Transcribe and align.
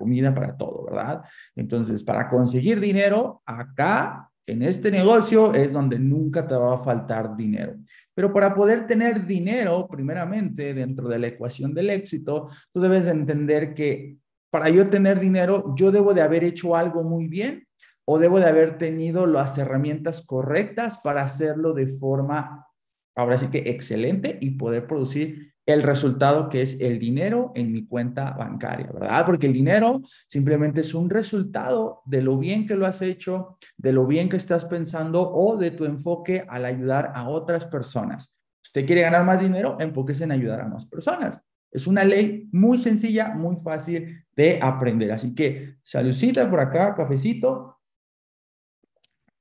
comida, 0.00 0.34
para 0.34 0.56
todo, 0.56 0.86
¿verdad? 0.86 1.22
Entonces, 1.54 2.02
para 2.02 2.30
conseguir 2.30 2.80
dinero, 2.80 3.42
acá, 3.44 4.30
en 4.46 4.62
este 4.62 4.90
negocio, 4.90 5.52
es 5.54 5.72
donde 5.72 5.98
nunca 5.98 6.48
te 6.48 6.54
va 6.54 6.74
a 6.74 6.78
faltar 6.78 7.36
dinero. 7.36 7.76
Pero 8.14 8.32
para 8.32 8.54
poder 8.54 8.86
tener 8.86 9.26
dinero, 9.26 9.86
primeramente, 9.86 10.72
dentro 10.72 11.06
de 11.08 11.18
la 11.18 11.26
ecuación 11.28 11.74
del 11.74 11.90
éxito, 11.90 12.48
tú 12.72 12.80
debes 12.80 13.06
entender 13.06 13.74
que 13.74 14.16
para 14.50 14.70
yo 14.70 14.88
tener 14.88 15.20
dinero, 15.20 15.74
yo 15.76 15.92
debo 15.92 16.14
de 16.14 16.22
haber 16.22 16.42
hecho 16.42 16.74
algo 16.74 17.04
muy 17.04 17.28
bien 17.28 17.68
o 18.04 18.18
debo 18.18 18.40
de 18.40 18.46
haber 18.46 18.78
tenido 18.78 19.26
las 19.26 19.56
herramientas 19.58 20.22
correctas 20.26 20.98
para 20.98 21.22
hacerlo 21.22 21.74
de 21.74 21.86
forma, 21.86 22.66
ahora 23.14 23.38
sí 23.38 23.48
que 23.48 23.58
excelente 23.66 24.38
y 24.40 24.52
poder 24.52 24.86
producir 24.86 25.52
el 25.72 25.82
resultado 25.82 26.48
que 26.48 26.62
es 26.62 26.80
el 26.80 26.98
dinero 26.98 27.52
en 27.54 27.72
mi 27.72 27.86
cuenta 27.86 28.32
bancaria, 28.32 28.90
¿verdad? 28.92 29.24
Porque 29.26 29.46
el 29.46 29.52
dinero 29.52 30.02
simplemente 30.26 30.82
es 30.82 30.94
un 30.94 31.10
resultado 31.10 32.02
de 32.04 32.22
lo 32.22 32.38
bien 32.38 32.66
que 32.66 32.76
lo 32.76 32.86
has 32.86 33.02
hecho, 33.02 33.58
de 33.76 33.92
lo 33.92 34.06
bien 34.06 34.28
que 34.28 34.36
estás 34.36 34.64
pensando 34.64 35.30
o 35.30 35.56
de 35.56 35.70
tu 35.70 35.84
enfoque 35.84 36.44
al 36.48 36.64
ayudar 36.64 37.12
a 37.14 37.28
otras 37.28 37.64
personas. 37.64 38.34
Usted 38.62 38.86
quiere 38.86 39.02
ganar 39.02 39.24
más 39.24 39.40
dinero, 39.40 39.76
enfóquese 39.80 40.24
en 40.24 40.32
ayudar 40.32 40.60
a 40.60 40.68
más 40.68 40.86
personas. 40.86 41.42
Es 41.70 41.86
una 41.86 42.04
ley 42.04 42.48
muy 42.52 42.78
sencilla, 42.78 43.28
muy 43.28 43.56
fácil 43.56 44.24
de 44.34 44.58
aprender. 44.60 45.12
Así 45.12 45.34
que 45.34 45.76
saludcita 45.82 46.48
por 46.50 46.60
acá, 46.60 46.94
cafecito. 46.94 47.78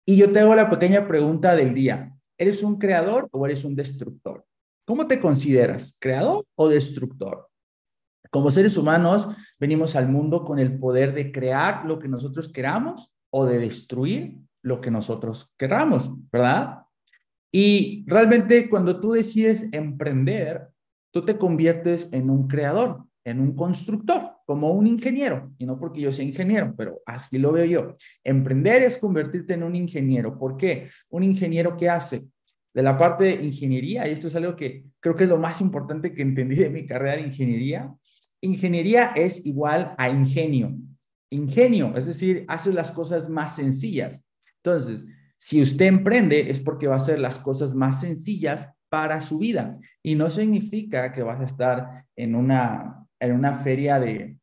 Y 0.06 0.18
yo 0.18 0.32
te 0.32 0.40
hago 0.40 0.56
la 0.56 0.70
pequeña 0.70 1.08
pregunta 1.08 1.56
del 1.56 1.74
día. 1.74 2.16
¿Eres 2.38 2.64
un 2.64 2.78
creador 2.78 3.28
o 3.32 3.46
eres 3.46 3.64
un 3.64 3.76
destructor? 3.76 4.46
¿Cómo 4.90 5.06
te 5.06 5.20
consideras? 5.20 5.96
¿Creador 6.00 6.46
o 6.56 6.68
destructor? 6.68 7.48
Como 8.32 8.50
seres 8.50 8.76
humanos, 8.76 9.28
venimos 9.60 9.96
al 9.96 10.10
mundo 10.10 10.44
con 10.44 10.58
el 10.58 10.80
poder 10.80 11.14
de 11.14 11.32
crear 11.32 11.86
lo 11.86 12.00
que 12.00 12.08
nosotros 12.08 12.52
queramos 12.52 13.14
o 13.30 13.46
de 13.46 13.60
destruir 13.60 14.40
lo 14.64 14.82
que 14.82 14.90
nosotros 14.90 15.54
queramos, 15.60 16.10
¿verdad? 16.32 16.80
Y 17.54 18.04
realmente 18.08 18.68
cuando 18.68 19.00
tú 19.00 19.12
decides 19.12 19.72
emprender, 19.74 20.70
tú 21.14 21.24
te 21.24 21.38
conviertes 21.38 22.10
en 22.12 22.32
un 22.32 22.48
creador, 22.48 23.04
en 23.24 23.42
un 23.42 23.56
constructor, 23.56 24.38
como 24.48 24.72
un 24.72 24.88
ingeniero, 24.88 25.52
y 25.60 25.68
no 25.68 25.80
porque 25.80 26.02
yo 26.02 26.12
sea 26.12 26.26
ingeniero, 26.26 26.74
pero 26.76 27.00
así 27.06 27.38
lo 27.38 27.52
veo 27.52 27.66
yo. 27.66 27.96
Emprender 28.24 28.82
es 28.82 28.98
convertirte 28.98 29.54
en 29.54 29.62
un 29.62 29.76
ingeniero. 29.76 30.40
¿Por 30.40 30.58
qué? 30.58 30.90
Un 31.10 31.22
ingeniero 31.22 31.78
que 31.78 31.92
hace 31.92 32.26
de 32.74 32.84
la 32.84 32.98
parte 32.98 33.24
de 33.26 33.44
ingeniería, 33.44 34.08
y 34.08 34.12
esto 34.12 34.28
es 34.28 34.36
algo 34.36 34.56
que 34.56 34.86
creo 35.00 35.16
que 35.16 35.24
es 35.24 35.30
lo 35.30 35.38
más 35.38 35.62
importante 35.62 36.14
que 36.14 36.22
entendí 36.22 36.56
de 36.56 36.70
mi 36.70 36.86
carrera 36.86 37.16
de 37.16 37.24
ingeniería, 37.24 37.94
ingeniería 38.42 39.12
es 39.16 39.46
igual 39.46 39.96
a 39.98 40.10
ingenio. 40.10 40.76
Ingenio, 41.32 41.96
es 41.96 42.06
decir, 42.06 42.46
hace 42.48 42.74
las 42.74 42.92
cosas 42.92 43.30
más 43.30 43.56
sencillas. 43.56 44.24
Entonces, 44.64 45.06
si 45.38 45.62
usted 45.62 45.86
emprende 45.86 46.50
es 46.50 46.60
porque 46.60 46.88
va 46.88 46.96
a 46.96 46.98
hacer 46.98 47.20
las 47.20 47.40
cosas 47.40 47.74
más 47.74 48.02
sencillas 48.02 48.68
para 48.90 49.22
su 49.22 49.38
vida. 49.38 49.80
Y 50.04 50.16
no 50.16 50.30
significa 50.30 51.14
que 51.14 51.24
vas 51.24 51.40
a 51.40 51.46
estar 51.46 52.06
en 52.16 52.36
una, 52.36 53.06
en 53.20 53.34
una 53.34 53.56
feria 53.56 54.00
de, 54.00 54.38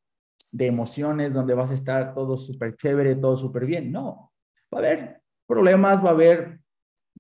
de 0.53 0.67
emociones 0.67 1.35
donde 1.35 1.55
vas 1.55 1.71
a 1.71 1.75
estar 1.75 2.15
todo 2.15 2.39
súper 2.39 2.77
chévere, 2.77 3.17
todo 3.17 3.37
súper 3.37 3.67
bien. 3.67 3.93
No, 3.93 4.33
va 4.73 4.79
a 4.79 4.83
haber 4.83 5.21
problemas, 5.47 6.05
va 6.05 6.11
a 6.11 6.13
haber 6.13 6.61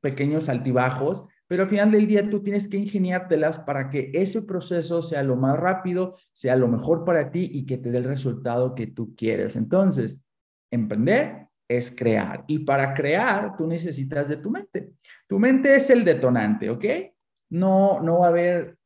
pequeños 0.00 0.48
altibajos, 0.48 1.24
pero 1.46 1.64
al 1.64 1.68
final 1.68 1.90
del 1.92 2.06
día 2.06 2.28
tú 2.28 2.42
tienes 2.42 2.68
que 2.68 2.76
ingeniártelas 2.76 3.58
para 3.60 3.88
que 3.88 4.10
ese 4.14 4.42
proceso 4.42 5.02
sea 5.02 5.22
lo 5.22 5.36
más 5.36 5.58
rápido, 5.58 6.16
sea 6.32 6.56
lo 6.56 6.68
mejor 6.68 7.04
para 7.04 7.30
ti 7.30 7.48
y 7.52 7.66
que 7.66 7.78
te 7.78 7.90
dé 7.90 7.98
el 7.98 8.04
resultado 8.04 8.74
que 8.74 8.88
tú 8.88 9.14
quieres. 9.14 9.54
Entonces, 9.54 10.18
emprender 10.70 11.46
es 11.68 11.90
crear. 11.90 12.44
Y 12.46 12.60
para 12.60 12.94
crear, 12.94 13.56
tú 13.56 13.66
necesitas 13.66 14.28
de 14.28 14.36
tu 14.38 14.50
mente. 14.50 14.92
Tu 15.26 15.38
mente 15.38 15.76
es 15.76 15.90
el 15.90 16.04
detonante, 16.04 16.70
¿ok? 16.70 16.84
No, 17.50 18.00
no 18.00 18.20
va 18.20 18.26
a 18.26 18.30
haber, 18.30 18.76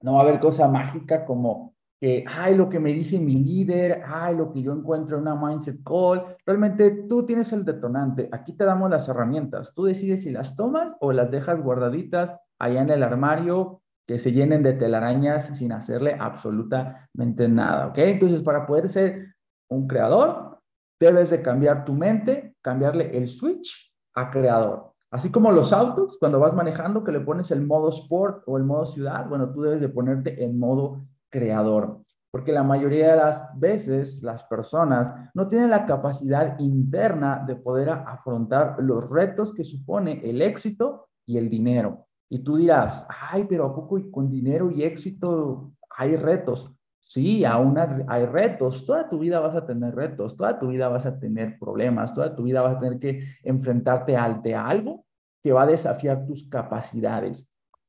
no 0.00 0.14
va 0.14 0.20
a 0.20 0.22
haber 0.22 0.40
cosa 0.40 0.68
mágica 0.68 1.24
como 1.24 1.71
que, 2.02 2.24
ay, 2.26 2.56
lo 2.56 2.68
que 2.68 2.80
me 2.80 2.92
dice 2.92 3.20
mi 3.20 3.36
líder, 3.36 4.02
ay, 4.04 4.34
lo 4.34 4.52
que 4.52 4.60
yo 4.60 4.72
encuentro 4.72 5.16
en 5.16 5.22
una 5.22 5.36
mindset 5.36 5.84
call. 5.84 6.24
Realmente 6.44 7.06
tú 7.08 7.24
tienes 7.24 7.52
el 7.52 7.64
detonante. 7.64 8.28
Aquí 8.32 8.54
te 8.54 8.64
damos 8.64 8.90
las 8.90 9.08
herramientas. 9.08 9.72
Tú 9.72 9.84
decides 9.84 10.24
si 10.24 10.32
las 10.32 10.56
tomas 10.56 10.96
o 10.98 11.12
las 11.12 11.30
dejas 11.30 11.62
guardaditas 11.62 12.36
allá 12.58 12.82
en 12.82 12.90
el 12.90 13.04
armario 13.04 13.82
que 14.04 14.18
se 14.18 14.32
llenen 14.32 14.64
de 14.64 14.72
telarañas 14.72 15.56
sin 15.56 15.70
hacerle 15.70 16.16
absolutamente 16.18 17.48
nada, 17.48 17.86
¿ok? 17.86 17.98
Entonces, 17.98 18.42
para 18.42 18.66
poder 18.66 18.88
ser 18.88 19.36
un 19.70 19.86
creador, 19.86 20.58
debes 20.98 21.30
de 21.30 21.40
cambiar 21.40 21.84
tu 21.84 21.94
mente, 21.94 22.56
cambiarle 22.62 23.16
el 23.16 23.28
switch 23.28 23.94
a 24.16 24.28
creador. 24.28 24.92
Así 25.12 25.30
como 25.30 25.52
los 25.52 25.72
autos, 25.72 26.18
cuando 26.18 26.40
vas 26.40 26.52
manejando, 26.52 27.04
que 27.04 27.12
le 27.12 27.20
pones 27.20 27.52
el 27.52 27.64
modo 27.64 27.90
sport 27.90 28.42
o 28.46 28.56
el 28.56 28.64
modo 28.64 28.86
ciudad, 28.86 29.28
bueno, 29.28 29.52
tú 29.52 29.62
debes 29.62 29.80
de 29.80 29.88
ponerte 29.88 30.42
en 30.42 30.58
modo 30.58 31.04
creador, 31.32 32.02
porque 32.30 32.52
la 32.52 32.62
mayoría 32.62 33.10
de 33.10 33.16
las 33.16 33.58
veces 33.58 34.22
las 34.22 34.44
personas 34.44 35.12
no 35.34 35.48
tienen 35.48 35.70
la 35.70 35.86
capacidad 35.86 36.58
interna 36.60 37.42
de 37.46 37.56
poder 37.56 37.90
afrontar 37.90 38.76
los 38.78 39.10
retos 39.10 39.52
que 39.52 39.64
supone 39.64 40.20
el 40.22 40.40
éxito 40.42 41.08
y 41.26 41.38
el 41.38 41.50
dinero. 41.50 42.06
Y 42.30 42.38
tú 42.38 42.56
dirás, 42.56 43.06
ay, 43.08 43.44
pero 43.48 43.66
¿a 43.66 43.74
poco 43.74 44.00
con 44.10 44.30
dinero 44.30 44.70
y 44.70 44.84
éxito 44.84 45.72
hay 45.96 46.16
retos? 46.16 46.70
Sí, 46.98 47.44
aún 47.44 47.76
hay 48.08 48.26
retos. 48.26 48.86
Toda 48.86 49.10
tu 49.10 49.18
vida 49.18 49.40
vas 49.40 49.56
a 49.56 49.66
tener 49.66 49.94
retos, 49.94 50.36
toda 50.36 50.58
tu 50.58 50.68
vida 50.68 50.88
vas 50.88 51.04
a 51.04 51.18
tener 51.18 51.58
problemas, 51.58 52.14
toda 52.14 52.34
tu 52.34 52.44
vida 52.44 52.62
vas 52.62 52.76
a 52.76 52.80
tener 52.80 52.98
que 52.98 53.24
enfrentarte 53.42 54.16
ante 54.16 54.54
algo 54.54 55.04
que 55.42 55.52
va 55.52 55.64
a 55.64 55.66
desafiar 55.66 56.24
tus 56.24 56.48
capacidades. 56.48 57.46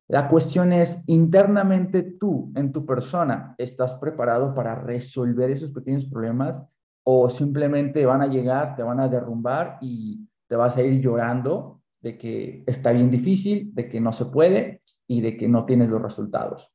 La 0.07 0.27
cuestión 0.27 0.73
es, 0.73 1.01
internamente 1.07 2.03
tú, 2.03 2.51
en 2.55 2.71
tu 2.71 2.85
persona, 2.85 3.55
¿estás 3.57 3.93
preparado 3.95 4.53
para 4.53 4.75
resolver 4.75 5.49
esos 5.51 5.71
pequeños 5.71 6.05
problemas 6.05 6.61
o 7.03 7.29
simplemente 7.29 8.05
van 8.05 8.21
a 8.21 8.27
llegar, 8.27 8.75
te 8.75 8.83
van 8.83 8.99
a 8.99 9.07
derrumbar 9.07 9.77
y 9.81 10.27
te 10.47 10.55
vas 10.55 10.75
a 10.75 10.83
ir 10.83 11.01
llorando 11.01 11.81
de 12.01 12.17
que 12.17 12.63
está 12.67 12.91
bien 12.91 13.09
difícil, 13.09 13.73
de 13.73 13.87
que 13.87 14.01
no 14.01 14.11
se 14.11 14.25
puede 14.25 14.81
y 15.07 15.21
de 15.21 15.37
que 15.37 15.47
no 15.47 15.65
tienes 15.65 15.89
los 15.89 16.01
resultados? 16.01 16.69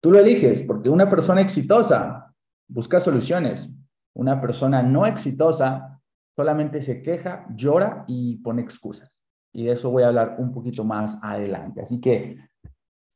Tú 0.00 0.12
lo 0.12 0.18
eliges 0.18 0.62
porque 0.62 0.88
una 0.88 1.10
persona 1.10 1.40
exitosa 1.40 2.32
busca 2.68 3.00
soluciones. 3.00 3.70
Una 4.14 4.40
persona 4.40 4.82
no 4.82 5.04
exitosa 5.04 6.00
solamente 6.34 6.80
se 6.80 7.02
queja, 7.02 7.46
llora 7.54 8.04
y 8.06 8.36
pone 8.36 8.62
excusas. 8.62 9.19
Y 9.52 9.64
de 9.64 9.72
eso 9.72 9.90
voy 9.90 10.02
a 10.02 10.08
hablar 10.08 10.36
un 10.38 10.52
poquito 10.52 10.84
más 10.84 11.18
adelante. 11.22 11.82
Así 11.82 12.00
que 12.00 12.38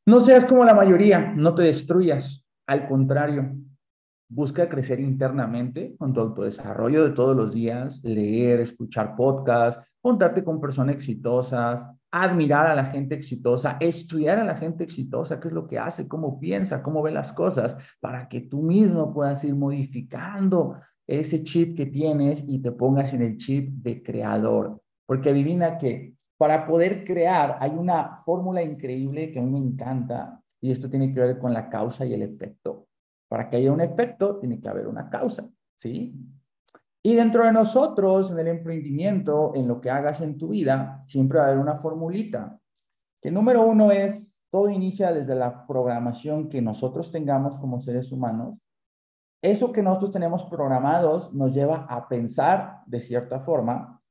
no 0.07 0.21
seas 0.21 0.45
como 0.45 0.65
la 0.65 0.75
mayoría, 0.75 1.33
no 1.35 1.55
te 1.55 1.63
destruyas. 1.63 2.45
Al 2.67 2.87
contrario, 2.89 3.55
busca 4.29 4.69
crecer 4.69 5.01
internamente 5.01 5.95
con 5.97 6.13
tu 6.13 6.21
autodesarrollo 6.21 7.05
de 7.05 7.11
todos 7.15 7.37
los 7.37 7.55
días, 7.55 8.03
leer, 8.03 8.61
escuchar 8.61 9.15
podcasts, 9.17 9.83
contarte 10.01 10.45
con 10.45 10.61
personas 10.61 10.97
exitosas, 10.97 11.87
admirar 12.11 12.67
a 12.67 12.75
la 12.75 12.85
gente 12.85 13.15
exitosa, 13.15 13.77
estudiar 13.81 14.39
a 14.39 14.45
la 14.45 14.57
gente 14.57 14.85
exitosa, 14.85 15.41
qué 15.41 15.49
es 15.49 15.55
lo 15.55 15.67
que 15.67 15.79
hace, 15.79 16.07
cómo 16.07 16.39
piensa, 16.39 16.83
cómo 16.83 17.03
ve 17.03 17.11
las 17.11 17.33
cosas, 17.33 17.77
para 18.01 18.29
que 18.29 18.43
tú 18.43 18.63
mismo 18.63 19.13
puedas 19.13 19.43
ir 19.45 19.55
modificando 19.55 20.77
ese 21.07 21.43
chip 21.43 21.77
que 21.77 21.87
tienes 21.87 22.45
y 22.47 22.61
te 22.61 22.73
pongas 22.73 23.13
en 23.13 23.23
el 23.23 23.39
chip 23.39 23.71
de 23.83 24.03
creador. 24.03 24.81
Porque 25.07 25.31
adivina 25.31 25.79
que 25.79 26.15
para 26.45 26.67
poder 26.67 27.07
crear 27.07 27.57
hay 27.59 27.71
una 27.71 28.21
fórmula 28.23 28.61
increíble 28.61 29.33
que 29.33 29.39
a 29.39 29.43
mí 29.43 29.51
me 29.51 29.67
encanta 29.67 30.43
y 30.61 30.73
esto 30.73 30.91
tiene 30.91 31.11
que 31.11 31.19
ver 31.19 31.39
con 31.39 31.55
la 31.55 31.71
causa 31.71 32.05
y 32.05 32.13
el 32.13 32.21
efecto. 32.21 32.87
Para 33.31 33.49
que 33.49 33.57
haya 33.57 33.73
un 33.73 33.81
efecto, 33.81 34.37
tiene 34.37 34.61
que 34.61 34.69
haber 34.69 34.87
una 34.87 35.09
causa, 35.09 35.49
¿sí? 35.79 36.15
Y 37.03 37.15
dentro 37.15 37.47
de 37.47 37.53
nosotros, 37.53 38.31
en 38.31 38.41
el 38.41 38.49
emprendimiento, 38.49 39.53
en 39.55 39.67
lo 39.67 39.81
que 39.81 39.89
hagas 39.89 40.21
en 40.21 40.37
tu 40.37 40.49
vida, 40.49 41.03
siempre 41.07 41.39
va 41.39 41.47
a 41.47 41.49
haber 41.49 41.61
una 41.61 41.77
formulita. 41.77 42.61
Que 43.23 43.31
número 43.31 43.63
uno 43.63 43.91
es, 43.91 44.39
todo 44.51 44.69
inicia 44.69 45.15
desde 45.15 45.35
la 45.35 45.67
programación 45.67 46.51
que 46.51 46.61
nosotros 46.61 47.11
tengamos 47.11 47.57
como 47.57 47.81
seres 47.81 48.13
humanos. 48.13 48.59
Eso 49.41 49.73
que 49.73 49.83
nosotros 49.83 50.11
tenemos 50.11 50.43
programados 50.45 51.33
nos 51.33 51.55
lleva 51.55 51.87
a 51.89 52.07
pensar 52.07 52.83
de 52.85 53.01
cierta 53.01 53.41
forma. 53.41 54.03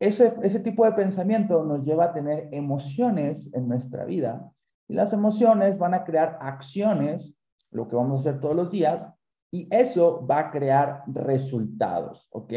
Ese, 0.00 0.34
ese 0.42 0.60
tipo 0.60 0.84
de 0.84 0.92
pensamiento 0.92 1.64
nos 1.64 1.84
lleva 1.84 2.06
a 2.06 2.12
tener 2.12 2.48
emociones 2.52 3.52
en 3.54 3.68
nuestra 3.68 4.04
vida. 4.04 4.50
Y 4.88 4.94
las 4.94 5.12
emociones 5.12 5.78
van 5.78 5.94
a 5.94 6.04
crear 6.04 6.38
acciones, 6.40 7.34
lo 7.70 7.88
que 7.88 7.96
vamos 7.96 8.18
a 8.18 8.30
hacer 8.30 8.40
todos 8.40 8.54
los 8.54 8.70
días, 8.70 9.06
y 9.50 9.68
eso 9.70 10.26
va 10.26 10.38
a 10.40 10.50
crear 10.50 11.02
resultados, 11.06 12.28
¿ok? 12.30 12.52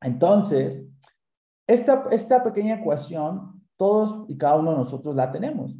Entonces, 0.00 0.84
esta, 1.66 2.06
esta 2.10 2.42
pequeña 2.42 2.76
ecuación, 2.76 3.62
todos 3.76 4.24
y 4.28 4.36
cada 4.38 4.56
uno 4.56 4.72
de 4.72 4.78
nosotros 4.78 5.14
la 5.14 5.30
tenemos. 5.30 5.76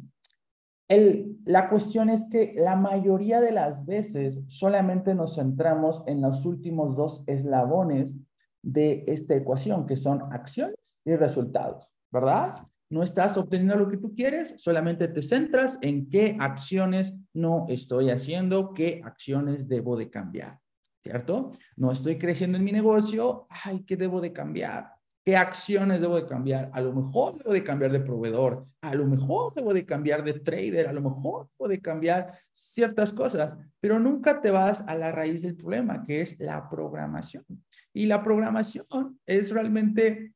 El 0.87 1.33
la 1.45 1.69
cuestión 1.69 2.09
es 2.09 2.25
que 2.29 2.53
la 2.55 2.75
mayoría 2.75 3.41
de 3.41 3.51
las 3.51 3.85
veces 3.85 4.43
solamente 4.47 5.13
nos 5.13 5.35
centramos 5.35 6.03
en 6.07 6.21
los 6.21 6.45
últimos 6.45 6.95
dos 6.95 7.23
eslabones 7.27 8.13
de 8.63 9.03
esta 9.07 9.35
ecuación, 9.35 9.85
que 9.85 9.97
son 9.97 10.33
acciones 10.33 10.97
y 11.05 11.15
resultados, 11.15 11.87
¿verdad? 12.11 12.55
No 12.89 13.03
estás 13.03 13.37
obteniendo 13.37 13.75
lo 13.75 13.89
que 13.89 13.97
tú 13.97 14.15
quieres, 14.15 14.55
solamente 14.57 15.07
te 15.07 15.21
centras 15.21 15.77
en 15.81 16.09
qué 16.09 16.37
acciones 16.39 17.13
no 17.33 17.65
estoy 17.67 18.09
haciendo, 18.09 18.73
qué 18.73 19.01
acciones 19.03 19.67
debo 19.67 19.97
de 19.97 20.09
cambiar, 20.09 20.59
¿cierto? 21.01 21.51
No 21.75 21.91
estoy 21.91 22.17
creciendo 22.17 22.57
en 22.57 22.63
mi 22.63 22.71
negocio, 22.71 23.47
ay, 23.49 23.83
¿qué 23.83 23.97
debo 23.97 24.21
de 24.21 24.31
cambiar? 24.31 24.92
¿Qué 25.25 25.37
acciones 25.37 26.01
debo 26.01 26.17
de 26.17 26.27
cambiar? 26.27 26.69
A 26.73 26.81
lo 26.81 26.91
mejor 26.91 27.37
debo 27.37 27.53
de 27.53 27.63
cambiar 27.63 27.93
de 27.93 28.01
proveedor, 28.01 28.67
a 28.81 28.93
lo 28.93 29.05
mejor 29.05 29.53
debo 29.53 29.73
de 29.73 29.85
cambiar 29.85 30.21
de 30.21 30.33
trader, 30.33 30.87
a 30.87 30.93
lo 30.93 31.01
mejor 31.01 31.47
debo 31.57 31.69
de 31.69 31.79
cambiar 31.79 32.37
ciertas 32.51 33.13
cosas, 33.13 33.55
pero 33.79 33.99
nunca 33.99 34.41
te 34.41 34.51
vas 34.51 34.83
a 34.85 34.95
la 34.95 35.13
raíz 35.13 35.41
del 35.43 35.55
problema, 35.55 36.03
que 36.03 36.19
es 36.19 36.37
la 36.39 36.69
programación. 36.69 37.45
Y 37.93 38.07
la 38.07 38.21
programación 38.21 39.17
es 39.25 39.51
realmente, 39.51 40.33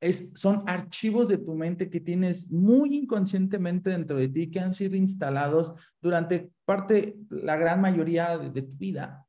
es, 0.00 0.30
son 0.34 0.62
archivos 0.68 1.26
de 1.26 1.38
tu 1.38 1.56
mente 1.56 1.90
que 1.90 2.00
tienes 2.00 2.48
muy 2.48 2.94
inconscientemente 2.96 3.90
dentro 3.90 4.16
de 4.16 4.28
ti, 4.28 4.48
que 4.48 4.60
han 4.60 4.74
sido 4.74 4.94
instalados 4.94 5.74
durante 6.00 6.52
parte, 6.64 7.16
la 7.30 7.56
gran 7.56 7.80
mayoría 7.80 8.38
de, 8.38 8.50
de 8.50 8.62
tu 8.62 8.76
vida. 8.76 9.23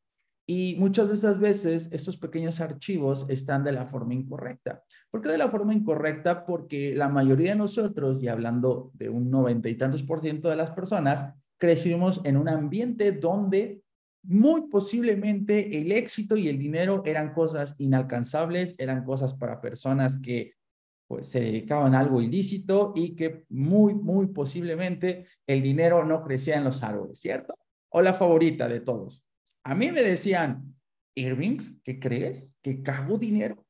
Y 0.47 0.75
muchas 0.77 1.07
de 1.07 1.15
esas 1.15 1.39
veces 1.39 1.89
estos 1.91 2.17
pequeños 2.17 2.61
archivos 2.61 3.25
están 3.29 3.63
de 3.63 3.71
la 3.71 3.85
forma 3.85 4.13
incorrecta. 4.13 4.83
¿Por 5.09 5.21
qué 5.21 5.29
de 5.29 5.39
la 5.39 5.49
forma 5.49 5.73
incorrecta? 5.73 6.45
Porque 6.45 6.93
la 6.95 7.09
mayoría 7.09 7.51
de 7.51 7.57
nosotros, 7.57 8.21
y 8.21 8.27
hablando 8.27 8.91
de 8.93 9.09
un 9.09 9.31
noventa 9.31 9.69
y 9.69 9.75
tantos 9.75 10.03
por 10.03 10.21
ciento 10.21 10.49
de 10.49 10.55
las 10.55 10.71
personas, 10.71 11.33
crecimos 11.57 12.21
en 12.25 12.37
un 12.37 12.47
ambiente 12.47 13.11
donde 13.11 13.81
muy 14.21 14.69
posiblemente 14.69 15.79
el 15.79 15.91
éxito 15.91 16.35
y 16.37 16.47
el 16.47 16.59
dinero 16.59 17.03
eran 17.05 17.33
cosas 17.33 17.75
inalcanzables, 17.79 18.75
eran 18.77 19.03
cosas 19.03 19.33
para 19.33 19.61
personas 19.61 20.17
que 20.17 20.53
pues 21.07 21.27
se 21.27 21.39
dedicaban 21.39 21.93
a 21.93 21.99
algo 21.99 22.21
ilícito 22.21 22.93
y 22.95 23.15
que 23.15 23.45
muy, 23.49 23.93
muy 23.93 24.27
posiblemente 24.27 25.27
el 25.45 25.61
dinero 25.61 26.03
no 26.03 26.23
crecía 26.23 26.57
en 26.57 26.63
los 26.63 26.81
árboles, 26.81 27.19
¿cierto? 27.19 27.55
O 27.89 28.01
la 28.01 28.13
favorita 28.13 28.67
de 28.67 28.79
todos. 28.79 29.24
A 29.67 29.73
mí 29.73 29.91
me 29.91 30.03
decían, 30.03 30.75
Irving, 31.15 31.79
¿qué 31.83 31.99
crees? 31.99 32.55
¿Que 32.61 32.83
cago 32.83 33.17
dinero? 33.17 33.65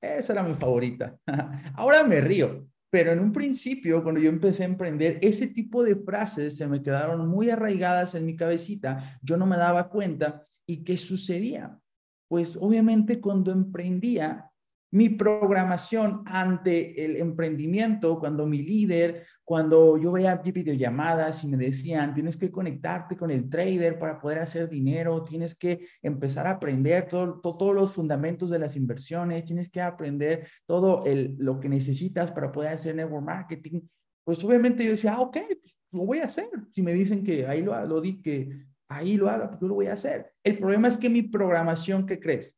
Esa 0.00 0.32
era 0.32 0.42
mi 0.42 0.54
favorita. 0.54 1.18
Ahora 1.74 2.02
me 2.02 2.22
río, 2.22 2.66
pero 2.88 3.12
en 3.12 3.20
un 3.20 3.30
principio, 3.30 4.02
cuando 4.02 4.22
yo 4.22 4.30
empecé 4.30 4.62
a 4.62 4.66
emprender, 4.66 5.18
ese 5.20 5.48
tipo 5.48 5.82
de 5.82 5.96
frases 5.96 6.56
se 6.56 6.66
me 6.66 6.82
quedaron 6.82 7.28
muy 7.28 7.50
arraigadas 7.50 8.14
en 8.14 8.24
mi 8.24 8.36
cabecita. 8.36 9.18
Yo 9.20 9.36
no 9.36 9.44
me 9.44 9.58
daba 9.58 9.90
cuenta. 9.90 10.44
¿Y 10.66 10.82
qué 10.82 10.96
sucedía? 10.96 11.78
Pues 12.26 12.56
obviamente 12.56 13.20
cuando 13.20 13.52
emprendía, 13.52 14.47
mi 14.90 15.10
programación 15.10 16.22
ante 16.26 17.04
el 17.04 17.16
emprendimiento, 17.16 18.18
cuando 18.18 18.46
mi 18.46 18.62
líder, 18.62 19.26
cuando 19.44 19.98
yo 19.98 20.12
veía 20.12 20.36
videollamadas 20.36 21.44
y 21.44 21.48
me 21.48 21.56
decían, 21.56 22.14
tienes 22.14 22.36
que 22.36 22.50
conectarte 22.50 23.16
con 23.16 23.30
el 23.30 23.50
trader 23.50 23.98
para 23.98 24.18
poder 24.18 24.38
hacer 24.38 24.68
dinero, 24.68 25.24
tienes 25.24 25.54
que 25.54 25.86
empezar 26.02 26.46
a 26.46 26.52
aprender 26.52 27.06
todo, 27.08 27.40
todos 27.40 27.74
los 27.74 27.92
fundamentos 27.92 28.50
de 28.50 28.58
las 28.58 28.76
inversiones, 28.76 29.44
tienes 29.44 29.68
que 29.68 29.80
aprender 29.80 30.48
todo 30.66 31.04
el, 31.04 31.36
lo 31.38 31.60
que 31.60 31.68
necesitas 31.68 32.30
para 32.30 32.50
poder 32.50 32.74
hacer 32.74 32.94
network 32.94 33.24
marketing, 33.24 33.80
pues 34.24 34.42
obviamente 34.44 34.84
yo 34.84 34.90
decía, 34.90 35.14
ah, 35.14 35.20
ok, 35.20 35.38
pues 35.60 35.74
lo 35.92 36.04
voy 36.04 36.18
a 36.18 36.24
hacer. 36.26 36.48
Si 36.72 36.82
me 36.82 36.92
dicen 36.92 37.24
que 37.24 37.46
ahí 37.46 37.62
lo, 37.62 37.86
lo 37.86 38.00
di, 38.00 38.20
que 38.20 38.66
ahí 38.88 39.16
lo 39.16 39.28
haga, 39.28 39.48
pues 39.48 39.60
yo 39.60 39.68
lo 39.68 39.74
voy 39.74 39.86
a 39.86 39.94
hacer. 39.94 40.32
El 40.42 40.58
problema 40.58 40.88
es 40.88 40.96
que 40.96 41.08
mi 41.08 41.22
programación, 41.22 42.06
¿qué 42.06 42.18
crees? 42.18 42.57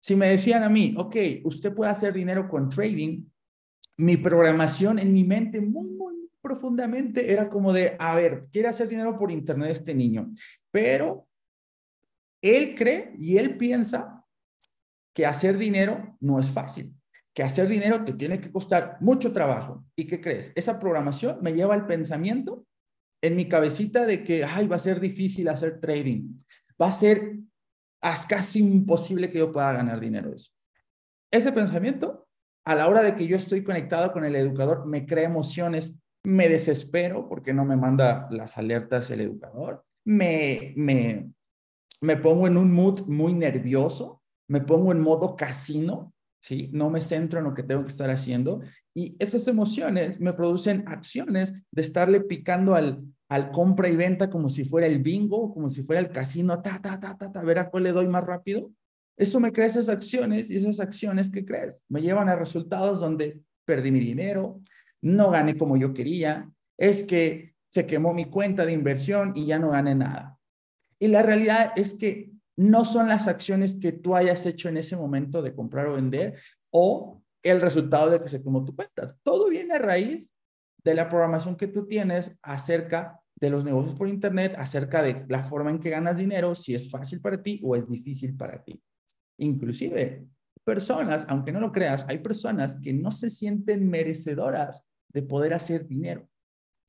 Si 0.00 0.14
me 0.16 0.28
decían 0.28 0.62
a 0.62 0.68
mí, 0.68 0.94
ok, 0.96 1.16
usted 1.44 1.74
puede 1.74 1.90
hacer 1.90 2.12
dinero 2.12 2.48
con 2.48 2.68
trading, 2.68 3.24
mi 3.96 4.16
programación 4.16 4.98
en 4.98 5.12
mi 5.12 5.24
mente 5.24 5.60
muy, 5.60 5.90
muy 5.90 6.30
profundamente 6.40 7.32
era 7.32 7.48
como 7.48 7.72
de, 7.72 7.96
a 7.98 8.14
ver, 8.14 8.46
quiere 8.52 8.68
hacer 8.68 8.88
dinero 8.88 9.18
por 9.18 9.30
internet 9.30 9.70
este 9.70 9.94
niño, 9.94 10.32
pero 10.70 11.26
él 12.42 12.74
cree 12.76 13.14
y 13.18 13.36
él 13.36 13.56
piensa 13.58 14.24
que 15.14 15.26
hacer 15.26 15.58
dinero 15.58 16.16
no 16.20 16.38
es 16.38 16.48
fácil, 16.48 16.94
que 17.34 17.42
hacer 17.42 17.66
dinero 17.66 18.04
te 18.04 18.12
tiene 18.12 18.40
que 18.40 18.52
costar 18.52 18.98
mucho 19.00 19.32
trabajo. 19.32 19.84
¿Y 19.96 20.06
qué 20.06 20.20
crees? 20.20 20.52
Esa 20.54 20.78
programación 20.78 21.38
me 21.42 21.52
lleva 21.52 21.74
al 21.74 21.86
pensamiento 21.86 22.64
en 23.20 23.34
mi 23.34 23.48
cabecita 23.48 24.06
de 24.06 24.22
que, 24.22 24.44
ay, 24.44 24.68
va 24.68 24.76
a 24.76 24.80
ser 24.80 25.00
difícil 25.00 25.48
hacer 25.48 25.80
trading, 25.80 26.40
va 26.80 26.86
a 26.86 26.92
ser 26.92 27.36
es 28.02 28.26
casi 28.26 28.60
imposible 28.60 29.30
que 29.30 29.38
yo 29.38 29.52
pueda 29.52 29.72
ganar 29.72 30.00
dinero 30.00 30.32
eso. 30.32 30.50
Ese 31.30 31.52
pensamiento, 31.52 32.26
a 32.64 32.74
la 32.74 32.88
hora 32.88 33.02
de 33.02 33.14
que 33.14 33.26
yo 33.26 33.36
estoy 33.36 33.62
conectado 33.62 34.12
con 34.12 34.24
el 34.24 34.36
educador, 34.36 34.86
me 34.86 35.06
crea 35.06 35.24
emociones, 35.24 35.94
me 36.24 36.48
desespero 36.48 37.28
porque 37.28 37.52
no 37.52 37.64
me 37.64 37.76
manda 37.76 38.28
las 38.30 38.58
alertas 38.58 39.10
el 39.10 39.20
educador, 39.20 39.84
me, 40.04 40.72
me, 40.76 41.30
me 42.00 42.16
pongo 42.16 42.46
en 42.46 42.56
un 42.56 42.72
mood 42.72 43.06
muy 43.06 43.34
nervioso, 43.34 44.22
me 44.48 44.60
pongo 44.60 44.92
en 44.92 45.00
modo 45.00 45.36
casino, 45.36 46.12
¿sí? 46.40 46.70
No 46.72 46.90
me 46.90 47.00
centro 47.00 47.38
en 47.38 47.44
lo 47.44 47.54
que 47.54 47.62
tengo 47.62 47.82
que 47.82 47.90
estar 47.90 48.10
haciendo 48.10 48.60
y 48.94 49.16
esas 49.18 49.46
emociones 49.48 50.20
me 50.20 50.32
producen 50.32 50.84
acciones 50.86 51.54
de 51.70 51.82
estarle 51.82 52.20
picando 52.20 52.74
al, 52.74 53.02
al 53.28 53.50
compra 53.50 53.88
y 53.88 53.96
venta 53.96 54.30
como 54.30 54.48
si 54.48 54.64
fuera 54.64 54.86
el 54.86 55.02
bingo, 55.02 55.52
como 55.52 55.68
si 55.68 55.82
fuera 55.82 56.00
el 56.00 56.10
casino, 56.10 56.62
ta, 56.62 56.80
ta, 56.80 56.98
ta, 56.98 57.16
ta, 57.16 57.30
ta, 57.30 57.42
ver 57.42 57.58
a 57.58 57.70
cuál 57.70 57.84
le 57.84 57.92
doy 57.92 58.08
más 58.08 58.24
rápido. 58.24 58.70
Eso 59.16 59.40
me 59.40 59.52
crea 59.52 59.66
esas 59.66 59.88
acciones 59.88 60.48
y 60.50 60.56
esas 60.56 60.80
acciones 60.80 61.30
que 61.30 61.44
crees 61.44 61.82
me 61.88 62.00
llevan 62.00 62.28
a 62.28 62.36
resultados 62.36 63.00
donde 63.00 63.40
perdí 63.64 63.90
mi 63.90 64.00
dinero, 64.00 64.60
no 65.02 65.30
gané 65.30 65.58
como 65.58 65.76
yo 65.76 65.92
quería, 65.92 66.50
es 66.78 67.02
que 67.02 67.54
se 67.68 67.86
quemó 67.86 68.14
mi 68.14 68.26
cuenta 68.26 68.64
de 68.64 68.72
inversión 68.72 69.32
y 69.34 69.44
ya 69.46 69.58
no 69.58 69.70
gané 69.70 69.94
nada. 69.94 70.38
Y 70.98 71.08
la 71.08 71.22
realidad 71.22 71.72
es 71.76 71.94
que 71.94 72.32
no 72.56 72.84
son 72.84 73.08
las 73.08 73.28
acciones 73.28 73.76
que 73.76 73.92
tú 73.92 74.16
hayas 74.16 74.46
hecho 74.46 74.68
en 74.68 74.78
ese 74.78 74.96
momento 74.96 75.42
de 75.42 75.54
comprar 75.54 75.86
o 75.86 75.94
vender 75.94 76.40
o 76.70 77.22
el 77.42 77.60
resultado 77.60 78.10
de 78.10 78.20
que 78.20 78.28
se 78.28 78.42
quemó 78.42 78.64
tu 78.64 78.74
cuenta. 78.74 79.16
Todo 79.22 79.48
viene 79.48 79.74
a 79.74 79.78
raíz 79.78 80.28
de 80.84 80.94
la 80.94 81.08
programación 81.08 81.56
que 81.56 81.66
tú 81.66 81.86
tienes 81.86 82.36
acerca 82.42 83.20
de 83.40 83.50
los 83.50 83.64
negocios 83.64 83.96
por 83.96 84.08
Internet, 84.08 84.54
acerca 84.58 85.02
de 85.02 85.24
la 85.28 85.42
forma 85.42 85.70
en 85.70 85.78
que 85.78 85.90
ganas 85.90 86.18
dinero, 86.18 86.54
si 86.54 86.74
es 86.74 86.90
fácil 86.90 87.20
para 87.20 87.42
ti 87.42 87.60
o 87.62 87.76
es 87.76 87.88
difícil 87.88 88.36
para 88.36 88.62
ti. 88.62 88.80
Inclusive, 89.38 90.26
personas, 90.64 91.24
aunque 91.28 91.52
no 91.52 91.60
lo 91.60 91.72
creas, 91.72 92.04
hay 92.08 92.18
personas 92.18 92.76
que 92.80 92.92
no 92.92 93.10
se 93.10 93.30
sienten 93.30 93.88
merecedoras 93.88 94.84
de 95.08 95.22
poder 95.22 95.54
hacer 95.54 95.86
dinero. 95.86 96.28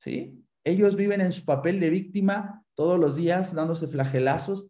¿Sí? 0.00 0.44
Ellos 0.64 0.96
viven 0.96 1.20
en 1.20 1.32
su 1.32 1.44
papel 1.44 1.78
de 1.80 1.90
víctima 1.90 2.64
todos 2.74 2.98
los 2.98 3.16
días 3.16 3.54
dándose 3.54 3.86
flagelazos. 3.86 4.68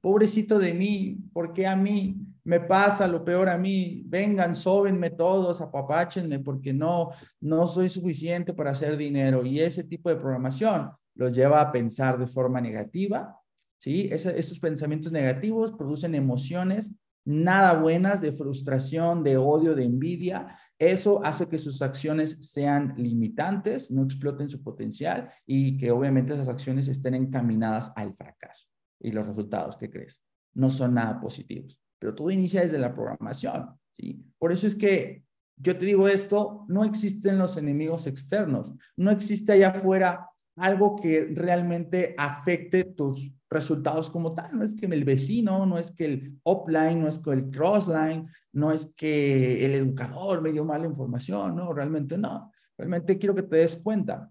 Pobrecito 0.00 0.58
de 0.58 0.74
mí, 0.74 1.18
¿por 1.32 1.52
qué 1.52 1.66
a 1.66 1.76
mí? 1.76 2.25
Me 2.46 2.60
pasa 2.60 3.08
lo 3.08 3.24
peor 3.24 3.48
a 3.48 3.58
mí, 3.58 4.04
vengan, 4.06 4.54
sóbenme 4.54 5.10
todos, 5.10 5.60
apapáchenme 5.60 6.38
porque 6.38 6.72
no, 6.72 7.10
no 7.40 7.66
soy 7.66 7.88
suficiente 7.88 8.54
para 8.54 8.70
hacer 8.70 8.96
dinero. 8.96 9.44
Y 9.44 9.60
ese 9.60 9.82
tipo 9.82 10.08
de 10.10 10.14
programación 10.14 10.92
los 11.16 11.34
lleva 11.34 11.60
a 11.60 11.72
pensar 11.72 12.16
de 12.18 12.28
forma 12.28 12.60
negativa, 12.60 13.36
¿sí? 13.78 14.08
esos 14.12 14.60
pensamientos 14.60 15.10
negativos 15.10 15.72
producen 15.72 16.14
emociones 16.14 16.92
nada 17.24 17.80
buenas 17.80 18.20
de 18.20 18.30
frustración, 18.30 19.24
de 19.24 19.36
odio, 19.36 19.74
de 19.74 19.82
envidia. 19.82 20.56
Eso 20.78 21.20
hace 21.24 21.48
que 21.48 21.58
sus 21.58 21.82
acciones 21.82 22.36
sean 22.40 22.94
limitantes, 22.96 23.90
no 23.90 24.04
exploten 24.04 24.48
su 24.48 24.62
potencial 24.62 25.30
y 25.44 25.76
que 25.76 25.90
obviamente 25.90 26.34
esas 26.34 26.46
acciones 26.46 26.86
estén 26.86 27.14
encaminadas 27.14 27.90
al 27.96 28.14
fracaso. 28.14 28.68
Y 29.00 29.10
los 29.10 29.26
resultados, 29.26 29.76
¿qué 29.76 29.90
crees? 29.90 30.22
No 30.54 30.70
son 30.70 30.94
nada 30.94 31.20
positivos 31.20 31.80
pero 31.98 32.14
todo 32.14 32.30
inicia 32.30 32.62
desde 32.62 32.78
la 32.78 32.94
programación, 32.94 33.78
¿sí? 33.92 34.24
Por 34.38 34.52
eso 34.52 34.66
es 34.66 34.74
que 34.74 35.24
yo 35.56 35.76
te 35.76 35.86
digo 35.86 36.06
esto, 36.08 36.64
no 36.68 36.84
existen 36.84 37.38
los 37.38 37.56
enemigos 37.56 38.06
externos, 38.06 38.74
no 38.96 39.10
existe 39.10 39.52
allá 39.52 39.70
afuera 39.70 40.28
algo 40.56 40.96
que 40.96 41.32
realmente 41.34 42.14
afecte 42.16 42.84
tus 42.84 43.30
resultados 43.50 44.10
como 44.10 44.34
tal. 44.34 44.58
No 44.58 44.64
es 44.64 44.74
que 44.74 44.86
el 44.86 45.04
vecino, 45.04 45.66
no 45.66 45.78
es 45.78 45.90
que 45.90 46.04
el 46.06 46.40
offline, 46.42 47.00
no 47.00 47.08
es 47.08 47.18
que 47.18 47.30
el 47.30 47.50
crossline, 47.50 48.28
no 48.52 48.72
es 48.72 48.94
que 48.96 49.64
el 49.64 49.74
educador 49.74 50.42
me 50.42 50.52
dio 50.52 50.64
mala 50.64 50.86
información, 50.86 51.56
no, 51.56 51.72
realmente 51.72 52.16
no. 52.16 52.52
Realmente 52.76 53.18
quiero 53.18 53.34
que 53.34 53.42
te 53.42 53.56
des 53.56 53.76
cuenta. 53.76 54.30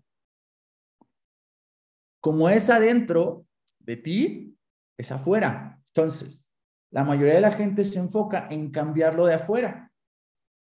Como 2.20 2.50
es 2.50 2.70
adentro 2.70 3.46
de 3.80 3.98
ti, 3.98 4.58
es 4.98 5.12
afuera. 5.12 5.80
Entonces, 5.88 6.45
la 6.92 7.04
mayoría 7.04 7.36
de 7.36 7.42
la 7.42 7.52
gente 7.52 7.86
se 7.86 8.00
enfoca 8.00 8.48
en 8.50 8.72
cambiarlo 8.72 9.26
de 9.26 9.36
afuera 9.36 9.92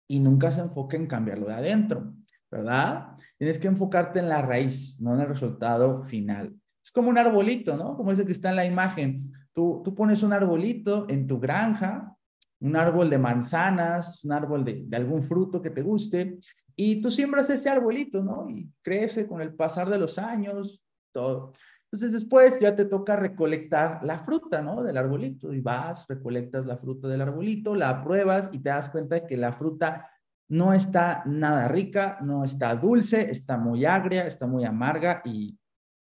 y 0.08 0.20
nunca 0.20 0.52
se 0.52 0.62
enfoca 0.62 0.98
en 0.98 1.08
cambiarlo 1.08 1.48
de 1.48 1.54
adentro. 1.54 2.14
¿verdad? 2.52 3.18
Tienes 3.38 3.58
que 3.58 3.70
enfocarte 3.70 4.20
en 4.20 4.30
la 4.30 4.42
raíz, 4.42 5.00
no 5.00 5.16
en 5.16 5.22
el 5.22 5.28
resultado 5.28 6.04
final. 6.04 6.54
Es 6.84 6.92
como 6.92 7.10
un 7.10 7.18
arbolito, 7.18 7.78
¿no? 7.78 7.96
Como 7.96 8.12
ese 8.12 8.26
que 8.26 8.34
está 8.34 8.50
en 8.50 8.58
la 8.58 8.66
imagen. 8.66 9.32
Tú, 9.54 9.82
tú 9.84 9.96
pones 9.96 10.22
un 10.22 10.34
arbolito 10.34 11.08
en 11.10 11.26
tu 11.28 11.40
granja, 11.40 12.16
un 12.60 12.76
árbol 12.76 13.10
de 13.10 13.18
manzanas, 13.18 14.24
un 14.26 14.34
árbol 14.34 14.66
de, 14.66 14.84
de 14.86 14.98
algún 14.98 15.24
fruto 15.24 15.62
que 15.62 15.70
te 15.70 15.82
guste, 15.82 16.38
y 16.76 17.02
tú 17.02 17.10
siembras 17.10 17.50
ese 17.50 17.70
arbolito, 17.70 18.22
¿no? 18.22 18.50
Y 18.50 18.70
crece 18.82 19.28
con 19.28 19.42
el 19.42 19.54
pasar 19.54 19.90
de 19.90 20.00
los 20.00 20.18
años, 20.18 20.84
todo. 21.14 21.54
Entonces 21.92 22.14
después 22.14 22.58
ya 22.60 22.74
te 22.74 22.86
toca 22.86 23.18
recolectar 23.18 24.00
la 24.04 24.18
fruta, 24.18 24.62
¿no? 24.62 24.82
Del 24.82 24.96
arbolito 24.96 25.54
y 25.54 25.60
vas, 25.60 26.06
recolectas 26.08 26.66
la 26.66 26.78
fruta 26.78 27.10
del 27.10 27.20
arbolito, 27.20 27.76
la 27.76 28.02
pruebas 28.02 28.50
y 28.54 28.60
te 28.60 28.70
das 28.70 28.90
cuenta 28.90 29.16
de 29.16 29.28
que 29.28 29.36
la 29.36 29.52
fruta 29.52 30.10
no 30.48 30.74
está 30.74 31.22
nada 31.26 31.68
rica, 31.68 32.18
no 32.22 32.46
está 32.46 32.76
dulce, 32.76 33.30
está 33.30 33.58
muy 33.58 33.84
agria, 33.84 34.26
está 34.26 34.48
muy 34.48 34.64
amarga 34.64 35.22
y 35.26 35.60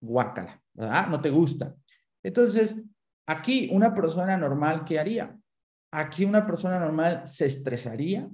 guácala, 0.01 0.63
¿verdad? 0.73 1.09
No 1.09 1.21
te 1.21 1.29
gusta. 1.29 1.75
Entonces, 2.23 2.75
aquí 3.27 3.69
una 3.71 3.93
persona 3.93 4.37
normal, 4.39 4.83
¿qué 4.85 4.99
haría? 4.99 5.39
Aquí 5.93 6.25
una 6.25 6.47
persona 6.47 6.79
normal 6.79 7.23
se 7.27 7.47
estresaría, 7.47 8.29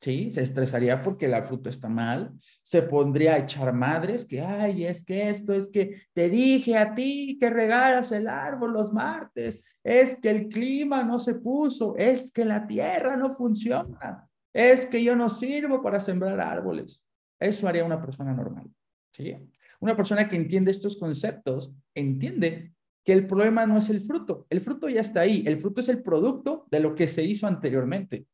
¿sí? 0.00 0.32
Se 0.32 0.42
estresaría 0.42 1.00
porque 1.00 1.28
la 1.28 1.42
fruta 1.42 1.70
está 1.70 1.88
mal, 1.88 2.32
se 2.62 2.82
pondría 2.82 3.34
a 3.34 3.38
echar 3.38 3.72
madres, 3.72 4.24
que, 4.24 4.40
ay, 4.40 4.84
es 4.86 5.04
que 5.04 5.28
esto, 5.28 5.52
es 5.52 5.68
que 5.68 6.02
te 6.12 6.28
dije 6.28 6.76
a 6.76 6.94
ti 6.94 7.36
que 7.40 7.50
regalas 7.50 8.12
el 8.12 8.28
árbol 8.28 8.72
los 8.72 8.92
martes, 8.92 9.60
es 9.82 10.16
que 10.20 10.30
el 10.30 10.48
clima 10.48 11.02
no 11.02 11.18
se 11.18 11.36
puso, 11.36 11.96
es 11.96 12.30
que 12.32 12.44
la 12.44 12.66
tierra 12.66 13.16
no 13.16 13.34
funciona, 13.34 14.28
es 14.52 14.86
que 14.86 15.02
yo 15.02 15.16
no 15.16 15.28
sirvo 15.28 15.82
para 15.82 16.00
sembrar 16.00 16.40
árboles. 16.40 17.04
Eso 17.38 17.68
haría 17.68 17.84
una 17.84 18.00
persona 18.00 18.32
normal, 18.32 18.68
¿sí? 19.12 19.36
Una 19.80 19.96
persona 19.96 20.28
que 20.28 20.36
entiende 20.36 20.72
estos 20.72 20.96
conceptos, 20.96 21.72
entiende 21.94 22.72
que 23.04 23.12
el 23.12 23.26
problema 23.26 23.64
no 23.64 23.78
es 23.78 23.88
el 23.88 24.00
fruto, 24.00 24.46
el 24.50 24.60
fruto 24.60 24.88
ya 24.88 25.00
está 25.00 25.20
ahí, 25.20 25.44
el 25.46 25.58
fruto 25.58 25.80
es 25.80 25.88
el 25.88 26.02
producto 26.02 26.66
de 26.70 26.80
lo 26.80 26.94
que 26.94 27.08
se 27.08 27.22
hizo 27.22 27.46
anteriormente. 27.46 28.26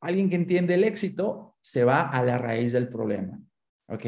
Alguien 0.00 0.30
que 0.30 0.36
entiende 0.36 0.74
el 0.74 0.84
éxito 0.84 1.56
se 1.60 1.84
va 1.84 2.08
a 2.08 2.22
la 2.24 2.38
raíz 2.38 2.72
del 2.72 2.88
problema. 2.88 3.40
¿Ok? 3.88 4.02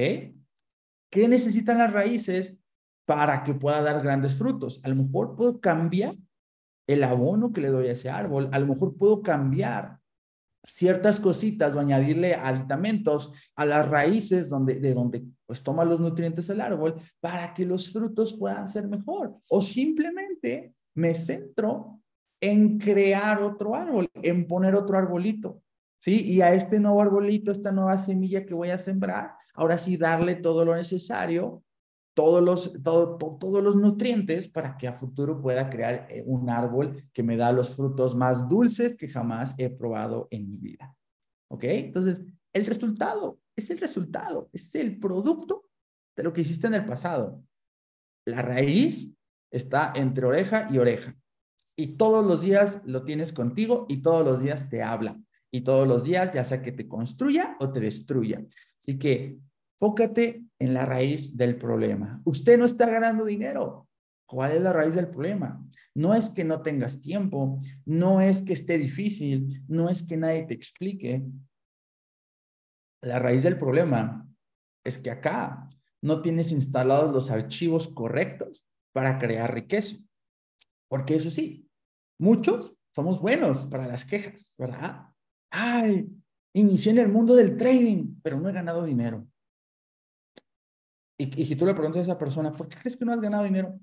¿Qué 1.10 1.28
necesitan 1.28 1.78
las 1.78 1.92
raíces 1.92 2.56
para 3.04 3.42
que 3.42 3.54
pueda 3.54 3.82
dar 3.82 4.02
grandes 4.02 4.34
frutos? 4.34 4.80
A 4.84 4.88
lo 4.88 4.96
mejor 4.96 5.36
puedo 5.36 5.60
cambiar 5.60 6.14
el 6.86 7.04
abono 7.04 7.52
que 7.52 7.60
le 7.60 7.68
doy 7.68 7.88
a 7.88 7.92
ese 7.92 8.08
árbol. 8.08 8.48
A 8.52 8.58
lo 8.58 8.66
mejor 8.66 8.96
puedo 8.96 9.22
cambiar 9.22 9.98
ciertas 10.64 11.18
cositas 11.18 11.74
o 11.74 11.80
añadirle 11.80 12.34
aditamentos 12.34 13.32
a 13.56 13.66
las 13.66 13.88
raíces 13.88 14.48
donde, 14.48 14.76
de 14.76 14.94
donde 14.94 15.24
pues 15.44 15.62
toma 15.62 15.84
los 15.84 16.00
nutrientes 16.00 16.48
el 16.50 16.60
árbol 16.60 16.94
para 17.20 17.52
que 17.52 17.66
los 17.66 17.92
frutos 17.92 18.36
puedan 18.38 18.68
ser 18.68 18.88
mejor. 18.88 19.36
O 19.48 19.60
simplemente 19.60 20.74
me 20.94 21.14
centro 21.14 22.00
en 22.40 22.78
crear 22.78 23.42
otro 23.42 23.74
árbol, 23.74 24.08
en 24.14 24.46
poner 24.46 24.74
otro 24.74 24.96
arbolito. 24.96 25.62
¿Sí? 26.02 26.16
Y 26.16 26.40
a 26.42 26.52
este 26.52 26.80
nuevo 26.80 27.00
arbolito, 27.00 27.52
esta 27.52 27.70
nueva 27.70 27.96
semilla 27.96 28.44
que 28.44 28.54
voy 28.54 28.70
a 28.70 28.78
sembrar, 28.78 29.36
ahora 29.54 29.78
sí 29.78 29.96
darle 29.96 30.34
todo 30.34 30.64
lo 30.64 30.74
necesario, 30.74 31.62
todos 32.12 32.42
los, 32.42 32.72
todo, 32.82 33.16
todos 33.16 33.62
los 33.62 33.76
nutrientes 33.76 34.48
para 34.48 34.76
que 34.76 34.88
a 34.88 34.92
futuro 34.92 35.40
pueda 35.40 35.70
crear 35.70 36.08
eh, 36.10 36.24
un 36.26 36.50
árbol 36.50 37.08
que 37.12 37.22
me 37.22 37.36
da 37.36 37.52
los 37.52 37.70
frutos 37.70 38.16
más 38.16 38.48
dulces 38.48 38.96
que 38.96 39.08
jamás 39.08 39.54
he 39.58 39.70
probado 39.70 40.26
en 40.32 40.50
mi 40.50 40.56
vida. 40.56 40.92
¿Ok? 41.48 41.64
Entonces, 41.64 42.20
el 42.52 42.66
resultado 42.66 43.38
es 43.54 43.70
el 43.70 43.78
resultado, 43.78 44.50
es 44.52 44.74
el 44.74 44.98
producto 44.98 45.66
de 46.16 46.24
lo 46.24 46.32
que 46.32 46.40
hiciste 46.40 46.66
en 46.66 46.74
el 46.74 46.84
pasado. 46.84 47.44
La 48.26 48.42
raíz 48.42 49.08
está 49.52 49.92
entre 49.94 50.26
oreja 50.26 50.68
y 50.68 50.78
oreja. 50.78 51.16
Y 51.76 51.96
todos 51.96 52.26
los 52.26 52.40
días 52.40 52.80
lo 52.84 53.04
tienes 53.04 53.32
contigo 53.32 53.86
y 53.88 54.02
todos 54.02 54.24
los 54.24 54.40
días 54.40 54.68
te 54.68 54.82
habla 54.82 55.16
y 55.52 55.60
todos 55.60 55.86
los 55.86 56.04
días, 56.04 56.32
ya 56.32 56.44
sea 56.44 56.62
que 56.62 56.72
te 56.72 56.88
construya 56.88 57.56
o 57.60 57.70
te 57.70 57.78
destruya. 57.78 58.42
Así 58.80 58.98
que 58.98 59.36
fócate 59.78 60.44
en 60.58 60.74
la 60.74 60.86
raíz 60.86 61.36
del 61.36 61.56
problema. 61.56 62.20
Usted 62.24 62.58
no 62.58 62.64
está 62.64 62.88
ganando 62.88 63.24
dinero. 63.24 63.86
¿Cuál 64.26 64.52
es 64.52 64.62
la 64.62 64.72
raíz 64.72 64.94
del 64.94 65.08
problema? 65.08 65.62
No 65.94 66.14
es 66.14 66.30
que 66.30 66.42
no 66.42 66.62
tengas 66.62 67.02
tiempo, 67.02 67.60
no 67.84 68.22
es 68.22 68.40
que 68.40 68.54
esté 68.54 68.78
difícil, 68.78 69.62
no 69.68 69.90
es 69.90 70.02
que 70.02 70.16
nadie 70.16 70.44
te 70.44 70.54
explique. 70.54 71.22
La 73.02 73.18
raíz 73.18 73.42
del 73.42 73.58
problema 73.58 74.26
es 74.84 74.96
que 74.96 75.10
acá 75.10 75.68
no 76.00 76.22
tienes 76.22 76.50
instalados 76.50 77.12
los 77.12 77.30
archivos 77.30 77.88
correctos 77.88 78.66
para 78.92 79.18
crear 79.18 79.52
riqueza. 79.52 79.96
Porque 80.88 81.16
eso 81.16 81.28
sí, 81.28 81.68
muchos 82.18 82.74
somos 82.94 83.20
buenos 83.20 83.66
para 83.66 83.86
las 83.86 84.06
quejas, 84.06 84.54
¿verdad? 84.56 85.11
Ay, 85.52 86.08
inicié 86.54 86.92
en 86.92 86.98
el 86.98 87.08
mundo 87.08 87.34
del 87.36 87.56
trading, 87.56 88.16
pero 88.22 88.40
no 88.40 88.48
he 88.48 88.52
ganado 88.52 88.84
dinero. 88.84 89.26
Y, 91.18 91.44
si 91.44 91.54
tú 91.54 91.64
le 91.66 91.74
preguntas 91.74 92.00
a 92.00 92.12
esa 92.12 92.18
persona, 92.18 92.52
¿por 92.52 92.68
qué 92.68 92.76
crees 92.78 92.96
que 92.96 93.04
no 93.04 93.12
has 93.12 93.20
ganado 93.20 93.44
dinero? 93.44 93.78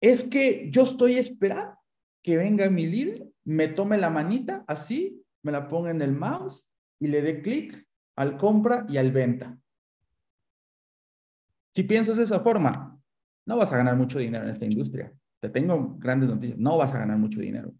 Es 0.00 0.24
que 0.24 0.68
yo 0.70 0.82
estoy 0.82 1.14
esperando 1.14 1.78
que 2.22 2.36
venga 2.36 2.68
mi 2.68 2.86
líder, 2.86 3.28
me 3.44 3.68
tome 3.68 3.98
la 3.98 4.10
manita 4.10 4.64
así, 4.66 5.22
me 5.42 5.52
la 5.52 5.68
ponga 5.68 5.90
en 5.90 6.02
el 6.02 6.12
mouse 6.12 6.66
y 6.98 7.08
le 7.08 7.22
dé 7.22 7.42
clic 7.42 7.86
al 8.16 8.36
compra 8.36 8.86
y 8.88 8.96
al 8.96 9.12
venta. 9.12 9.56
Si 11.74 11.84
piensas 11.84 12.16
de 12.16 12.24
esa 12.24 12.40
forma, 12.40 13.00
no 13.46 13.56
vas 13.56 13.72
a 13.72 13.76
ganar 13.76 13.96
mucho 13.96 14.18
dinero 14.18 14.44
en 14.44 14.50
esta 14.50 14.64
industria. 14.64 15.12
Te 15.40 15.48
tengo 15.48 15.96
grandes 15.98 16.28
noticias, 16.28 16.58
no 16.58 16.76
vas 16.76 16.92
a 16.92 16.98
ganar 16.98 17.18
mucho 17.18 17.40
dinero. 17.40 17.72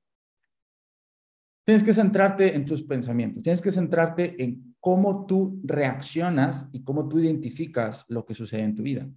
Tienes 1.65 1.85
que 1.85 1.95
centrarte 1.95 2.57
en 2.57 2.67
tus 2.67 2.83
pensamientos, 2.83 3.43
tienes 3.43 3.61
que 3.61 3.71
centrarte 3.71 4.43
en 4.43 4.75
cómo 4.81 5.27
tú 5.27 5.61
reaccionas 5.63 6.69
y 6.73 6.83
cómo 6.83 7.09
tú 7.09 7.21
identificas 7.21 8.05
lo 8.09 8.27
que 8.27 8.35
sucede 8.35 8.63
en 8.63 8.75
tu 8.75 8.83
vida. 8.83 9.09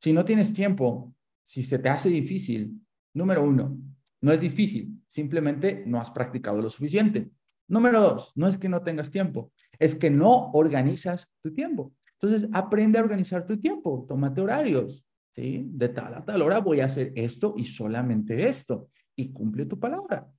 Si 0.00 0.12
no 0.12 0.24
tienes 0.24 0.52
tiempo, 0.52 1.14
si 1.44 1.62
se 1.62 1.78
te 1.78 1.88
hace 1.88 2.08
difícil, 2.08 2.80
número 3.14 3.44
uno, 3.44 3.78
no 4.20 4.32
es 4.32 4.40
difícil, 4.40 5.00
simplemente 5.06 5.84
no 5.86 6.00
has 6.00 6.10
practicado 6.10 6.60
lo 6.60 6.68
suficiente. 6.68 7.30
Número 7.68 8.00
dos, 8.00 8.32
no 8.34 8.48
es 8.48 8.58
que 8.58 8.68
no 8.68 8.82
tengas 8.82 9.10
tiempo, 9.10 9.52
es 9.78 9.94
que 9.94 10.10
no 10.10 10.50
organizas 10.52 11.30
tu 11.40 11.54
tiempo. 11.54 11.94
Entonces, 12.20 12.48
aprende 12.52 12.98
a 12.98 13.02
organizar 13.02 13.46
tu 13.46 13.60
tiempo, 13.60 14.04
tómate 14.08 14.40
horarios, 14.40 15.06
¿sí? 15.30 15.64
De 15.68 15.88
tal 15.88 16.14
a 16.14 16.24
tal 16.24 16.42
hora 16.42 16.58
voy 16.58 16.80
a 16.80 16.86
hacer 16.86 17.12
esto 17.14 17.54
y 17.56 17.64
solamente 17.64 18.48
esto, 18.48 18.88
y 19.14 19.30
cumple 19.30 19.66
tu 19.66 19.78
palabra 19.78 20.33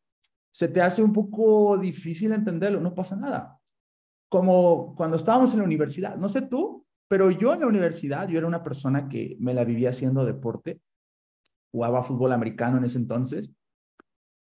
se 0.56 0.70
te 0.70 0.82
hace 0.82 1.04
un 1.04 1.12
poco 1.12 1.78
difícil 1.78 2.32
entenderlo, 2.32 2.80
no 2.80 2.96
pasa 2.96 3.18
nada. 3.18 3.60
Como 4.30 4.96
cuando 4.96 5.18
estábamos 5.18 5.52
en 5.52 5.60
la 5.60 5.66
universidad, 5.66 6.16
no 6.16 6.30
sé 6.30 6.44
tú, 6.44 6.86
pero 7.10 7.30
yo 7.30 7.54
en 7.54 7.60
la 7.60 7.68
universidad, 7.68 8.30
yo 8.30 8.38
era 8.38 8.48
una 8.48 8.64
persona 8.64 9.10
que 9.10 9.36
me 9.42 9.54
la 9.54 9.66
vivía 9.66 9.90
haciendo 9.90 10.24
deporte, 10.24 10.80
jugaba 11.74 12.04
fútbol 12.04 12.32
americano 12.32 12.78
en 12.78 12.86
ese 12.86 12.98
entonces. 12.98 13.52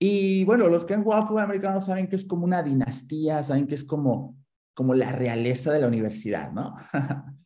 Y 0.01 0.43
bueno, 0.43 0.67
los 0.67 0.83
que 0.83 0.95
han 0.95 1.03
jugado 1.05 1.27
fútbol 1.27 1.43
americano 1.43 1.79
saben 1.79 2.09
que 2.09 2.17
es 2.17 2.25
como 2.25 2.43
una 2.43 2.61
dinastía, 2.61 3.41
saben 3.41 3.65
que 3.65 3.75
es 3.75 3.85
como, 3.85 4.35
como 4.73 4.93
la 4.93 5.13
realeza 5.13 5.71
de 5.71 5.79
la 5.79 5.87
universidad, 5.87 6.51
¿no? 6.51 6.75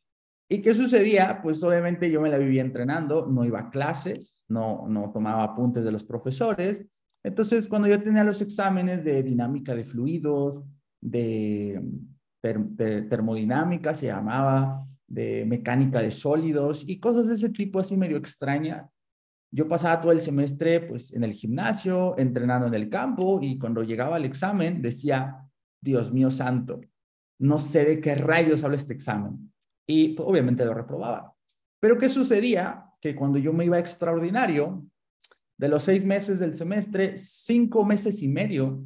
¿Y 0.50 0.64
qué 0.64 0.74
sucedía? 0.74 1.40
Pues 1.44 1.64
obviamente 1.64 2.10
yo 2.10 2.20
me 2.20 2.32
la 2.32 2.40
vivía 2.40 2.64
entrenando, 2.64 3.28
no 3.28 3.46
iba 3.46 3.60
a 3.60 3.70
clases, 3.70 4.44
no, 4.48 4.88
no 4.88 5.12
tomaba 5.12 5.44
apuntes 5.44 5.86
de 5.86 5.92
los 5.92 6.04
profesores, 6.04 6.84
entonces, 7.26 7.68
cuando 7.68 7.88
yo 7.88 8.00
tenía 8.00 8.24
los 8.24 8.40
exámenes 8.40 9.04
de 9.04 9.24
dinámica 9.24 9.74
de 9.74 9.84
fluidos, 9.84 10.62
de, 11.02 11.82
termodinámica, 13.10 13.96
se 13.96 14.06
llamaba, 14.06 14.88
de 15.08 15.44
mecánica 15.46 16.04
de 16.04 16.12
sólidos 16.12 16.88
y 16.88 17.00
cosas 17.00 17.28
de 17.28 17.34
ese 17.34 17.50
tipo 17.50 17.80
así 17.80 17.98
medio 17.98 18.18
extraña, 18.18 18.88
yo 19.52 19.68
pasaba 19.68 20.00
todo 20.02 20.12
el 20.12 20.22
semestre 20.22 20.82
pues 20.82 21.14
en 21.14 21.24
el 21.24 21.34
gimnasio, 21.34 22.16
entrenando 22.20 22.68
en 22.68 22.76
el 22.76 22.90
campo 22.90 23.40
y 23.42 23.58
cuando 23.58 23.82
llegaba 23.82 24.18
al 24.18 24.26
examen 24.26 24.84
decía, 24.84 25.48
Dios 25.82 26.14
mío 26.14 26.30
santo, 26.30 26.80
no 27.40 27.58
sé 27.58 27.86
de 27.86 28.02
qué 28.02 28.14
rayos 28.14 28.64
habla 28.64 28.78
este 28.78 28.94
examen. 28.94 29.52
Y 29.88 30.10
pues, 30.10 30.30
obviamente 30.30 30.64
lo 30.64 30.76
reprobaba. 30.76 31.34
Pero 31.80 31.98
¿qué 31.98 32.08
sucedía? 32.08 32.86
Que 33.02 33.16
cuando 33.16 33.40
yo 33.40 33.52
me 33.52 33.66
iba 33.66 33.80
extraordinario, 33.80 34.86
de 35.58 35.70
los 35.70 35.84
seis 35.84 36.04
meses 36.04 36.40
del 36.40 36.54
semestre, 36.54 37.18
cinco 37.18 37.86
meses 37.86 38.22
y 38.22 38.28
medio 38.28 38.84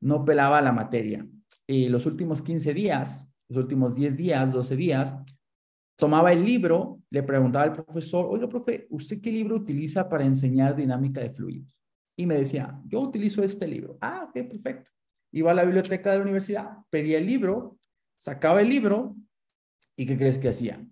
no 0.00 0.24
pelaba 0.24 0.60
la 0.60 0.72
materia. 0.72 1.26
Y 1.66 1.88
los 1.88 2.06
últimos 2.06 2.42
15 2.42 2.74
días, 2.74 3.26
los 3.48 3.64
últimos 3.64 3.96
10 3.96 4.16
días, 4.16 4.52
12 4.52 4.76
días, 4.76 5.14
tomaba 5.96 6.32
el 6.32 6.44
libro, 6.44 7.02
le 7.10 7.22
preguntaba 7.22 7.64
al 7.64 7.72
profesor, 7.72 8.26
oiga, 8.28 8.48
profe, 8.48 8.86
¿usted 8.90 9.20
qué 9.20 9.32
libro 9.32 9.56
utiliza 9.56 10.08
para 10.08 10.24
enseñar 10.24 10.76
dinámica 10.76 11.20
de 11.20 11.30
fluidos? 11.30 11.78
Y 12.16 12.26
me 12.26 12.36
decía, 12.36 12.80
yo 12.84 13.00
utilizo 13.00 13.42
este 13.42 13.66
libro. 13.66 13.98
Ah, 14.00 14.26
ok, 14.28 14.48
perfecto. 14.48 14.90
Iba 15.32 15.50
a 15.50 15.54
la 15.54 15.64
biblioteca 15.64 16.12
de 16.12 16.18
la 16.18 16.22
universidad, 16.22 16.70
pedía 16.90 17.18
el 17.18 17.26
libro, 17.26 17.78
sacaba 18.18 18.60
el 18.60 18.68
libro, 18.68 19.16
¿Y 19.96 20.06
qué 20.06 20.18
crees 20.18 20.38
que 20.38 20.50
hacía? 20.50 20.86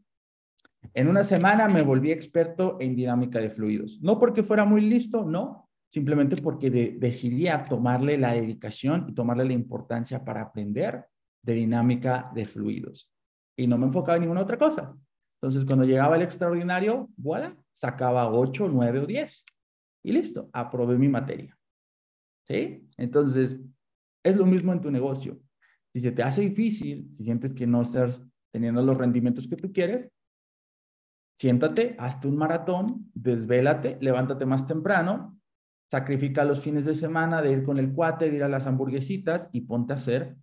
En 0.97 1.09
una 1.09 1.25
semana 1.25 1.67
me 1.67 1.83
volví 1.83 2.13
experto 2.13 2.77
en 2.81 2.95
dinámica 2.95 3.41
de 3.41 3.51
fluidos. 3.51 4.01
No 4.01 4.19
porque 4.19 4.45
fuera 4.45 4.65
muy 4.65 4.81
listo, 4.81 5.25
no, 5.25 5.69
simplemente 5.89 6.37
porque 6.37 6.71
decidía 6.71 7.65
tomarle 7.65 8.17
la 8.17 8.33
dedicación 8.33 9.07
y 9.09 9.13
tomarle 9.13 9.45
la 9.45 9.55
importancia 9.55 10.25
para 10.25 10.43
aprender 10.43 11.05
de 11.43 11.55
dinámica 11.55 12.31
de 12.33 12.47
fluidos. 12.47 13.11
Y 13.57 13.67
no 13.67 13.77
me 13.77 13.87
enfocaba 13.87 14.17
en 14.17 14.23
ninguna 14.23 14.43
otra 14.43 14.57
cosa. 14.57 14.97
Entonces, 15.41 15.65
cuando 15.65 15.85
llegaba 15.85 16.15
el 16.15 16.23
extraordinario, 16.23 17.11
voilà, 17.17 17.57
sacaba 17.73 18.31
8, 18.31 18.69
9 18.73 19.01
o 19.01 19.07
10. 19.07 19.45
Y 20.05 20.13
listo, 20.13 20.49
aprobé 20.53 20.97
mi 20.97 21.09
materia. 21.09 21.59
¿Sí? 22.47 22.89
Entonces, 22.97 23.59
es 24.23 24.37
lo 24.37 24.47
mismo 24.47 24.73
en 24.73 24.81
tu 24.81 24.91
negocio. 24.93 25.41
Si 25.93 26.01
se 26.01 26.13
te 26.13 26.23
hace 26.23 26.43
difícil, 26.43 27.11
si 27.17 27.25
sientes 27.25 27.53
que 27.53 27.67
no 27.67 27.83
estás 27.83 28.23
teniendo 28.53 28.81
los 28.83 28.97
rendimientos 28.97 29.49
que 29.49 29.57
tú 29.57 29.73
quieres, 29.73 30.09
siéntate, 31.39 31.97
hazte 31.99 32.29
un 32.29 32.37
maratón, 32.37 33.11
desvélate, 33.15 33.99
levántate 34.01 34.47
más 34.47 34.67
temprano, 34.67 35.41
sacrifica 35.91 36.45
los 36.45 36.61
fines 36.61 36.85
de 36.85 36.95
semana 36.95 37.43
de 37.43 37.53
ir 37.53 37.65
con 37.65 37.79
el 37.79 37.93
cuate, 37.93 38.31
de 38.31 38.37
ir 38.37 38.43
a 38.43 38.49
las 38.49 38.67
hamburguesitas 38.67 39.49
y 39.53 39.63
ponte 39.63 39.93
a 39.93 39.97
hacer 39.97 40.37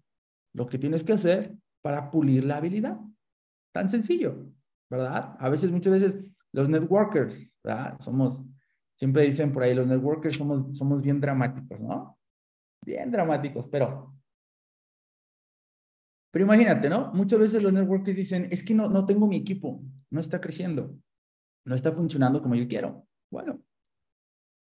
lo 0.54 0.68
que 0.68 0.78
tienes 0.78 1.04
que 1.04 1.14
hacer 1.14 1.56
para 1.82 2.12
pulir 2.12 2.44
la 2.44 2.58
habilidad. 2.58 3.00
Tan 3.74 3.90
sencillo, 3.90 4.48
¿verdad? 4.90 5.36
A 5.40 5.50
veces, 5.50 5.72
muchas 5.72 5.94
veces, 5.94 6.20
los 6.52 6.70
networkers, 6.70 7.50
¿verdad? 7.64 8.00
Somos, 8.00 8.42
siempre 8.96 9.24
dicen 9.24 9.52
por 9.52 9.64
ahí, 9.64 9.74
los 9.74 9.88
networkers 9.88 10.36
somos, 10.36 10.78
somos 10.78 11.02
bien 11.02 11.20
dramáticos, 11.20 11.82
¿no? 11.82 12.18
Bien 12.86 13.12
dramáticos, 13.12 13.68
pero... 13.72 14.14
Pero 16.34 16.46
imagínate, 16.46 16.90
¿no? 16.90 17.12
Muchas 17.14 17.40
veces 17.40 17.62
los 17.62 17.74
networkers 17.74 18.16
dicen, 18.16 18.48
es 18.52 18.64
que 18.64 18.74
no, 18.74 18.88
no 18.90 19.06
tengo 19.06 19.28
mi 19.28 19.36
equipo, 19.36 19.84
no 20.12 20.20
está 20.20 20.40
creciendo, 20.40 20.96
no 21.66 21.76
está 21.76 21.92
funcionando 21.92 22.42
como 22.42 22.56
yo 22.56 22.68
quiero. 22.68 23.08
Bueno, 23.32 23.62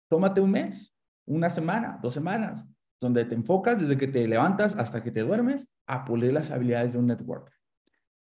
tómate 0.09 0.41
un 0.41 0.51
mes, 0.51 0.93
una 1.25 1.49
semana, 1.49 1.99
dos 2.01 2.13
semanas, 2.13 2.65
donde 2.99 3.25
te 3.25 3.35
enfocas 3.35 3.79
desde 3.79 3.97
que 3.97 4.07
te 4.07 4.27
levantas 4.27 4.75
hasta 4.75 5.03
que 5.03 5.11
te 5.11 5.21
duermes 5.21 5.67
a 5.87 6.05
pulir 6.05 6.33
las 6.33 6.51
habilidades 6.51 6.93
de 6.93 6.99
un 6.99 7.07
networker. 7.07 7.53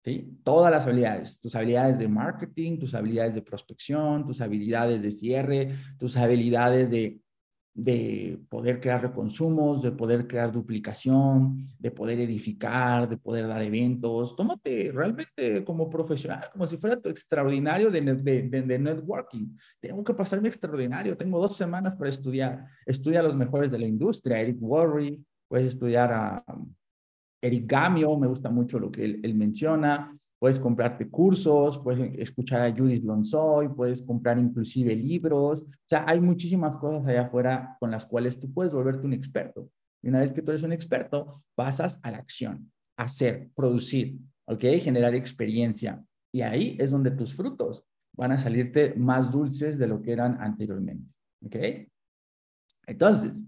¿Sí? 0.05 0.37
Todas 0.43 0.73
las 0.73 0.85
habilidades, 0.85 1.39
tus 1.39 1.55
habilidades 1.55 2.01
de 2.01 2.09
marketing, 2.09 2.79
tus 2.81 2.93
habilidades 2.93 3.37
de 3.37 3.43
prospección, 3.43 4.27
tus 4.27 4.41
habilidades 4.41 5.03
de 5.03 5.13
cierre, 5.13 5.77
tus 5.97 6.17
habilidades 6.17 6.91
de 6.91 7.21
de 7.75 8.39
poder 8.51 8.81
crear 8.81 9.01
reconsumos, 9.01 9.83
de 9.83 9.93
poder 9.93 10.27
crear 10.27 10.53
duplicación, 10.53 11.69
de 11.79 11.91
poder 11.91 12.21
edificar, 12.21 13.09
de 13.09 13.17
poder 13.17 13.47
dar 13.47 13.63
eventos. 13.63 14.37
Tómate 14.37 14.91
realmente 14.93 15.65
como 15.65 15.89
profesional, 15.89 16.51
como 16.53 16.67
si 16.67 16.77
fuera 16.77 17.01
tu 17.01 17.09
extraordinario 17.09 17.91
de, 17.91 18.01
de, 18.03 18.79
networking. 18.79 19.57
Tengo 19.81 20.05
que 20.05 20.15
pasarme 20.15 20.49
extraordinario. 20.49 21.17
Tengo 21.17 21.41
dos 21.41 21.57
semanas 21.57 21.95
para 21.97 22.11
estudiar. 22.11 22.67
Estudia 22.85 23.21
a 23.21 23.25
los 23.25 23.37
mejores 23.37 23.71
de 23.71 23.79
la 23.79 23.87
industria. 23.87 24.41
Eric 24.41 24.59
Worre, 24.61 25.19
puedes 25.49 25.69
estudiar 25.69 26.13
a 26.13 26.45
um, 26.49 26.75
Eric 27.41 27.65
Gamio, 27.67 28.19
me 28.19 28.29
gusta 28.29 28.51
mucho 28.51 28.79
lo 28.79 28.91
que 28.91 29.05
él 29.05 29.35
menciona 29.35 30.15
puedes 30.43 30.59
comprarte 30.59 31.09
cursos, 31.09 31.79
puedes 31.79 32.19
escuchar 32.19 32.63
a 32.63 32.77
Judith 32.77 33.05
Lonsoy, 33.05 33.69
puedes 33.69 34.03
comprar 34.03 34.41
inclusive 34.41 34.93
libros. 34.97 35.63
O 35.63 35.89
sea, 35.89 36.05
hay 36.05 36.21
muchísimas 36.21 36.75
cosas 36.75 37.07
allá 37.07 37.27
afuera 37.27 37.77
con 37.79 37.93
las 37.93 38.05
cuales 38.05 38.41
tú 38.41 38.53
puedes 38.53 38.73
volverte 38.73 39.07
un 39.07 39.13
experto. 39.13 39.71
Y 40.03 40.09
una 40.09 40.19
vez 40.19 40.33
que 40.33 40.43
tú 40.43 40.51
eres 40.51 40.65
un 40.65 40.73
experto, 40.73 41.45
pasas 41.55 42.01
a 42.03 42.11
la 42.11 42.19
acción, 42.19 42.73
hacer, 42.97 43.51
producir, 43.55 44.19
¿ok? 44.47 44.65
Generar 44.81 45.15
experiencia. 45.15 46.05
Y 46.33 46.41
ahí 46.41 46.77
es 46.81 46.91
donde 46.91 47.13
tus 47.13 47.33
frutos 47.37 47.85
van 48.13 48.33
a 48.33 48.39
salirte 48.41 48.95
más 48.97 49.31
dulces 49.31 49.79
de 49.79 49.87
lo 49.87 50.03
que 50.03 50.11
eran 50.11 50.39
anteriormente, 50.41 51.09
¿ok? 51.47 51.57
Entonces, 52.89 53.41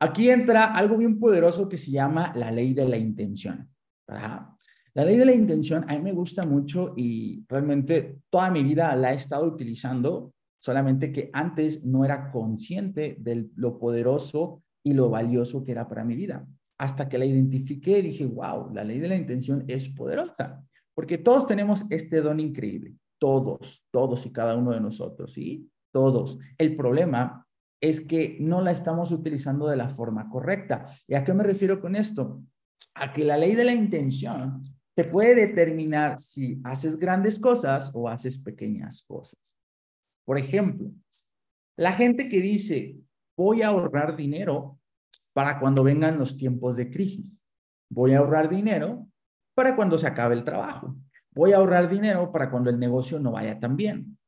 aquí 0.00 0.30
entra 0.30 0.74
algo 0.74 0.96
bien 0.96 1.20
poderoso 1.20 1.68
que 1.68 1.76
se 1.76 1.90
llama 1.90 2.32
la 2.34 2.50
ley 2.50 2.72
de 2.72 2.88
la 2.88 2.96
intención. 2.96 3.68
¿verdad? 4.08 4.48
La 4.94 5.06
ley 5.06 5.16
de 5.16 5.24
la 5.24 5.34
intención 5.34 5.86
a 5.88 5.94
mí 5.94 6.02
me 6.02 6.12
gusta 6.12 6.44
mucho 6.44 6.92
y 6.96 7.44
realmente 7.48 8.18
toda 8.28 8.50
mi 8.50 8.62
vida 8.62 8.94
la 8.94 9.12
he 9.12 9.16
estado 9.16 9.46
utilizando, 9.46 10.34
solamente 10.58 11.10
que 11.10 11.30
antes 11.32 11.82
no 11.82 12.04
era 12.04 12.30
consciente 12.30 13.16
de 13.18 13.48
lo 13.56 13.78
poderoso 13.78 14.62
y 14.84 14.92
lo 14.92 15.08
valioso 15.08 15.64
que 15.64 15.72
era 15.72 15.88
para 15.88 16.04
mi 16.04 16.14
vida. 16.14 16.46
Hasta 16.78 17.08
que 17.08 17.16
la 17.16 17.24
identifiqué, 17.24 18.02
dije, 18.02 18.26
wow, 18.26 18.70
la 18.74 18.84
ley 18.84 18.98
de 18.98 19.08
la 19.08 19.16
intención 19.16 19.64
es 19.66 19.88
poderosa, 19.88 20.62
porque 20.94 21.16
todos 21.16 21.46
tenemos 21.46 21.84
este 21.88 22.20
don 22.20 22.38
increíble, 22.38 22.94
todos, 23.18 23.86
todos 23.90 24.26
y 24.26 24.30
cada 24.30 24.56
uno 24.56 24.72
de 24.72 24.80
nosotros, 24.80 25.32
¿sí? 25.32 25.70
Todos. 25.90 26.38
El 26.58 26.76
problema 26.76 27.46
es 27.80 28.00
que 28.00 28.36
no 28.40 28.60
la 28.60 28.72
estamos 28.72 29.10
utilizando 29.10 29.68
de 29.68 29.76
la 29.76 29.88
forma 29.88 30.28
correcta. 30.28 30.86
¿Y 31.08 31.14
a 31.14 31.24
qué 31.24 31.32
me 31.32 31.44
refiero 31.44 31.80
con 31.80 31.96
esto? 31.96 32.42
A 32.94 33.12
que 33.12 33.24
la 33.24 33.38
ley 33.38 33.54
de 33.54 33.64
la 33.64 33.72
intención 33.72 34.62
te 34.94 35.04
puede 35.04 35.34
determinar 35.34 36.20
si 36.20 36.60
haces 36.64 36.98
grandes 36.98 37.38
cosas 37.38 37.90
o 37.94 38.08
haces 38.08 38.38
pequeñas 38.38 39.02
cosas. 39.06 39.56
Por 40.24 40.38
ejemplo, 40.38 40.90
la 41.76 41.92
gente 41.92 42.28
que 42.28 42.40
dice, 42.40 42.96
voy 43.36 43.62
a 43.62 43.68
ahorrar 43.68 44.16
dinero 44.16 44.78
para 45.32 45.58
cuando 45.58 45.82
vengan 45.82 46.18
los 46.18 46.36
tiempos 46.36 46.76
de 46.76 46.90
crisis. 46.90 47.42
Voy 47.88 48.12
a 48.12 48.18
ahorrar 48.18 48.48
dinero 48.48 49.08
para 49.54 49.74
cuando 49.74 49.96
se 49.96 50.06
acabe 50.06 50.34
el 50.34 50.44
trabajo. 50.44 50.96
Voy 51.30 51.52
a 51.52 51.56
ahorrar 51.56 51.88
dinero 51.88 52.30
para 52.30 52.50
cuando 52.50 52.68
el 52.68 52.78
negocio 52.78 53.18
no 53.18 53.32
vaya 53.32 53.58
tan 53.58 53.76
bien. 53.76 54.18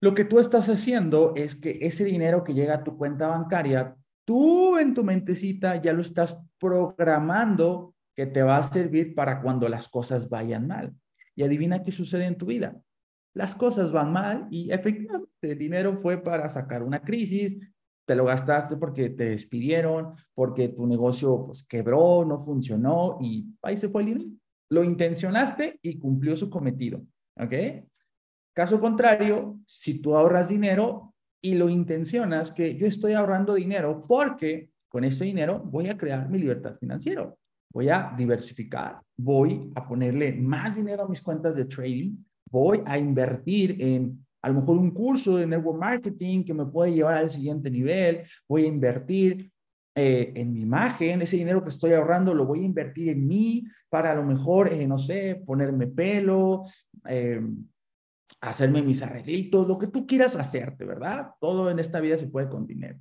Lo 0.00 0.14
que 0.14 0.24
tú 0.24 0.38
estás 0.38 0.68
haciendo 0.68 1.32
es 1.36 1.54
que 1.54 1.78
ese 1.80 2.04
dinero 2.04 2.44
que 2.44 2.54
llega 2.54 2.74
a 2.74 2.84
tu 2.84 2.98
cuenta 2.98 3.28
bancaria, 3.28 3.96
tú 4.24 4.76
en 4.76 4.94
tu 4.94 5.04
mentecita 5.04 5.80
ya 5.80 5.92
lo 5.92 6.02
estás 6.02 6.36
programando 6.58 7.94
que 8.14 8.26
te 8.26 8.42
va 8.42 8.58
a 8.58 8.62
servir 8.62 9.14
para 9.14 9.40
cuando 9.40 9.68
las 9.68 9.88
cosas 9.88 10.28
vayan 10.28 10.66
mal. 10.66 10.94
Y 11.34 11.42
adivina 11.42 11.82
qué 11.82 11.90
sucede 11.90 12.26
en 12.26 12.36
tu 12.36 12.46
vida. 12.46 12.80
Las 13.34 13.54
cosas 13.54 13.92
van 13.92 14.12
mal 14.12 14.46
y 14.50 14.70
efectivamente 14.70 15.30
el 15.40 15.58
dinero 15.58 15.98
fue 16.00 16.22
para 16.22 16.50
sacar 16.50 16.82
una 16.82 17.02
crisis, 17.02 17.56
te 18.04 18.14
lo 18.14 18.26
gastaste 18.26 18.76
porque 18.76 19.10
te 19.10 19.30
despidieron, 19.30 20.14
porque 20.34 20.68
tu 20.68 20.86
negocio 20.86 21.42
pues 21.44 21.62
quebró, 21.62 22.24
no 22.26 22.38
funcionó 22.40 23.18
y 23.20 23.46
ahí 23.62 23.78
se 23.78 23.88
fue 23.88 24.02
el 24.02 24.08
dinero. 24.08 24.30
Lo 24.68 24.84
intencionaste 24.84 25.78
y 25.80 25.98
cumplió 25.98 26.36
su 26.36 26.50
cometido, 26.50 27.02
¿ok? 27.38 27.54
Caso 28.54 28.78
contrario, 28.78 29.58
si 29.66 30.00
tú 30.00 30.14
ahorras 30.14 30.48
dinero 30.48 31.14
y 31.40 31.54
lo 31.54 31.70
intencionas 31.70 32.50
que 32.50 32.76
yo 32.76 32.86
estoy 32.86 33.14
ahorrando 33.14 33.54
dinero 33.54 34.04
porque 34.06 34.70
con 34.88 35.04
ese 35.04 35.24
dinero 35.24 35.58
voy 35.58 35.88
a 35.88 35.96
crear 35.96 36.28
mi 36.28 36.38
libertad 36.38 36.76
financiera 36.78 37.34
voy 37.72 37.88
a 37.88 38.12
diversificar, 38.16 39.00
voy 39.16 39.70
a 39.74 39.86
ponerle 39.86 40.32
más 40.32 40.76
dinero 40.76 41.04
a 41.04 41.08
mis 41.08 41.22
cuentas 41.22 41.56
de 41.56 41.64
trading, 41.64 42.16
voy 42.50 42.82
a 42.84 42.98
invertir 42.98 43.76
en 43.80 44.24
a 44.42 44.48
lo 44.48 44.60
mejor 44.60 44.76
un 44.76 44.90
curso 44.90 45.36
de 45.36 45.46
network 45.46 45.78
marketing 45.78 46.44
que 46.44 46.52
me 46.52 46.66
puede 46.66 46.92
llevar 46.92 47.18
al 47.18 47.30
siguiente 47.30 47.70
nivel, 47.70 48.22
voy 48.48 48.64
a 48.64 48.66
invertir 48.66 49.52
eh, 49.94 50.32
en 50.34 50.52
mi 50.52 50.62
imagen, 50.62 51.22
ese 51.22 51.36
dinero 51.36 51.62
que 51.62 51.70
estoy 51.70 51.92
ahorrando 51.92 52.34
lo 52.34 52.46
voy 52.46 52.60
a 52.60 52.64
invertir 52.64 53.10
en 53.10 53.26
mí 53.26 53.64
para 53.88 54.12
a 54.12 54.14
lo 54.14 54.24
mejor, 54.24 54.72
eh, 54.72 54.86
no 54.86 54.98
sé, 54.98 55.42
ponerme 55.46 55.86
pelo, 55.86 56.64
eh, 57.06 57.40
hacerme 58.40 58.82
mis 58.82 59.02
arreglitos, 59.02 59.68
lo 59.68 59.78
que 59.78 59.86
tú 59.86 60.06
quieras 60.06 60.34
hacerte, 60.34 60.84
¿verdad? 60.84 61.28
Todo 61.40 61.70
en 61.70 61.78
esta 61.78 62.00
vida 62.00 62.18
se 62.18 62.26
puede 62.26 62.48
con 62.48 62.66
dinero. 62.66 62.98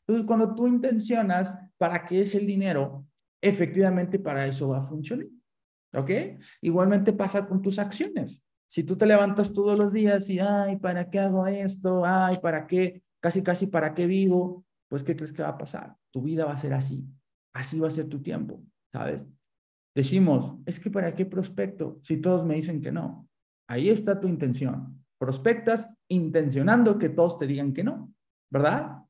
Entonces, 0.00 0.26
cuando 0.26 0.54
tú 0.54 0.66
intencionas 0.66 1.56
para 1.78 2.04
qué 2.04 2.22
es 2.22 2.34
el 2.34 2.46
dinero, 2.46 3.06
efectivamente 3.42 4.18
para 4.18 4.46
eso 4.46 4.68
va 4.68 4.78
a 4.78 4.82
funcionar. 4.82 5.26
¿Ok? 5.94 6.10
Igualmente 6.62 7.12
pasa 7.12 7.46
con 7.46 7.60
tus 7.60 7.78
acciones. 7.78 8.42
Si 8.68 8.84
tú 8.84 8.96
te 8.96 9.04
levantas 9.04 9.52
todos 9.52 9.78
los 9.78 9.92
días 9.92 10.30
y, 10.30 10.38
ay, 10.38 10.78
¿para 10.78 11.10
qué 11.10 11.18
hago 11.18 11.46
esto? 11.46 12.06
Ay, 12.06 12.38
¿para 12.40 12.66
qué? 12.66 13.02
Casi, 13.20 13.42
casi, 13.42 13.66
¿para 13.66 13.92
qué 13.92 14.06
vivo? 14.06 14.64
Pues, 14.88 15.04
¿qué 15.04 15.14
crees 15.14 15.32
que 15.32 15.42
va 15.42 15.50
a 15.50 15.58
pasar? 15.58 15.94
Tu 16.10 16.22
vida 16.22 16.46
va 16.46 16.52
a 16.52 16.56
ser 16.56 16.72
así. 16.72 17.04
Así 17.52 17.78
va 17.78 17.88
a 17.88 17.90
ser 17.90 18.06
tu 18.06 18.22
tiempo, 18.22 18.62
¿sabes? 18.90 19.26
Decimos, 19.94 20.56
es 20.64 20.80
que 20.80 20.90
¿para 20.90 21.14
qué 21.14 21.26
prospecto? 21.26 22.00
Si 22.02 22.16
todos 22.16 22.46
me 22.46 22.54
dicen 22.54 22.80
que 22.80 22.92
no. 22.92 23.28
Ahí 23.68 23.90
está 23.90 24.18
tu 24.18 24.26
intención. 24.26 25.04
Prospectas 25.18 25.88
intencionando 26.08 26.98
que 26.98 27.10
todos 27.10 27.38
te 27.38 27.46
digan 27.46 27.74
que 27.74 27.84
no, 27.84 28.12
¿verdad? 28.50 29.01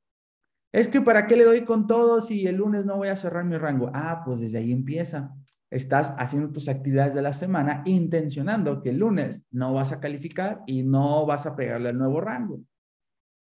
Es 0.72 0.88
que 0.88 1.02
¿para 1.02 1.26
qué 1.26 1.36
le 1.36 1.44
doy 1.44 1.64
con 1.64 1.86
todo 1.86 2.22
si 2.22 2.46
el 2.46 2.56
lunes 2.56 2.86
no 2.86 2.96
voy 2.96 3.08
a 3.08 3.16
cerrar 3.16 3.44
mi 3.44 3.58
rango? 3.58 3.90
Ah, 3.92 4.22
pues 4.24 4.40
desde 4.40 4.56
ahí 4.56 4.72
empieza. 4.72 5.34
Estás 5.70 6.14
haciendo 6.16 6.50
tus 6.50 6.68
actividades 6.68 7.14
de 7.14 7.20
la 7.20 7.34
semana 7.34 7.82
intencionando 7.84 8.82
que 8.82 8.90
el 8.90 8.98
lunes 8.98 9.42
no 9.50 9.74
vas 9.74 9.92
a 9.92 10.00
calificar 10.00 10.62
y 10.66 10.82
no 10.82 11.26
vas 11.26 11.44
a 11.44 11.54
pegarle 11.54 11.90
al 11.90 11.98
nuevo 11.98 12.22
rango. 12.22 12.60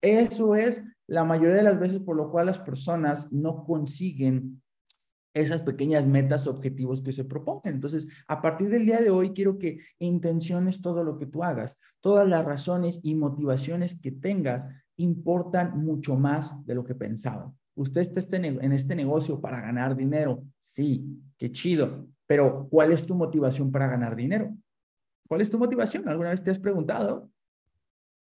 Eso 0.03 0.55
es 0.55 0.83
la 1.07 1.25
mayoría 1.25 1.57
de 1.57 1.63
las 1.63 1.79
veces 1.79 1.99
por 1.99 2.17
lo 2.17 2.31
cual 2.31 2.47
las 2.47 2.59
personas 2.59 3.31
no 3.31 3.65
consiguen 3.65 4.63
esas 5.35 5.63
pequeñas 5.63 6.07
metas, 6.07 6.47
objetivos 6.47 7.03
que 7.03 7.13
se 7.13 7.25
proponen. 7.25 7.75
Entonces, 7.75 8.07
a 8.27 8.41
partir 8.41 8.69
del 8.71 8.87
día 8.87 9.01
de 9.01 9.11
hoy, 9.11 9.31
quiero 9.31 9.59
que 9.59 9.79
intenciones 9.99 10.81
todo 10.81 11.05
lo 11.05 11.19
que 11.19 11.27
tú 11.27 11.45
hagas. 11.45 11.79
Todas 12.01 12.27
las 12.27 12.45
razones 12.45 12.99
y 13.03 13.15
motivaciones 13.15 14.01
que 14.01 14.11
tengas 14.11 14.67
importan 15.03 15.79
mucho 15.79 16.17
más 16.17 16.55
de 16.67 16.75
lo 16.75 16.85
que 16.85 16.95
pensabas. 16.95 17.53
Usted 17.75 18.01
está 18.01 18.21
este 18.21 18.37
en 18.37 18.73
este 18.73 18.95
negocio 18.95 19.41
para 19.41 19.61
ganar 19.61 19.97
dinero. 19.97 20.45
Sí, 20.59 21.19
qué 21.39 21.51
chido. 21.51 22.07
Pero, 22.27 22.69
¿cuál 22.71 22.93
es 22.93 23.07
tu 23.07 23.15
motivación 23.15 23.73
para 23.73 23.89
ganar 23.89 24.15
dinero? 24.15 24.55
¿Cuál 25.27 25.41
es 25.41 25.51
tu 25.51 25.59
motivación? 25.59 26.09
¿Alguna 26.09 26.31
vez 26.31 26.43
te 26.43 26.51
has 26.51 26.59
preguntado? 26.59 27.31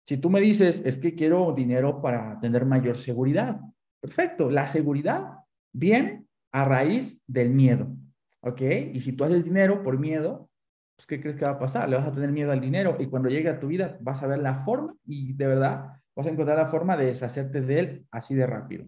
Si 0.06 0.18
tú 0.18 0.30
me 0.30 0.42
dices, 0.42 0.82
es 0.86 0.98
que 0.98 1.16
quiero 1.16 1.54
dinero 1.54 2.02
para 2.02 2.40
tener 2.40 2.66
mayor 2.66 2.98
seguridad. 2.98 3.60
Perfecto. 4.02 4.50
La 4.50 4.68
seguridad 4.68 5.40
viene 5.72 6.26
a 6.52 6.66
raíz 6.66 7.22
del 7.28 7.52
miedo. 7.52 7.96
¿Ok? 8.42 8.62
Y 8.94 9.00
si 9.00 9.14
tú 9.14 9.24
haces 9.24 9.46
dinero 9.46 9.84
por 9.84 9.98
miedo, 9.98 10.50
pues 10.96 11.08
¿qué 11.08 11.22
crees 11.22 11.36
que 11.36 11.46
va 11.46 11.52
a 11.52 11.60
pasar? 11.60 11.88
Le 11.90 11.96
vas 11.96 12.08
a 12.08 12.12
tener 12.12 12.32
miedo 12.32 12.52
al 12.52 12.60
dinero 12.60 12.98
y 13.00 13.08
cuando 13.08 13.30
llegue 13.30 13.50
a 13.50 13.60
tu 13.60 13.68
vida 13.68 13.98
vas 14.02 14.22
a 14.22 14.28
ver 14.28 14.40
la 14.40 14.56
forma 14.56 14.94
y 15.06 15.34
de 15.34 15.48
verdad 15.48 16.02
vas 16.16 16.28
a 16.28 16.30
encontrar 16.30 16.58
la 16.58 16.66
forma 16.66 16.98
de 16.98 17.08
deshacerte 17.08 17.62
de 17.62 17.80
él 17.80 18.08
así 18.12 18.36
de 18.36 18.46
rápido. 18.46 18.88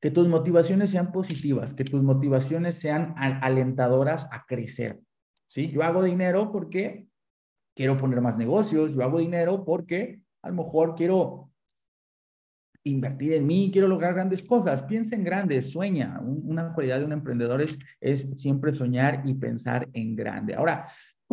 Que 0.00 0.10
tus 0.10 0.28
motivaciones 0.28 0.90
sean 0.90 1.12
positivas, 1.12 1.74
que 1.74 1.84
tus 1.84 2.02
motivaciones 2.02 2.78
sean 2.78 3.14
alentadoras 3.16 4.28
a 4.30 4.44
crecer. 4.46 5.00
¿Sí? 5.48 5.70
Yo 5.70 5.82
hago 5.82 6.02
dinero 6.02 6.50
porque 6.52 7.06
quiero 7.74 7.96
poner 7.96 8.20
más 8.20 8.36
negocios, 8.36 8.92
yo 8.92 9.02
hago 9.02 9.18
dinero 9.18 9.64
porque 9.64 10.20
a 10.42 10.48
lo 10.48 10.56
mejor 10.56 10.94
quiero 10.94 11.50
invertir 12.84 13.32
en 13.32 13.46
mí, 13.46 13.70
quiero 13.72 13.88
lograr 13.88 14.14
grandes 14.14 14.42
cosas. 14.42 14.82
Piensa 14.82 15.16
en 15.16 15.24
grandes, 15.24 15.70
sueña. 15.70 16.20
Una 16.20 16.72
cualidad 16.74 16.98
de 16.98 17.06
un 17.06 17.12
emprendedor 17.12 17.62
es, 17.62 17.78
es 18.00 18.28
siempre 18.36 18.74
soñar 18.74 19.22
y 19.24 19.34
pensar 19.34 19.88
en 19.92 20.14
grande. 20.14 20.54
Ahora, 20.54 20.86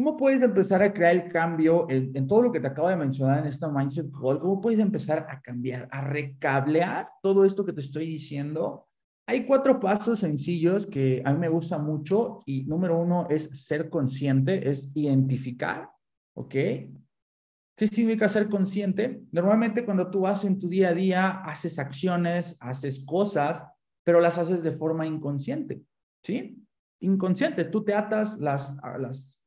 ¿cómo 0.03 0.17
puedes 0.17 0.41
empezar 0.41 0.81
a 0.81 0.91
crear 0.91 1.15
el 1.15 1.31
cambio 1.31 1.85
en, 1.87 2.11
en, 2.15 2.25
todo 2.25 2.41
lo 2.41 2.51
que 2.51 2.59
te 2.59 2.65
acabo 2.65 2.87
de 2.87 2.95
mencionar 2.95 3.37
en 3.37 3.45
esta 3.45 3.69
Mindset 3.69 4.09
Call? 4.11 4.39
¿Cómo 4.39 4.59
puedes 4.59 4.79
empezar 4.79 5.27
a 5.29 5.39
cambiar, 5.39 5.87
a 5.91 6.01
recablear 6.01 7.07
todo 7.21 7.45
esto 7.45 7.63
que 7.63 7.71
te 7.71 7.81
estoy 7.81 8.07
diciendo? 8.07 8.87
Hay 9.27 9.45
cuatro 9.45 9.79
pasos 9.79 10.17
sencillos 10.17 10.87
que 10.87 11.21
a 11.23 11.31
mí 11.31 11.37
me 11.37 11.49
gusta 11.49 11.77
mucho 11.77 12.39
y 12.47 12.63
número 12.63 12.97
uno 12.97 13.27
es 13.29 13.43
ser 13.53 13.91
consciente, 13.91 14.67
es 14.67 14.89
identificar, 14.95 15.91
¿ok? 16.35 16.49
¿Qué 16.49 17.87
significa 17.87 18.27
ser 18.27 18.49
consciente? 18.49 19.21
Normalmente 19.31 19.85
cuando 19.85 20.09
tú 20.09 20.21
vas 20.21 20.43
en 20.45 20.57
tu 20.57 20.67
día 20.67 20.89
a 20.89 20.93
día, 20.95 21.29
haces 21.45 21.77
acciones, 21.77 22.57
haces 22.59 23.05
cosas, 23.05 23.63
pero 24.03 24.19
las 24.19 24.39
haces 24.39 24.63
de 24.63 24.71
forma 24.71 25.05
inconsciente, 25.05 25.83
¿sí? 26.23 26.57
Inconsciente, 27.01 27.65
tú 27.65 27.83
te 27.83 27.93
atas 27.93 28.39
las, 28.39 28.75
las, 28.99 29.40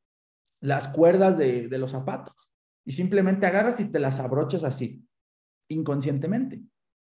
las 0.65 0.89
cuerdas 0.89 1.37
de, 1.37 1.69
los 1.79 1.91
zapatos 1.91 2.51
y 2.87 2.93
simplemente 2.93 3.45
agarras 3.45 3.81
y 3.81 3.85
te 3.85 4.01
las 4.01 4.19
abrochas 4.19 4.65
así, 4.65 5.05
inconscientemente. 5.69 6.63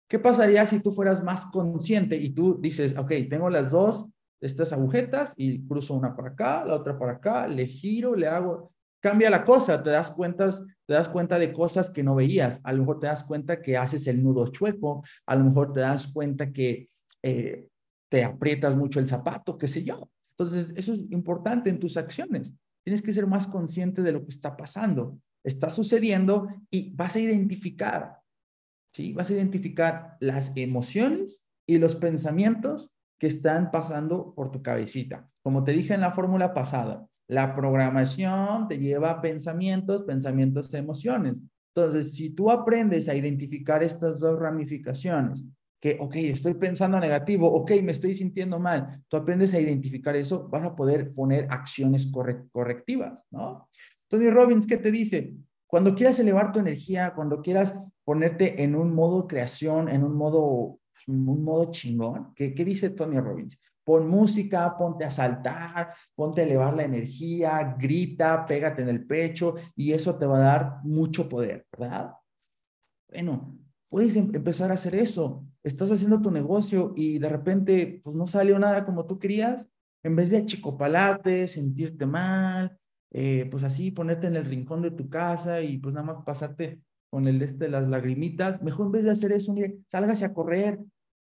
¿Qué 0.10 0.18
pasaría 0.18 0.66
si 0.66 0.80
tú 0.80 0.92
fueras 0.92 1.24
más 1.24 1.46
consciente 1.46 2.18
y 2.18 2.32
tú 2.32 2.60
dices, 2.60 2.98
ok, 2.98 3.12
tengo 3.30 3.52
las 3.52 3.70
dos, 3.70 4.08
estas 4.42 4.74
agujetas 4.74 5.34
y 5.38 5.68
cruzo 5.68 5.94
una 5.94 6.16
para 6.16 6.30
acá, 6.30 6.66
la 6.66 6.76
otra 6.76 6.98
para 6.98 7.14
acá, 7.14 7.48
le 7.48 7.68
giro, 7.68 8.16
le 8.16 8.28
hago, 8.28 8.74
cambia 9.00 9.30
la 9.30 9.46
cosa, 9.46 9.84
te 9.84 9.92
das 9.92 10.10
cuentas, 10.10 10.66
te 10.88 10.94
das 10.96 11.08
cuenta 11.08 11.38
de 11.38 11.54
cosas 11.54 11.92
que 11.92 12.02
no 12.02 12.16
veías, 12.16 12.60
a 12.64 12.74
lo 12.74 12.80
mejor 12.80 13.00
te 13.00 13.08
das 13.08 13.24
cuenta 13.24 13.62
que 13.62 13.78
haces 13.78 14.08
el 14.08 14.24
nudo 14.24 14.48
chueco, 14.48 15.04
a 15.28 15.36
lo 15.36 15.44
mejor 15.46 15.72
te 15.74 15.82
das 15.82 16.08
cuenta 16.08 16.52
que 16.52 16.90
eh, 17.22 17.68
te 18.10 18.24
aprietas 18.24 18.76
mucho 18.76 19.00
el 19.00 19.06
zapato, 19.06 19.60
qué 19.60 19.68
sé 19.68 19.84
yo. 19.84 20.10
Entonces, 20.32 20.74
eso 20.76 20.94
es 20.94 21.00
importante 21.12 21.70
en 21.70 21.80
tus 21.80 21.98
acciones. 21.98 22.52
Tienes 22.84 23.02
que 23.02 23.14
ser 23.14 23.28
más 23.28 23.48
consciente 23.48 24.02
de 24.02 24.12
lo 24.12 24.24
que 24.24 24.30
está 24.30 24.58
pasando, 24.58 25.20
está 25.44 25.70
sucediendo 25.70 26.48
y 26.70 26.94
vas 26.96 27.16
a 27.16 27.20
identificar, 27.20 28.20
¿sí? 28.94 29.14
Vas 29.14 29.30
a 29.30 29.34
identificar 29.34 30.18
las 30.20 30.52
emociones 30.56 31.44
y 31.68 31.78
los 31.78 31.96
pensamientos 31.96 32.92
que 33.20 33.28
están 33.28 33.72
pasando 33.72 34.34
por 34.36 34.52
tu 34.52 34.62
cabecita. 34.62 35.30
Como 35.44 35.64
te 35.64 35.72
dije 35.72 35.94
en 35.94 36.02
la 36.02 36.12
fórmula 36.12 36.54
pasada, 36.54 37.08
la 37.30 37.56
programación 37.56 38.68
te 38.68 38.80
lleva 38.80 39.12
a 39.12 39.22
pensamientos, 39.22 40.04
pensamientos 40.04 40.74
emociones. 40.74 41.42
Entonces, 41.76 42.14
si 42.14 42.30
tú 42.30 42.52
aprendes 42.52 43.08
a 43.10 43.16
identificar 43.16 43.82
estas 43.82 44.20
dos 44.20 44.40
ramificaciones, 44.40 45.46
que, 45.84 45.98
ok, 46.00 46.16
estoy 46.16 46.54
pensando 46.54 46.98
negativo, 46.98 47.46
ok, 47.46 47.72
me 47.84 47.92
estoy 47.92 48.14
sintiendo 48.14 48.58
mal, 48.58 49.04
tú 49.10 49.18
aprendes 49.18 49.54
a 49.54 49.60
identificar 49.60 50.16
eso, 50.16 50.48
vas 50.48 50.64
a 50.64 50.74
poder 50.74 51.14
poner 51.14 51.46
acciones 51.50 52.10
correctivas, 52.54 53.28
¿no? 53.32 53.68
Tony 54.08 54.30
Robbins, 54.30 54.66
¿qué 54.66 54.78
te 54.78 54.92
dice? 54.92 55.34
Cuando 55.68 55.94
quieras 55.94 56.18
elevar 56.20 56.54
tu 56.54 56.60
energía, 56.60 57.14
cuando 57.14 57.42
quieras 57.42 57.76
ponerte 58.06 58.64
en 58.64 58.76
un 58.76 58.96
modo 58.96 59.28
creación, 59.28 59.90
en 59.90 60.06
un 60.06 60.16
modo, 60.16 60.80
un 61.08 61.44
modo 61.44 61.70
chingón, 61.70 62.34
¿qué, 62.34 62.56
qué 62.56 62.64
dice 62.64 62.92
Tony 62.92 63.20
Robbins? 63.20 63.60
Pon 63.84 64.08
música, 64.08 64.78
ponte 64.78 65.04
a 65.04 65.12
saltar, 65.12 65.94
ponte 66.16 66.40
a 66.40 66.44
elevar 66.46 66.74
la 66.76 66.86
energía, 66.86 67.76
grita, 67.78 68.46
pégate 68.46 68.84
en 68.84 68.88
el 68.88 69.06
pecho 69.06 69.56
y 69.76 69.92
eso 69.92 70.18
te 70.18 70.26
va 70.26 70.38
a 70.38 70.42
dar 70.46 70.76
mucho 70.84 71.28
poder, 71.28 71.66
¿verdad? 71.78 72.14
Bueno, 73.10 73.58
puedes 73.94 74.16
em-, 74.16 74.32
empezar 74.34 74.72
a 74.72 74.74
hacer 74.74 74.96
eso. 74.96 75.46
Estás 75.64 75.92
haciendo 75.92 76.20
tu 76.20 76.32
negocio 76.32 76.94
y 76.96 77.20
de 77.20 77.30
repente 77.30 78.02
pues 78.04 78.16
no 78.16 78.26
salió 78.26 78.58
nada 78.58 78.86
como 78.86 79.06
tú 79.06 79.20
querías. 79.20 79.68
En 80.02 80.16
vez 80.16 80.32
de 80.32 80.38
achicopalarte, 80.38 81.48
sentirte 81.48 82.08
mal, 82.08 82.76
eh, 83.12 83.48
pues 83.52 83.64
así 83.64 83.92
ponerte 83.92 84.26
en 84.26 84.36
el 84.36 84.46
rincón 84.46 84.82
de 84.82 84.90
tu 84.90 85.10
casa 85.10 85.62
y 85.62 85.78
pues 85.78 85.94
nada 85.94 86.08
más 86.08 86.26
pasarte 86.26 86.82
con 87.12 87.28
el 87.28 87.38
de 87.38 87.46
este, 87.46 87.70
las 87.70 87.88
lagrimitas, 87.88 88.64
mejor 88.64 88.88
en 88.88 88.94
vez 88.94 89.04
de 89.04 89.12
hacer 89.12 89.32
eso, 89.32 89.54
mire, 89.54 89.78
sálgase 89.86 90.26
a 90.26 90.34
correr, 90.34 90.80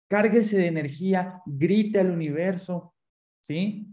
cárguese 0.09 0.57
de 0.57 0.67
energía, 0.67 1.41
grite 1.45 1.99
al 1.99 2.09
universo, 2.09 2.93
¿sí? 3.41 3.85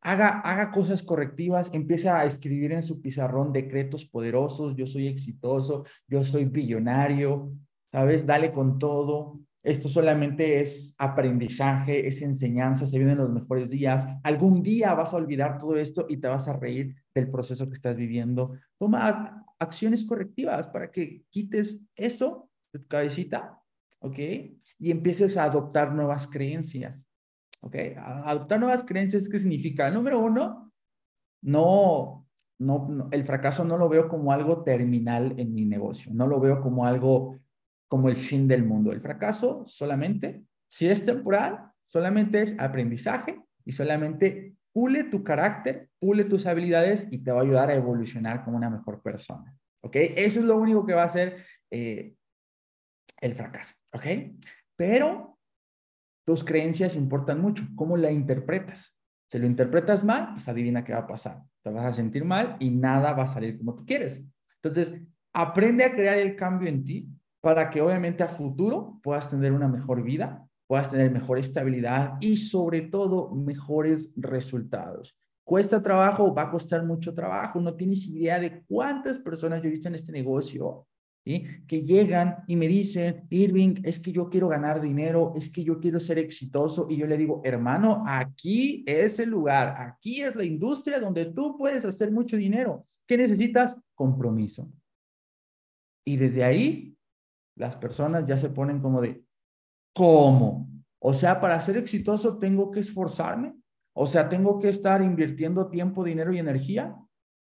Haga, 0.00 0.38
haga 0.40 0.70
cosas 0.70 1.02
correctivas, 1.02 1.68
empiece 1.74 2.08
a 2.08 2.24
escribir 2.24 2.70
en 2.70 2.82
su 2.82 3.00
pizarrón 3.00 3.52
decretos 3.52 4.04
poderosos, 4.04 4.76
yo 4.76 4.86
soy 4.86 5.08
exitoso, 5.08 5.84
yo 6.06 6.22
soy 6.22 6.44
billonario, 6.44 7.52
¿sabes? 7.94 8.26
Dale 8.26 8.50
con 8.50 8.80
todo. 8.80 9.38
Esto 9.62 9.88
solamente 9.88 10.60
es 10.60 10.96
aprendizaje, 10.98 12.08
es 12.08 12.22
enseñanza, 12.22 12.86
se 12.86 12.98
vienen 12.98 13.18
los 13.18 13.30
mejores 13.30 13.70
días. 13.70 14.04
Algún 14.24 14.64
día 14.64 14.94
vas 14.94 15.14
a 15.14 15.16
olvidar 15.16 15.58
todo 15.58 15.76
esto 15.76 16.06
y 16.08 16.16
te 16.16 16.26
vas 16.26 16.48
a 16.48 16.54
reír 16.54 16.96
del 17.14 17.30
proceso 17.30 17.68
que 17.68 17.74
estás 17.74 17.96
viviendo. 17.96 18.56
Toma 18.76 19.46
acciones 19.60 20.04
correctivas 20.04 20.66
para 20.66 20.90
que 20.90 21.22
quites 21.30 21.80
eso 21.94 22.50
de 22.72 22.80
tu 22.80 22.88
cabecita, 22.88 23.60
¿ok? 24.00 24.18
y 24.18 24.90
empieces 24.90 25.36
a 25.36 25.44
adoptar 25.44 25.94
nuevas 25.94 26.26
creencias. 26.26 27.06
¿Ok? 27.60 27.76
Adoptar 27.96 28.58
nuevas 28.58 28.82
creencias, 28.82 29.28
¿qué 29.28 29.38
significa? 29.38 29.88
Número 29.88 30.18
uno, 30.18 30.72
no, 31.42 32.26
no, 32.58 33.08
el 33.12 33.22
fracaso 33.22 33.64
no 33.64 33.78
lo 33.78 33.88
veo 33.88 34.08
como 34.08 34.32
algo 34.32 34.64
terminal 34.64 35.38
en 35.38 35.54
mi 35.54 35.64
negocio, 35.64 36.12
no 36.12 36.26
lo 36.26 36.40
veo 36.40 36.60
como 36.60 36.86
algo 36.86 37.38
como 37.94 38.08
el 38.08 38.16
fin 38.16 38.48
del 38.48 38.64
mundo. 38.64 38.90
El 38.90 39.00
fracaso 39.00 39.62
solamente, 39.68 40.42
si 40.68 40.88
es 40.88 41.06
temporal, 41.06 41.70
solamente 41.84 42.42
es 42.42 42.58
aprendizaje 42.58 43.40
y 43.64 43.70
solamente 43.70 44.56
pule 44.72 45.04
tu 45.04 45.22
carácter, 45.22 45.88
pule 46.00 46.24
tus 46.24 46.44
habilidades 46.44 47.06
y 47.12 47.18
te 47.18 47.30
va 47.30 47.38
a 47.38 47.44
ayudar 47.44 47.70
a 47.70 47.74
evolucionar 47.74 48.44
como 48.44 48.56
una 48.56 48.68
mejor 48.68 49.00
persona. 49.00 49.56
¿Ok? 49.80 49.94
Eso 49.94 50.40
es 50.40 50.44
lo 50.44 50.56
único 50.56 50.84
que 50.84 50.94
va 50.94 51.02
a 51.02 51.06
hacer 51.06 51.44
eh, 51.70 52.16
el 53.20 53.32
fracaso. 53.36 53.74
¿Ok? 53.92 54.06
Pero 54.74 55.38
tus 56.26 56.42
creencias 56.42 56.96
importan 56.96 57.40
mucho. 57.40 57.62
¿Cómo 57.76 57.96
la 57.96 58.10
interpretas? 58.10 58.98
Si 59.30 59.38
lo 59.38 59.46
interpretas 59.46 60.02
mal, 60.02 60.30
pues 60.32 60.48
adivina 60.48 60.82
qué 60.82 60.94
va 60.94 60.98
a 60.98 61.06
pasar. 61.06 61.44
Te 61.62 61.70
vas 61.70 61.86
a 61.86 61.92
sentir 61.92 62.24
mal 62.24 62.56
y 62.58 62.70
nada 62.70 63.12
va 63.12 63.22
a 63.22 63.28
salir 63.28 63.56
como 63.56 63.76
tú 63.76 63.86
quieres. 63.86 64.20
Entonces, 64.56 65.00
aprende 65.32 65.84
a 65.84 65.94
crear 65.94 66.18
el 66.18 66.34
cambio 66.34 66.68
en 66.68 66.82
ti 66.82 67.08
para 67.44 67.68
que 67.68 67.82
obviamente 67.82 68.22
a 68.22 68.28
futuro 68.28 68.98
puedas 69.02 69.28
tener 69.28 69.52
una 69.52 69.68
mejor 69.68 70.02
vida, 70.02 70.48
puedas 70.66 70.90
tener 70.90 71.10
mejor 71.10 71.38
estabilidad 71.38 72.14
y 72.22 72.38
sobre 72.38 72.80
todo 72.80 73.34
mejores 73.34 74.10
resultados. 74.16 75.14
Cuesta 75.44 75.82
trabajo, 75.82 76.34
va 76.34 76.44
a 76.44 76.50
costar 76.50 76.86
mucho 76.86 77.12
trabajo. 77.12 77.60
No 77.60 77.74
tienes 77.74 78.06
idea 78.06 78.40
de 78.40 78.64
cuántas 78.66 79.18
personas 79.18 79.60
yo 79.60 79.68
he 79.68 79.72
visto 79.72 79.88
en 79.88 79.94
este 79.94 80.10
negocio 80.10 80.86
que 81.22 81.82
llegan 81.82 82.36
y 82.46 82.56
me 82.56 82.66
dicen, 82.66 83.26
Irving, 83.28 83.74
es 83.82 84.00
que 84.00 84.10
yo 84.10 84.30
quiero 84.30 84.48
ganar 84.48 84.80
dinero, 84.80 85.34
es 85.36 85.50
que 85.50 85.62
yo 85.62 85.78
quiero 85.78 86.00
ser 86.00 86.18
exitoso. 86.18 86.86
Y 86.88 86.96
yo 86.96 87.06
le 87.06 87.18
digo, 87.18 87.42
hermano, 87.44 88.04
aquí 88.06 88.84
es 88.86 89.18
el 89.18 89.28
lugar, 89.28 89.74
aquí 89.78 90.22
es 90.22 90.34
la 90.34 90.44
industria 90.44 90.98
donde 90.98 91.26
tú 91.26 91.58
puedes 91.58 91.84
hacer 91.84 92.10
mucho 92.10 92.38
dinero. 92.38 92.86
¿Qué 93.06 93.18
necesitas? 93.18 93.78
Compromiso. 93.94 94.66
Y 96.06 96.16
desde 96.16 96.42
ahí, 96.42 96.94
las 97.56 97.76
personas 97.76 98.26
ya 98.26 98.36
se 98.36 98.50
ponen 98.50 98.80
como 98.80 99.00
de, 99.00 99.24
¿cómo? 99.94 100.68
O 100.98 101.12
sea, 101.12 101.40
para 101.40 101.60
ser 101.60 101.76
exitoso 101.76 102.38
tengo 102.38 102.70
que 102.70 102.80
esforzarme. 102.80 103.54
O 103.94 104.06
sea, 104.06 104.28
tengo 104.28 104.58
que 104.58 104.68
estar 104.68 105.02
invirtiendo 105.02 105.68
tiempo, 105.68 106.02
dinero 106.02 106.32
y 106.32 106.38
energía. 106.38 106.96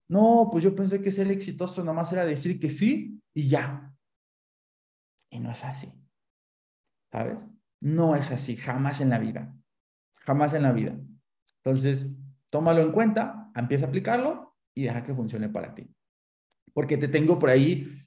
No, 0.08 0.48
pues 0.50 0.64
yo 0.64 0.74
pensé 0.74 1.00
que 1.00 1.12
ser 1.12 1.30
exitoso 1.30 1.84
nomás 1.84 2.12
era 2.12 2.24
decir 2.24 2.58
que 2.58 2.70
sí 2.70 3.22
y 3.34 3.48
ya. 3.48 3.94
Y 5.30 5.38
no 5.38 5.52
es 5.52 5.64
así. 5.64 5.92
¿Sabes? 7.12 7.46
No 7.80 8.16
es 8.16 8.30
así, 8.30 8.56
jamás 8.56 9.00
en 9.00 9.10
la 9.10 9.18
vida. 9.18 9.54
Jamás 10.20 10.52
en 10.54 10.62
la 10.62 10.72
vida. 10.72 10.98
Entonces, 11.62 12.06
tómalo 12.50 12.80
en 12.80 12.92
cuenta, 12.92 13.50
empieza 13.54 13.84
a 13.84 13.88
aplicarlo 13.88 14.56
y 14.74 14.84
deja 14.84 15.04
que 15.04 15.14
funcione 15.14 15.48
para 15.48 15.74
ti. 15.74 15.88
Porque 16.72 16.96
te 16.96 17.08
tengo 17.08 17.38
por 17.38 17.50
ahí 17.50 18.06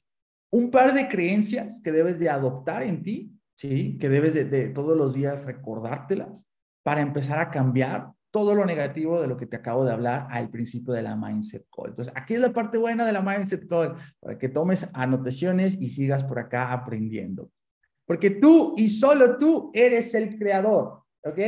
un 0.54 0.70
par 0.70 0.94
de 0.94 1.08
creencias 1.08 1.82
que 1.84 1.92
debes 1.92 2.20
de 2.20 2.30
adoptar 2.30 2.84
en 2.84 3.02
ti, 3.02 3.34
¿sí? 3.56 3.98
Que 3.98 4.08
debes 4.08 4.36
de, 4.36 4.46
de 4.46 4.70
todos 4.70 4.96
los 4.96 5.14
días 5.14 5.44
recordártelas 5.44 6.48
para 6.84 7.02
empezar 7.02 7.40
a 7.40 7.50
cambiar 7.50 8.12
todo 8.30 8.54
lo 8.54 8.64
negativo 8.64 9.20
de 9.20 9.28
lo 9.28 9.36
que 9.36 9.48
te 9.48 9.56
acabo 9.56 9.84
de 9.84 9.94
hablar 9.94 10.28
al 10.30 10.52
principio 10.52 10.94
de 10.94 11.02
la 11.02 11.16
Mindset 11.16 11.66
Call. 11.76 11.90
Entonces, 11.90 12.14
aquí 12.16 12.36
es 12.36 12.40
la 12.40 12.54
parte 12.54 12.78
buena 12.78 13.04
de 13.04 13.14
la 13.14 13.22
Mindset 13.22 13.68
Call, 13.68 13.96
para 14.20 14.38
que 14.38 14.50
tomes 14.50 14.88
anotaciones 14.94 15.76
y 15.80 15.90
sigas 15.90 16.24
por 16.24 16.38
acá 16.38 16.72
aprendiendo. 16.72 17.50
Porque 18.06 18.30
tú 18.30 18.76
y 18.78 18.90
solo 18.90 19.38
tú 19.38 19.72
eres 19.74 20.14
el 20.14 20.38
creador, 20.38 21.02
¿ok? 21.24 21.40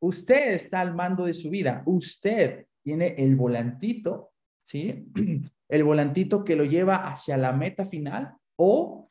Usted 0.00 0.54
está 0.54 0.82
al 0.82 0.94
mando 0.94 1.24
de 1.24 1.34
su 1.34 1.50
vida. 1.50 1.82
Usted 1.84 2.66
tiene 2.80 3.16
el 3.18 3.34
volantito, 3.34 4.30
¿sí? 4.62 5.10
El 5.68 5.84
volantito 5.84 6.44
que 6.44 6.56
lo 6.56 6.64
lleva 6.64 7.08
hacia 7.08 7.36
la 7.36 7.52
meta 7.52 7.84
final 7.84 8.36
o 8.56 9.10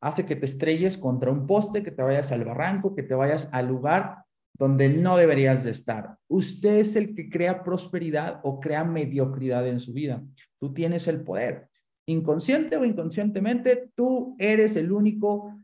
hace 0.00 0.26
que 0.26 0.36
te 0.36 0.46
estrelles 0.46 0.98
contra 0.98 1.30
un 1.30 1.46
poste, 1.46 1.82
que 1.82 1.90
te 1.90 2.02
vayas 2.02 2.32
al 2.32 2.44
barranco, 2.44 2.94
que 2.94 3.02
te 3.02 3.14
vayas 3.14 3.48
al 3.52 3.68
lugar 3.68 4.24
donde 4.54 4.88
no 4.88 5.16
deberías 5.16 5.62
de 5.64 5.70
estar. 5.70 6.16
Usted 6.28 6.78
es 6.78 6.96
el 6.96 7.14
que 7.14 7.30
crea 7.30 7.62
prosperidad 7.62 8.40
o 8.42 8.58
crea 8.58 8.84
mediocridad 8.84 9.66
en 9.66 9.78
su 9.78 9.92
vida. 9.92 10.22
Tú 10.58 10.74
tienes 10.74 11.06
el 11.06 11.22
poder. 11.22 11.68
Inconsciente 12.06 12.76
o 12.76 12.84
inconscientemente, 12.84 13.90
tú 13.94 14.34
eres 14.38 14.76
el 14.76 14.90
único 14.90 15.56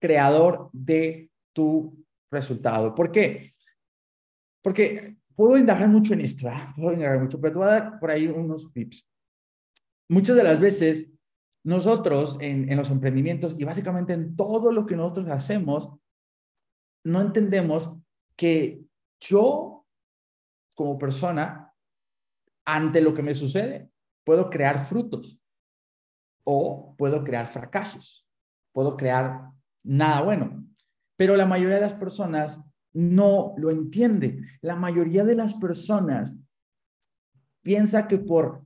creador 0.00 0.70
de 0.72 1.30
tu 1.52 2.04
resultado. 2.30 2.94
¿Por 2.94 3.12
qué? 3.12 3.52
Porque 4.62 5.16
puedo 5.36 5.56
indagar 5.56 5.88
mucho 5.88 6.14
en 6.14 6.22
esto, 6.22 6.48
¿ah? 6.48 6.72
puedo 6.76 6.94
indagar 6.94 7.20
mucho, 7.20 7.40
pero 7.40 7.52
te 7.52 7.58
voy 7.58 7.68
a 7.68 7.70
dar 7.70 8.00
por 8.00 8.10
ahí 8.10 8.26
unos 8.26 8.72
tips. 8.72 9.06
Muchas 10.08 10.36
de 10.36 10.42
las 10.42 10.60
veces, 10.60 11.08
nosotros 11.64 12.36
en, 12.40 12.70
en 12.70 12.76
los 12.76 12.90
emprendimientos 12.90 13.54
y 13.58 13.64
básicamente 13.64 14.12
en 14.12 14.36
todo 14.36 14.72
lo 14.72 14.86
que 14.86 14.96
nosotros 14.96 15.28
hacemos, 15.28 15.90
no 17.04 17.20
entendemos 17.20 17.96
que 18.36 18.82
yo, 19.20 19.86
como 20.74 20.98
persona, 20.98 21.72
ante 22.64 23.00
lo 23.00 23.14
que 23.14 23.22
me 23.22 23.34
sucede, 23.34 23.90
puedo 24.24 24.50
crear 24.50 24.84
frutos 24.84 25.38
o 26.44 26.94
puedo 26.96 27.22
crear 27.24 27.46
fracasos, 27.46 28.26
puedo 28.72 28.96
crear 28.96 29.50
nada 29.84 30.22
bueno. 30.22 30.64
Pero 31.16 31.36
la 31.36 31.46
mayoría 31.46 31.76
de 31.76 31.82
las 31.82 31.94
personas 31.94 32.60
no 32.92 33.54
lo 33.56 33.70
entiende. 33.70 34.40
La 34.60 34.76
mayoría 34.76 35.24
de 35.24 35.34
las 35.34 35.54
personas 35.54 36.36
piensa 37.62 38.08
que 38.08 38.18
por, 38.18 38.64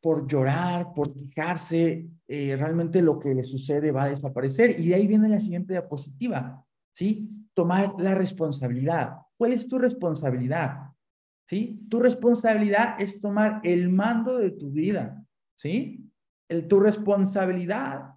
por 0.00 0.26
llorar, 0.26 0.92
por 0.94 1.12
quejarse, 1.12 2.06
eh, 2.26 2.56
realmente 2.56 3.02
lo 3.02 3.18
que 3.18 3.34
le 3.34 3.42
sucede 3.42 3.90
va 3.90 4.04
a 4.04 4.10
desaparecer. 4.10 4.78
Y 4.78 4.88
de 4.88 4.94
ahí 4.94 5.06
viene 5.06 5.28
la 5.28 5.40
siguiente 5.40 5.72
diapositiva, 5.72 6.64
¿sí? 6.92 7.28
Tomar 7.54 7.94
la 7.98 8.14
responsabilidad. 8.14 9.16
¿Cuál 9.36 9.52
es 9.52 9.68
tu 9.68 9.78
responsabilidad? 9.78 10.92
¿Sí? 11.46 11.80
Tu 11.88 11.98
responsabilidad 11.98 13.00
es 13.00 13.20
tomar 13.20 13.60
el 13.64 13.88
mando 13.88 14.36
de 14.38 14.50
tu 14.50 14.70
vida, 14.70 15.24
¿sí? 15.56 16.10
El, 16.48 16.68
tu 16.68 16.78
responsabilidad 16.78 18.14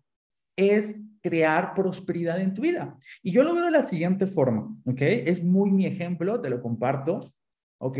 es 0.57 0.99
crear 1.21 1.73
prosperidad 1.73 2.41
en 2.41 2.53
tu 2.53 2.61
vida. 2.61 2.97
Y 3.23 3.31
yo 3.31 3.43
lo 3.43 3.53
veo 3.53 3.65
de 3.65 3.71
la 3.71 3.83
siguiente 3.83 4.27
forma, 4.27 4.75
¿ok? 4.85 5.01
Es 5.01 5.43
muy 5.43 5.71
mi 5.71 5.85
ejemplo, 5.85 6.41
te 6.41 6.49
lo 6.49 6.61
comparto, 6.61 7.21
¿ok? 7.79 7.97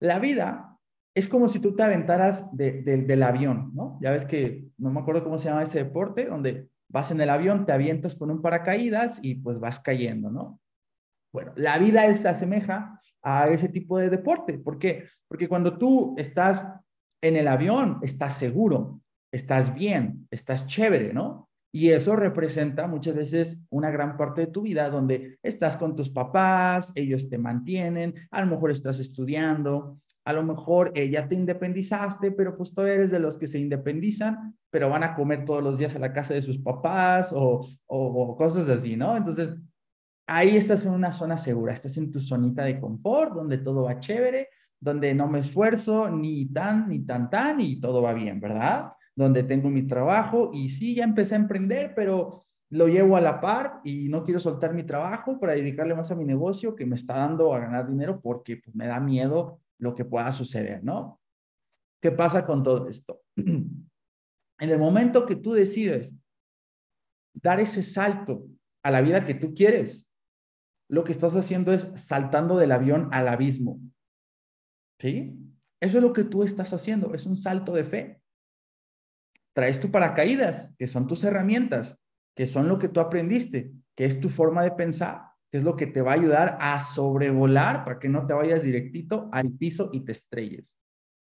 La 0.00 0.18
vida 0.18 0.75
es 1.16 1.28
como 1.28 1.48
si 1.48 1.60
tú 1.60 1.74
te 1.74 1.82
aventaras 1.82 2.46
del 2.52 3.22
avión, 3.22 3.70
¿no? 3.74 3.98
Ya 4.02 4.10
ves 4.10 4.26
que, 4.26 4.66
no 4.76 4.90
me 4.90 5.00
acuerdo 5.00 5.24
cómo 5.24 5.38
se 5.38 5.48
llama 5.48 5.62
ese 5.62 5.78
deporte, 5.78 6.26
donde 6.26 6.68
vas 6.90 7.10
en 7.10 7.18
el 7.22 7.30
avión, 7.30 7.64
te 7.64 7.72
avientas 7.72 8.14
con 8.14 8.30
un 8.30 8.42
paracaídas 8.42 9.18
y 9.22 9.36
pues 9.36 9.58
vas 9.58 9.80
cayendo, 9.80 10.30
¿no? 10.30 10.60
Bueno, 11.32 11.52
la 11.56 11.78
vida 11.78 12.14
se 12.14 12.28
asemeja 12.28 13.00
a 13.22 13.48
ese 13.48 13.70
tipo 13.70 13.96
de 13.96 14.10
deporte. 14.10 14.58
¿Por 14.58 14.78
qué? 14.78 15.04
Porque 15.26 15.48
cuando 15.48 15.78
tú 15.78 16.14
estás 16.18 16.62
en 17.22 17.36
el 17.36 17.48
avión, 17.48 17.98
estás 18.02 18.36
seguro, 18.36 19.00
estás 19.32 19.74
bien, 19.74 20.28
estás 20.30 20.66
chévere, 20.66 21.14
¿no? 21.14 21.48
Y 21.72 21.92
eso 21.92 22.14
representa 22.14 22.86
muchas 22.88 23.14
veces 23.14 23.58
una 23.70 23.90
gran 23.90 24.18
parte 24.18 24.42
de 24.42 24.46
tu 24.48 24.62
vida 24.62 24.90
donde 24.90 25.38
estás 25.42 25.78
con 25.78 25.96
tus 25.96 26.10
papás, 26.10 26.92
ellos 26.94 27.30
te 27.30 27.38
mantienen, 27.38 28.14
a 28.30 28.42
lo 28.42 28.48
mejor 28.48 28.70
estás 28.70 28.98
estudiando, 28.98 29.98
a 30.26 30.32
lo 30.32 30.42
mejor 30.42 30.92
eh, 30.94 31.08
ya 31.08 31.26
te 31.28 31.34
independizaste, 31.34 32.32
pero 32.32 32.56
pues 32.56 32.74
todavía 32.74 32.96
eres 32.96 33.10
de 33.10 33.20
los 33.20 33.38
que 33.38 33.46
se 33.46 33.58
independizan, 33.58 34.56
pero 34.70 34.90
van 34.90 35.04
a 35.04 35.14
comer 35.14 35.44
todos 35.44 35.62
los 35.62 35.78
días 35.78 35.94
a 35.96 35.98
la 35.98 36.12
casa 36.12 36.34
de 36.34 36.42
sus 36.42 36.58
papás 36.58 37.32
o, 37.32 37.66
o 37.86 38.36
cosas 38.36 38.68
así, 38.68 38.96
¿no? 38.96 39.16
Entonces, 39.16 39.56
ahí 40.26 40.56
estás 40.56 40.84
en 40.84 40.92
una 40.92 41.12
zona 41.12 41.38
segura, 41.38 41.72
estás 41.72 41.96
en 41.96 42.10
tu 42.10 42.20
zonita 42.20 42.64
de 42.64 42.78
confort, 42.78 43.32
donde 43.32 43.58
todo 43.58 43.84
va 43.84 43.98
chévere, 43.98 44.48
donde 44.78 45.14
no 45.14 45.28
me 45.28 45.38
esfuerzo 45.38 46.10
ni 46.10 46.46
tan, 46.52 46.88
ni 46.88 47.00
tan, 47.06 47.30
tan, 47.30 47.60
y 47.60 47.80
todo 47.80 48.02
va 48.02 48.12
bien, 48.12 48.40
¿verdad? 48.40 48.92
donde 49.16 49.42
tengo 49.42 49.70
mi 49.70 49.82
trabajo 49.82 50.50
y 50.52 50.68
sí, 50.68 50.94
ya 50.94 51.04
empecé 51.04 51.34
a 51.34 51.38
emprender, 51.38 51.94
pero 51.96 52.42
lo 52.68 52.86
llevo 52.86 53.16
a 53.16 53.20
la 53.20 53.40
par 53.40 53.80
y 53.82 54.08
no 54.08 54.22
quiero 54.22 54.38
soltar 54.38 54.74
mi 54.74 54.84
trabajo 54.84 55.40
para 55.40 55.54
dedicarle 55.54 55.94
más 55.94 56.10
a 56.10 56.14
mi 56.14 56.24
negocio 56.24 56.76
que 56.76 56.84
me 56.84 56.96
está 56.96 57.14
dando 57.14 57.54
a 57.54 57.60
ganar 57.60 57.88
dinero 57.88 58.20
porque 58.20 58.58
pues, 58.58 58.76
me 58.76 58.86
da 58.86 59.00
miedo 59.00 59.60
lo 59.78 59.94
que 59.94 60.04
pueda 60.04 60.32
suceder, 60.32 60.82
¿no? 60.82 61.20
¿Qué 62.02 62.12
pasa 62.12 62.44
con 62.46 62.62
todo 62.62 62.88
esto? 62.88 63.22
En 64.58 64.70
el 64.70 64.78
momento 64.78 65.26
que 65.26 65.36
tú 65.36 65.52
decides 65.52 66.14
dar 67.34 67.60
ese 67.60 67.82
salto 67.82 68.46
a 68.82 68.90
la 68.90 69.02
vida 69.02 69.22
que 69.22 69.34
tú 69.34 69.52
quieres, 69.52 70.08
lo 70.88 71.04
que 71.04 71.12
estás 71.12 71.36
haciendo 71.36 71.74
es 71.74 71.86
saltando 71.94 72.56
del 72.56 72.72
avión 72.72 73.10
al 73.12 73.28
abismo. 73.28 73.78
¿Sí? 74.98 75.38
Eso 75.78 75.98
es 75.98 76.02
lo 76.02 76.14
que 76.14 76.24
tú 76.24 76.42
estás 76.42 76.72
haciendo, 76.72 77.12
es 77.12 77.26
un 77.26 77.36
salto 77.36 77.74
de 77.74 77.84
fe 77.84 78.22
traes 79.56 79.80
tu 79.80 79.90
paracaídas, 79.90 80.70
que 80.76 80.86
son 80.86 81.06
tus 81.06 81.24
herramientas, 81.24 81.98
que 82.36 82.46
son 82.46 82.68
lo 82.68 82.78
que 82.78 82.90
tú 82.90 83.00
aprendiste, 83.00 83.72
que 83.96 84.04
es 84.04 84.20
tu 84.20 84.28
forma 84.28 84.62
de 84.62 84.72
pensar, 84.72 85.30
que 85.50 85.58
es 85.58 85.64
lo 85.64 85.76
que 85.76 85.86
te 85.86 86.02
va 86.02 86.12
a 86.12 86.14
ayudar 86.14 86.58
a 86.60 86.80
sobrevolar 86.80 87.84
para 87.84 87.98
que 87.98 88.08
no 88.08 88.26
te 88.26 88.34
vayas 88.34 88.62
directito 88.62 89.28
al 89.32 89.50
piso 89.52 89.90
y 89.92 90.04
te 90.04 90.12
estrelles. 90.12 90.76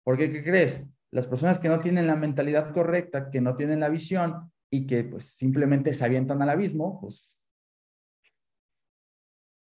Porque, 0.03 0.31
¿qué 0.31 0.43
crees? 0.43 0.83
Las 1.11 1.27
personas 1.27 1.59
que 1.59 1.69
no 1.69 1.79
tienen 1.79 2.07
la 2.07 2.15
mentalidad 2.15 2.73
correcta, 2.73 3.29
que 3.29 3.41
no 3.41 3.55
tienen 3.55 3.79
la 3.79 3.89
visión 3.89 4.51
y 4.69 4.87
que 4.87 5.03
pues 5.03 5.25
simplemente 5.35 5.93
se 5.93 6.03
avientan 6.05 6.41
al 6.41 6.49
abismo, 6.49 6.99
pues 6.99 7.29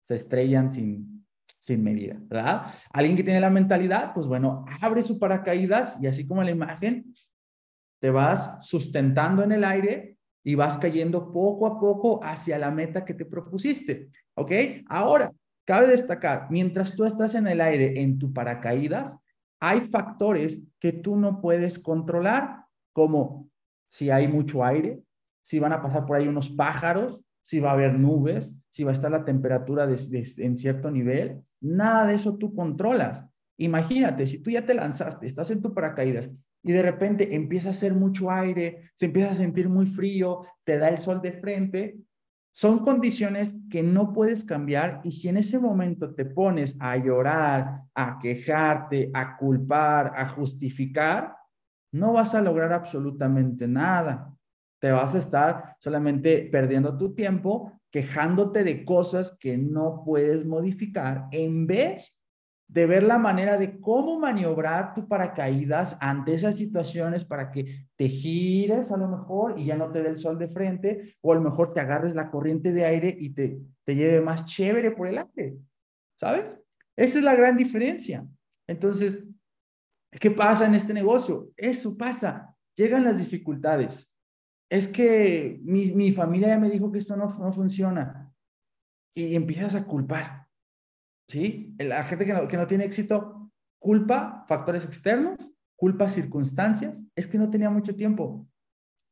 se 0.04 0.14
estrellan 0.14 0.70
sin, 0.70 1.26
sin 1.58 1.82
medida, 1.82 2.16
¿verdad? 2.18 2.72
Alguien 2.92 3.16
que 3.16 3.24
tiene 3.24 3.40
la 3.40 3.50
mentalidad, 3.50 4.12
pues 4.14 4.26
bueno, 4.26 4.64
abre 4.80 5.02
su 5.02 5.18
paracaídas 5.18 5.96
y 6.00 6.06
así 6.06 6.26
como 6.26 6.42
la 6.42 6.50
imagen, 6.50 7.12
te 8.00 8.10
vas 8.10 8.66
sustentando 8.66 9.44
en 9.44 9.52
el 9.52 9.64
aire 9.64 10.11
y 10.44 10.54
vas 10.54 10.76
cayendo 10.78 11.32
poco 11.32 11.66
a 11.66 11.78
poco 11.78 12.22
hacia 12.22 12.58
la 12.58 12.70
meta 12.70 13.04
que 13.04 13.14
te 13.14 13.24
propusiste. 13.24 14.08
¿Ok? 14.34 14.52
Ahora, 14.88 15.32
cabe 15.64 15.88
destacar, 15.88 16.48
mientras 16.50 16.96
tú 16.96 17.04
estás 17.04 17.34
en 17.34 17.46
el 17.46 17.60
aire 17.60 18.00
en 18.00 18.18
tu 18.18 18.32
paracaídas, 18.32 19.16
hay 19.60 19.80
factores 19.80 20.60
que 20.80 20.92
tú 20.92 21.16
no 21.16 21.40
puedes 21.40 21.78
controlar, 21.78 22.64
como 22.92 23.48
si 23.88 24.10
hay 24.10 24.26
mucho 24.26 24.64
aire, 24.64 25.00
si 25.42 25.58
van 25.58 25.72
a 25.72 25.82
pasar 25.82 26.06
por 26.06 26.16
ahí 26.16 26.26
unos 26.26 26.50
pájaros, 26.50 27.20
si 27.42 27.60
va 27.60 27.70
a 27.70 27.74
haber 27.74 27.98
nubes, 27.98 28.52
si 28.70 28.84
va 28.84 28.90
a 28.90 28.94
estar 28.94 29.10
la 29.10 29.24
temperatura 29.24 29.88
en 29.88 30.58
cierto 30.58 30.90
nivel. 30.90 31.42
Nada 31.60 32.06
de 32.06 32.14
eso 32.14 32.36
tú 32.36 32.54
controlas. 32.54 33.24
Imagínate, 33.58 34.26
si 34.26 34.38
tú 34.38 34.50
ya 34.50 34.64
te 34.64 34.74
lanzaste, 34.74 35.26
estás 35.26 35.50
en 35.50 35.62
tu 35.62 35.72
paracaídas 35.72 36.30
y 36.62 36.72
de 36.72 36.82
repente 36.82 37.34
empieza 37.34 37.68
a 37.68 37.72
hacer 37.72 37.94
mucho 37.94 38.30
aire, 38.30 38.90
se 38.94 39.06
empieza 39.06 39.32
a 39.32 39.36
sentir 39.36 39.68
muy 39.68 39.86
frío, 39.86 40.42
te 40.64 40.78
da 40.78 40.88
el 40.88 40.98
sol 40.98 41.20
de 41.20 41.32
frente, 41.32 41.98
son 42.54 42.80
condiciones 42.80 43.56
que 43.70 43.82
no 43.82 44.12
puedes 44.12 44.44
cambiar 44.44 45.00
y 45.04 45.12
si 45.12 45.28
en 45.28 45.38
ese 45.38 45.58
momento 45.58 46.14
te 46.14 46.26
pones 46.26 46.76
a 46.78 46.96
llorar, 46.96 47.82
a 47.94 48.18
quejarte, 48.18 49.10
a 49.14 49.36
culpar, 49.38 50.12
a 50.14 50.28
justificar, 50.28 51.34
no 51.92 52.12
vas 52.12 52.34
a 52.34 52.42
lograr 52.42 52.72
absolutamente 52.72 53.66
nada. 53.66 54.28
te 54.80 54.90
vas 54.90 55.14
a 55.14 55.18
estar 55.18 55.76
solamente 55.78 56.48
perdiendo 56.50 56.96
tu 56.98 57.14
tiempo 57.14 57.72
quejándote 57.92 58.64
de 58.64 58.84
cosas 58.84 59.36
que 59.38 59.56
no 59.56 60.02
puedes 60.04 60.44
modificar 60.44 61.28
en 61.30 61.66
vez 61.68 62.12
de 62.72 62.86
ver 62.86 63.02
la 63.02 63.18
manera 63.18 63.58
de 63.58 63.78
cómo 63.80 64.18
maniobrar 64.18 64.94
tu 64.94 65.06
paracaídas 65.06 65.98
ante 66.00 66.32
esas 66.32 66.56
situaciones 66.56 67.22
para 67.22 67.50
que 67.50 67.86
te 67.96 68.08
gires 68.08 68.90
a 68.90 68.96
lo 68.96 69.08
mejor 69.08 69.58
y 69.58 69.66
ya 69.66 69.76
no 69.76 69.92
te 69.92 70.02
dé 70.02 70.08
el 70.08 70.16
sol 70.16 70.38
de 70.38 70.48
frente, 70.48 71.16
o 71.20 71.32
a 71.32 71.34
lo 71.34 71.42
mejor 71.42 71.74
te 71.74 71.80
agarres 71.80 72.14
la 72.14 72.30
corriente 72.30 72.72
de 72.72 72.86
aire 72.86 73.14
y 73.20 73.28
te, 73.28 73.60
te 73.84 73.94
lleve 73.94 74.22
más 74.22 74.46
chévere 74.46 74.90
por 74.90 75.06
el 75.06 75.18
aire, 75.18 75.58
¿sabes? 76.18 76.58
Esa 76.96 77.18
es 77.18 77.24
la 77.24 77.36
gran 77.36 77.58
diferencia. 77.58 78.26
Entonces, 78.66 79.22
¿qué 80.10 80.30
pasa 80.30 80.64
en 80.64 80.74
este 80.74 80.94
negocio? 80.94 81.50
Eso 81.58 81.94
pasa, 81.98 82.56
llegan 82.74 83.04
las 83.04 83.18
dificultades. 83.18 84.08
Es 84.70 84.88
que 84.88 85.60
mi, 85.62 85.92
mi 85.92 86.10
familia 86.10 86.48
ya 86.48 86.58
me 86.58 86.70
dijo 86.70 86.90
que 86.90 87.00
esto 87.00 87.16
no, 87.16 87.26
no 87.38 87.52
funciona 87.52 88.32
y 89.14 89.36
empiezas 89.36 89.74
a 89.74 89.84
culpar 89.84 90.41
¿sí? 91.32 91.74
La 91.78 92.04
gente 92.04 92.26
que 92.26 92.34
no, 92.34 92.46
que 92.46 92.58
no 92.58 92.66
tiene 92.66 92.84
éxito 92.84 93.50
culpa 93.78 94.44
factores 94.46 94.84
externos, 94.84 95.36
culpa 95.76 96.08
circunstancias, 96.08 97.02
es 97.16 97.26
que 97.26 97.38
no 97.38 97.50
tenía 97.50 97.70
mucho 97.70 97.96
tiempo, 97.96 98.46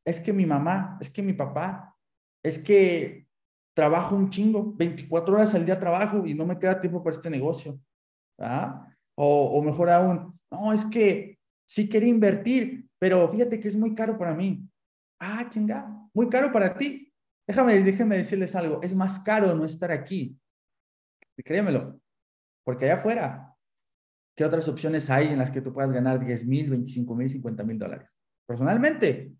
es 0.05 0.19
que 0.19 0.31
mi 0.31 0.45
mamá, 0.45 0.97
es 1.01 1.09
que 1.09 1.23
mi 1.23 1.33
papá, 1.33 1.95
es 2.43 2.59
que 2.59 3.27
trabajo 3.75 4.15
un 4.15 4.29
chingo, 4.29 4.73
24 4.73 5.33
horas 5.33 5.55
al 5.55 5.65
día 5.65 5.79
trabajo 5.79 6.25
y 6.27 6.35
no 6.35 6.45
me 6.45 6.59
queda 6.59 6.79
tiempo 6.79 7.03
para 7.03 7.15
este 7.15 7.29
negocio. 7.29 7.79
¿ah? 8.39 8.87
O, 9.15 9.57
o 9.57 9.63
mejor 9.63 9.89
aún, 9.89 10.39
no, 10.51 10.73
es 10.73 10.85
que 10.85 11.39
sí 11.67 11.89
quería 11.89 12.09
invertir, 12.09 12.87
pero 12.99 13.27
fíjate 13.29 13.59
que 13.59 13.67
es 13.67 13.75
muy 13.75 13.95
caro 13.95 14.17
para 14.17 14.35
mí. 14.35 14.63
Ah, 15.19 15.47
chinga, 15.49 15.87
muy 16.13 16.29
caro 16.29 16.51
para 16.51 16.77
ti. 16.77 17.11
Déjame, 17.47 17.79
déjame 17.81 18.17
decirles 18.17 18.55
algo, 18.55 18.79
es 18.83 18.93
más 18.93 19.19
caro 19.19 19.55
no 19.55 19.65
estar 19.65 19.91
aquí. 19.91 20.37
Créemelo, 21.43 21.99
porque 22.71 22.85
allá 22.85 22.93
afuera, 22.93 23.53
¿qué 24.33 24.45
otras 24.45 24.65
opciones 24.69 25.09
hay 25.09 25.27
en 25.27 25.39
las 25.39 25.51
que 25.51 25.59
tú 25.59 25.73
puedas 25.73 25.91
ganar 25.91 26.23
10 26.23 26.45
mil, 26.45 26.69
25 26.69 27.15
mil, 27.15 27.29
50 27.29 27.63
mil 27.65 27.77
dólares? 27.77 28.17
Personalmente, 28.45 29.33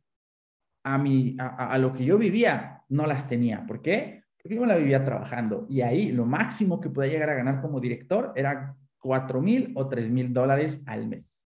a, 0.84 0.98
mi, 0.98 1.38
a, 1.40 1.78
lo 1.78 1.94
que 1.94 2.04
yo 2.04 2.18
vivía, 2.18 2.84
no 2.90 3.08
las 3.08 3.30
tenía. 3.30 3.66
¿Por 3.66 3.82
qué? 3.82 4.26
Porque 4.36 4.56
yo 4.58 4.66
la 4.66 4.76
vivía 4.76 5.06
trabajando 5.06 5.66
y 5.70 5.80
ahí 5.80 6.12
lo 6.12 6.26
máximo 6.26 6.82
que 6.82 6.90
podía 6.90 7.14
llegar 7.14 7.30
a 7.30 7.36
ganar 7.36 7.62
como 7.62 7.80
director 7.80 8.34
era 8.36 8.76
4 9.00 9.42
mil 9.42 9.72
o 9.78 9.88
3 9.88 10.10
mil 10.10 10.34
dólares 10.34 10.82
al 10.86 11.08
mes. 11.08 11.48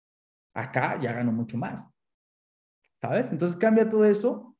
Acá 0.54 1.00
ya 1.00 1.14
gano 1.14 1.32
mucho 1.32 1.58
más. 1.58 1.88
¿Sabes? 3.00 3.32
Entonces 3.32 3.58
cambia 3.58 3.90
todo 3.90 4.04
eso. 4.04 4.54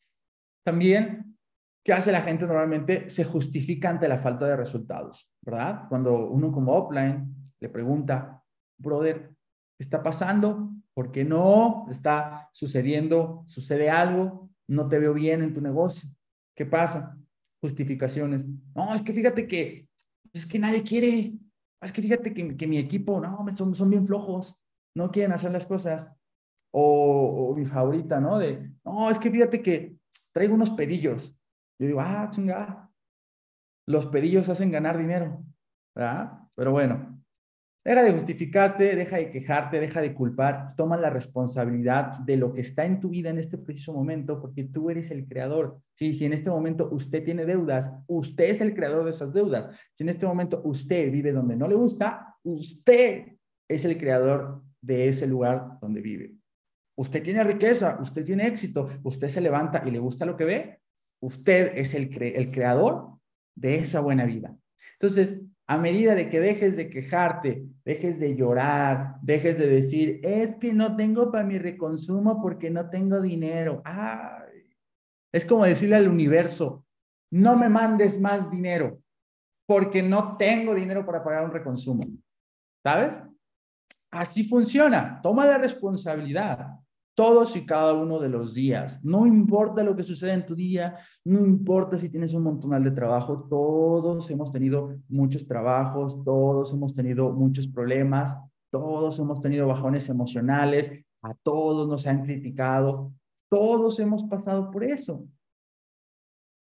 También 0.64 1.29
¿Qué 1.90 1.94
hace 1.94 2.12
la 2.12 2.22
gente 2.22 2.46
normalmente? 2.46 3.10
Se 3.10 3.24
justifica 3.24 3.90
ante 3.90 4.08
la 4.08 4.20
falta 4.20 4.46
de 4.46 4.56
resultados, 4.56 5.28
¿verdad? 5.42 5.88
Cuando 5.90 6.30
uno 6.30 6.52
como 6.52 6.74
offline 6.74 7.52
le 7.60 7.68
pregunta, 7.68 8.44
brother, 8.78 9.32
¿qué 9.76 9.84
está 9.86 10.04
pasando? 10.04 10.70
¿Por 10.94 11.12
qué 11.12 11.26
no? 11.26 11.88
¿Está 11.90 12.48
sucediendo? 12.54 13.44
¿Sucede 13.48 13.90
algo? 13.90 14.52
¿No 14.68 14.88
te 14.88 15.00
veo 15.00 15.16
bien 15.16 15.42
en 15.42 15.52
tu 15.52 15.62
negocio? 15.62 16.08
¿Qué 16.56 16.64
pasa? 16.64 17.18
Justificaciones. 17.60 18.46
No, 18.76 18.94
es 18.94 19.02
que 19.02 19.12
fíjate 19.12 19.48
que, 19.48 19.88
es 20.32 20.46
que 20.46 20.60
nadie 20.60 20.84
quiere. 20.84 21.34
Es 21.82 21.92
que 21.92 22.04
fíjate 22.04 22.36
que, 22.36 22.68
mi 22.68 22.78
equipo, 22.78 23.20
no, 23.20 23.44
son, 23.56 23.74
son 23.74 23.90
bien 23.90 24.06
flojos. 24.06 24.56
No 24.96 25.10
quieren 25.10 25.32
hacer 25.32 25.52
las 25.52 25.66
cosas. 25.66 26.14
O, 26.70 27.50
o 27.50 27.56
mi 27.56 27.66
favorita, 27.66 28.20
¿no? 28.20 28.38
De, 28.38 28.74
no, 28.86 29.10
es 29.10 29.18
que 29.18 29.32
fíjate 29.32 29.64
que 29.64 29.96
traigo 30.32 30.54
unos 30.54 30.70
pedillos 30.70 31.36
yo 31.80 31.88
digo, 31.88 32.02
ah, 32.02 32.30
chingada, 32.32 32.92
los 33.88 34.06
pedillos 34.08 34.50
hacen 34.50 34.72
ganar 34.72 34.98
dinero, 34.98 35.44
¿verdad? 35.96 36.34
Pero 36.56 36.72
bueno, 36.72 37.20
deja 37.86 38.04
de 38.04 38.12
justificarte, 38.12 38.96
deja 38.96 39.18
de 39.18 39.32
quejarte, 39.32 39.80
deja 39.80 40.02
de 40.02 40.14
culpar, 40.14 40.76
toma 40.76 40.98
la 40.98 41.10
responsabilidad 41.10 42.20
de 42.20 42.38
lo 42.38 42.54
que 42.54 42.62
está 42.62 42.86
en 42.86 43.00
tu 43.00 43.10
vida 43.10 43.30
en 43.30 43.40
este 43.40 43.58
preciso 43.58 43.94
momento, 43.94 44.42
porque 44.42 44.66
tú 44.66 44.90
eres 44.90 45.10
el 45.10 45.28
creador. 45.28 45.80
Sí, 45.96 46.14
si 46.14 46.26
en 46.26 46.34
este 46.34 46.50
momento 46.50 46.90
usted 46.92 47.24
tiene 47.24 47.46
deudas, 47.46 47.92
usted 48.08 48.46
es 48.46 48.62
el 48.62 48.76
creador 48.76 49.06
de 49.06 49.12
esas 49.12 49.34
deudas. 49.34 49.76
Si 49.94 50.04
en 50.04 50.10
este 50.10 50.28
momento 50.28 50.62
usted 50.66 51.12
vive 51.12 51.32
donde 51.32 51.56
no 51.56 51.68
le 51.68 51.76
gusta, 51.76 52.36
usted 52.44 53.38
es 53.70 53.86
el 53.86 53.98
creador 53.98 54.62
de 54.82 55.08
ese 55.08 55.26
lugar 55.26 55.80
donde 55.82 56.02
vive. 56.02 56.36
Usted 56.98 57.24
tiene 57.24 57.44
riqueza, 57.44 57.98
usted 58.02 58.26
tiene 58.26 58.46
éxito, 58.46 58.90
usted 59.04 59.30
se 59.30 59.40
levanta 59.40 59.82
y 59.86 59.92
le 59.92 60.00
gusta 60.00 60.26
lo 60.26 60.36
que 60.36 60.44
ve, 60.44 60.79
Usted 61.22 61.74
es 61.76 61.94
el, 61.94 62.10
el 62.22 62.52
creador 62.52 63.20
de 63.56 63.76
esa 63.76 64.00
buena 64.00 64.26
vida. 64.26 64.56
Entonces, 64.94 65.40
a 65.68 65.78
medida 65.78 66.16
de 66.16 66.30
que 66.30 66.40
dejes 66.40 66.78
de 66.78 66.90
quejarte, 66.90 67.64
dejes 67.86 68.20
de 68.20 68.36
llorar, 68.36 69.18
dejes 69.22 69.58
de 69.58 69.68
decir, 69.68 70.20
es 70.24 70.56
que 70.56 70.74
no 70.74 70.96
tengo 70.96 71.32
para 71.32 71.44
mi 71.44 71.60
reconsumo 71.60 72.42
porque 72.42 72.70
no 72.70 72.90
tengo 72.90 73.22
dinero. 73.22 73.84
Es 75.32 75.46
como 75.46 75.66
decirle 75.66 75.98
al 75.98 76.08
universo, 76.08 76.86
no 77.32 77.56
me 77.56 77.70
mandes 77.70 78.20
más 78.20 78.50
dinero 78.50 79.00
porque 79.68 80.02
no 80.02 80.38
tengo 80.38 80.74
dinero 80.74 81.06
para 81.06 81.24
pagar 81.24 81.46
un 81.46 81.52
reconsumo. 81.52 82.04
¿Sabes? 82.84 83.22
Así 84.10 84.44
funciona. 84.46 85.20
Toma 85.22 85.46
la 85.46 85.60
responsabilidad 85.60 86.80
todos 87.20 87.54
y 87.58 87.66
cada 87.66 87.92
uno 87.96 88.18
de 88.18 88.30
los 88.30 88.54
días. 88.54 89.04
No 89.04 89.28
importa 89.28 89.84
lo 89.84 89.94
que 89.94 90.06
suceda 90.06 90.34
en 90.34 90.46
tu 90.46 90.56
día, 90.56 91.00
no 91.26 91.42
importa 91.42 92.00
si 92.00 92.08
tienes 92.08 92.34
un 92.34 92.44
montonal 92.44 92.82
de 92.82 92.92
trabajo, 92.92 93.46
todos 93.50 94.32
hemos 94.32 94.54
tenido 94.54 94.96
muchos 95.10 95.46
trabajos, 95.46 96.24
todos 96.24 96.72
hemos 96.72 96.96
tenido 96.96 97.34
muchos 97.34 97.68
problemas, 97.68 98.38
todos 98.72 99.20
hemos 99.20 99.42
tenido 99.42 99.68
bajones 99.68 100.08
emocionales, 100.08 100.94
a 101.22 101.34
todos 101.34 101.90
nos 101.90 102.08
han 102.08 102.24
criticado, 102.24 103.12
todos 103.50 104.00
hemos 104.00 104.24
pasado 104.24 104.72
por 104.72 104.86
eso. 104.86 105.28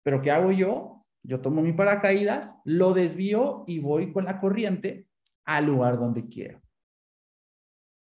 Pero 0.03 0.23
¿qué 0.23 0.31
hago 0.31 0.53
yo? 0.53 1.05
Yo 1.23 1.42
tomo 1.42 1.61
mi 1.61 1.75
paracaídas, 1.75 2.57
lo 2.64 2.95
desvío 2.95 3.64
y 3.66 3.81
voy 3.81 4.11
con 4.11 4.25
la 4.25 4.40
corriente 4.40 5.07
al 5.45 5.66
lugar 5.66 5.99
donde 5.99 6.27
quiero. 6.27 6.62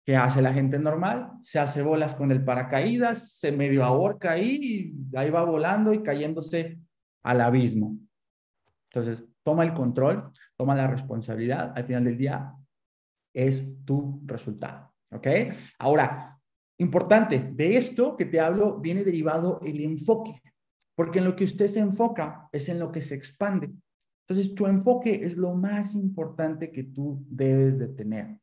¿Qué 0.06 0.18
hace 0.18 0.42
la 0.42 0.54
gente 0.54 0.78
normal? 0.80 1.32
Se 1.42 1.60
hace 1.60 1.82
bolas 1.82 2.14
con 2.14 2.32
el 2.32 2.44
paracaídas, 2.44 3.38
se 3.38 3.52
medio 3.54 3.86
ahorca 3.86 4.32
ahí 4.32 4.60
y 4.62 5.18
ahí 5.18 5.30
va 5.30 5.44
volando 5.44 5.94
y 5.94 6.04
cayéndose 6.04 6.78
al 7.24 7.40
abismo. 7.40 7.98
Entonces, 8.92 9.24
toma 9.44 9.64
el 9.64 9.74
control, 9.74 10.30
toma 10.58 10.76
la 10.76 10.88
responsabilidad. 10.88 11.72
Al 11.76 11.86
final 11.86 12.04
del 12.04 12.18
día, 12.18 12.54
es 13.34 13.84
tu 13.86 14.22
resultado. 14.26 14.94
¿Ok? 15.12 15.28
Ahora, 15.80 16.38
importante, 16.80 17.52
de 17.54 17.78
esto 17.78 18.18
que 18.18 18.26
te 18.26 18.40
hablo 18.40 18.80
viene 18.80 19.04
derivado 19.04 19.62
el 19.62 19.80
enfoque, 19.82 20.42
porque 20.96 21.20
en 21.20 21.26
lo 21.26 21.36
que 21.36 21.46
usted 21.46 21.68
se 21.68 21.80
enfoca 21.80 22.50
es 22.52 22.68
en 22.68 22.80
lo 22.80 22.92
que 22.92 23.02
se 23.02 23.16
expande. 23.16 23.72
Entonces, 24.28 24.54
tu 24.54 24.68
enfoque 24.68 25.24
es 25.24 25.38
lo 25.38 25.54
más 25.54 25.96
importante 25.96 26.72
que 26.72 26.84
tú 26.84 27.24
debes 27.30 27.80
de 27.80 27.88
tener. 27.88 28.43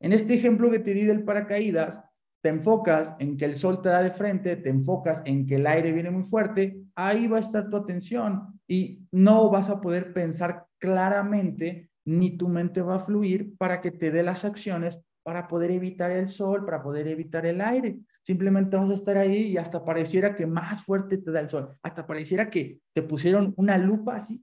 En 0.00 0.12
este 0.12 0.34
ejemplo 0.34 0.70
que 0.70 0.78
te 0.78 0.94
di 0.94 1.04
del 1.04 1.24
paracaídas, 1.24 2.02
te 2.42 2.48
enfocas 2.48 3.14
en 3.18 3.36
que 3.36 3.44
el 3.44 3.54
sol 3.54 3.82
te 3.82 3.90
da 3.90 4.02
de 4.02 4.10
frente, 4.10 4.56
te 4.56 4.70
enfocas 4.70 5.22
en 5.26 5.46
que 5.46 5.56
el 5.56 5.66
aire 5.66 5.92
viene 5.92 6.10
muy 6.10 6.24
fuerte, 6.24 6.80
ahí 6.94 7.26
va 7.26 7.36
a 7.36 7.40
estar 7.40 7.68
tu 7.68 7.76
atención 7.76 8.58
y 8.66 9.06
no 9.12 9.50
vas 9.50 9.68
a 9.68 9.80
poder 9.80 10.14
pensar 10.14 10.66
claramente 10.78 11.90
ni 12.06 12.38
tu 12.38 12.48
mente 12.48 12.80
va 12.80 12.96
a 12.96 13.00
fluir 13.00 13.56
para 13.58 13.82
que 13.82 13.90
te 13.90 14.10
dé 14.10 14.22
las 14.22 14.46
acciones 14.46 14.98
para 15.22 15.46
poder 15.46 15.70
evitar 15.70 16.10
el 16.10 16.28
sol, 16.28 16.64
para 16.64 16.82
poder 16.82 17.06
evitar 17.08 17.44
el 17.44 17.60
aire. 17.60 17.98
Simplemente 18.22 18.76
vas 18.76 18.88
a 18.88 18.94
estar 18.94 19.18
ahí 19.18 19.48
y 19.48 19.58
hasta 19.58 19.84
pareciera 19.84 20.34
que 20.34 20.46
más 20.46 20.82
fuerte 20.82 21.18
te 21.18 21.30
da 21.30 21.40
el 21.40 21.50
sol, 21.50 21.76
hasta 21.82 22.06
pareciera 22.06 22.48
que 22.48 22.80
te 22.94 23.02
pusieron 23.02 23.52
una 23.58 23.76
lupa 23.76 24.16
así, 24.16 24.42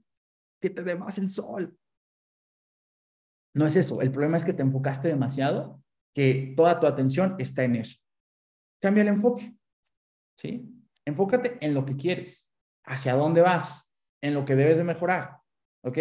que 0.60 0.70
te 0.70 0.84
dé 0.84 0.96
más 0.96 1.18
el 1.18 1.28
sol. 1.28 1.76
No 3.58 3.66
es 3.66 3.74
eso. 3.74 4.00
El 4.00 4.12
problema 4.12 4.36
es 4.36 4.44
que 4.44 4.52
te 4.52 4.62
enfocaste 4.62 5.08
demasiado, 5.08 5.82
que 6.14 6.54
toda 6.56 6.78
tu 6.78 6.86
atención 6.86 7.34
está 7.40 7.64
en 7.64 7.74
eso. 7.74 7.98
Cambia 8.80 9.02
el 9.02 9.08
enfoque. 9.08 9.52
¿Sí? 10.38 10.72
Enfócate 11.04 11.58
en 11.60 11.74
lo 11.74 11.84
que 11.84 11.96
quieres, 11.96 12.52
hacia 12.84 13.16
dónde 13.16 13.40
vas, 13.40 13.90
en 14.22 14.34
lo 14.34 14.44
que 14.44 14.54
debes 14.54 14.76
de 14.76 14.84
mejorar. 14.84 15.38
¿Ok? 15.82 15.98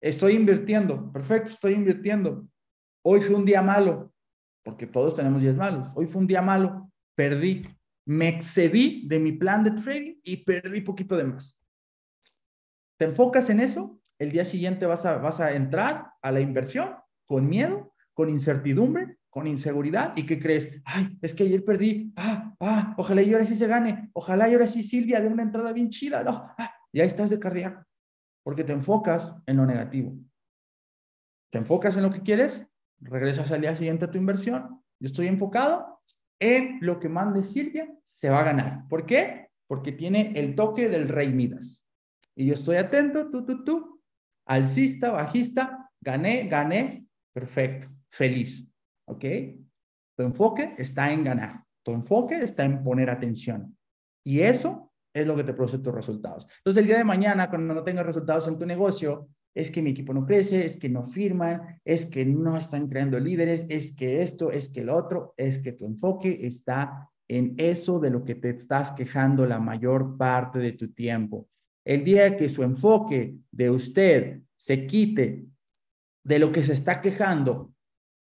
Estoy 0.00 0.32
invirtiendo. 0.32 1.12
Perfecto, 1.12 1.50
estoy 1.50 1.74
invirtiendo. 1.74 2.48
Hoy 3.04 3.20
fue 3.20 3.34
un 3.34 3.44
día 3.44 3.60
malo, 3.60 4.10
porque 4.64 4.86
todos 4.86 5.14
tenemos 5.14 5.42
días 5.42 5.56
malos. 5.56 5.90
Hoy 5.94 6.06
fue 6.06 6.22
un 6.22 6.26
día 6.26 6.40
malo, 6.40 6.90
perdí. 7.14 7.68
Me 8.06 8.28
excedí 8.28 9.06
de 9.06 9.18
mi 9.18 9.32
plan 9.32 9.62
de 9.62 9.72
trading 9.72 10.20
y 10.24 10.38
perdí 10.38 10.80
poquito 10.80 11.18
de 11.18 11.24
más. 11.24 11.62
¿Te 12.98 13.04
enfocas 13.04 13.50
en 13.50 13.60
eso? 13.60 14.00
El 14.18 14.32
día 14.32 14.44
siguiente 14.44 14.86
vas 14.86 15.06
a, 15.06 15.18
vas 15.18 15.40
a 15.40 15.52
entrar 15.52 16.12
a 16.20 16.32
la 16.32 16.40
inversión 16.40 16.96
con 17.24 17.48
miedo, 17.48 17.94
con 18.12 18.28
incertidumbre, 18.28 19.18
con 19.30 19.46
inseguridad. 19.46 20.12
¿Y 20.16 20.26
qué 20.26 20.40
crees? 20.40 20.68
Ay, 20.84 21.16
es 21.22 21.34
que 21.34 21.44
ayer 21.44 21.64
perdí, 21.64 22.12
ah, 22.16 22.54
ah, 22.60 22.94
ojalá 22.96 23.22
y 23.22 23.32
ahora 23.32 23.44
sí 23.44 23.56
se 23.56 23.66
gane, 23.66 24.10
ojalá 24.12 24.48
y 24.48 24.54
ahora 24.54 24.66
sí 24.66 24.82
Silvia 24.82 25.20
de 25.20 25.28
una 25.28 25.42
entrada 25.42 25.72
bien 25.72 25.90
chida, 25.90 26.22
no, 26.24 26.50
ah, 26.58 26.74
ya 26.92 27.04
estás 27.04 27.30
de 27.30 27.38
cardíaco, 27.38 27.84
porque 28.42 28.64
te 28.64 28.72
enfocas 28.72 29.34
en 29.46 29.56
lo 29.58 29.66
negativo. 29.66 30.14
Te 31.50 31.58
enfocas 31.58 31.96
en 31.96 32.02
lo 32.02 32.10
que 32.10 32.22
quieres, 32.22 32.66
regresas 33.00 33.50
al 33.52 33.60
día 33.60 33.74
siguiente 33.74 34.04
a 34.04 34.10
tu 34.10 34.18
inversión. 34.18 34.82
Yo 35.00 35.06
estoy 35.06 35.28
enfocado 35.28 36.02
en 36.40 36.78
lo 36.80 36.98
que 36.98 37.08
mande 37.08 37.42
Silvia, 37.42 37.88
se 38.04 38.30
va 38.30 38.40
a 38.40 38.44
ganar. 38.44 38.88
¿Por 38.88 39.06
qué? 39.06 39.48
Porque 39.66 39.92
tiene 39.92 40.32
el 40.36 40.54
toque 40.54 40.88
del 40.88 41.08
rey 41.08 41.32
Midas. 41.32 41.86
Y 42.34 42.46
yo 42.46 42.54
estoy 42.54 42.76
atento, 42.76 43.30
tú, 43.30 43.44
tú, 43.44 43.64
tú, 43.64 43.97
alcista, 44.48 45.10
bajista, 45.10 45.90
gané, 46.00 46.48
gané, 46.48 47.06
perfecto, 47.32 47.88
feliz. 48.10 48.66
¿Ok? 49.06 49.24
Tu 50.16 50.22
enfoque 50.24 50.74
está 50.76 51.12
en 51.12 51.22
ganar. 51.22 51.64
Tu 51.84 51.92
enfoque 51.92 52.38
está 52.40 52.64
en 52.64 52.82
poner 52.82 53.08
atención. 53.08 53.76
Y 54.24 54.40
eso 54.40 54.92
es 55.14 55.26
lo 55.26 55.36
que 55.36 55.44
te 55.44 55.54
produce 55.54 55.78
tus 55.78 55.94
resultados. 55.94 56.46
Entonces, 56.58 56.82
el 56.82 56.86
día 56.88 56.98
de 56.98 57.04
mañana, 57.04 57.48
cuando 57.48 57.72
no 57.72 57.84
tengas 57.84 58.04
resultados 58.04 58.46
en 58.48 58.58
tu 58.58 58.66
negocio, 58.66 59.28
es 59.54 59.70
que 59.70 59.82
mi 59.82 59.90
equipo 59.90 60.12
no 60.12 60.26
crece, 60.26 60.64
es 60.64 60.76
que 60.76 60.88
no 60.88 61.02
firman, 61.02 61.80
es 61.84 62.06
que 62.06 62.24
no 62.24 62.56
están 62.56 62.88
creando 62.88 63.18
líderes, 63.18 63.66
es 63.68 63.94
que 63.94 64.22
esto, 64.22 64.50
es 64.50 64.68
que 64.68 64.80
el 64.80 64.90
otro, 64.90 65.34
es 65.36 65.58
que 65.60 65.72
tu 65.72 65.86
enfoque 65.86 66.46
está 66.46 67.08
en 67.26 67.54
eso 67.58 67.98
de 67.98 68.10
lo 68.10 68.24
que 68.24 68.34
te 68.34 68.50
estás 68.50 68.92
quejando 68.92 69.46
la 69.46 69.58
mayor 69.58 70.16
parte 70.16 70.58
de 70.58 70.72
tu 70.72 70.92
tiempo. 70.92 71.48
El 71.88 72.04
día 72.04 72.36
que 72.36 72.50
su 72.50 72.62
enfoque 72.62 73.38
de 73.50 73.70
usted 73.70 74.42
se 74.56 74.86
quite 74.86 75.46
de 76.22 76.38
lo 76.38 76.52
que 76.52 76.62
se 76.62 76.74
está 76.74 77.00
quejando 77.00 77.72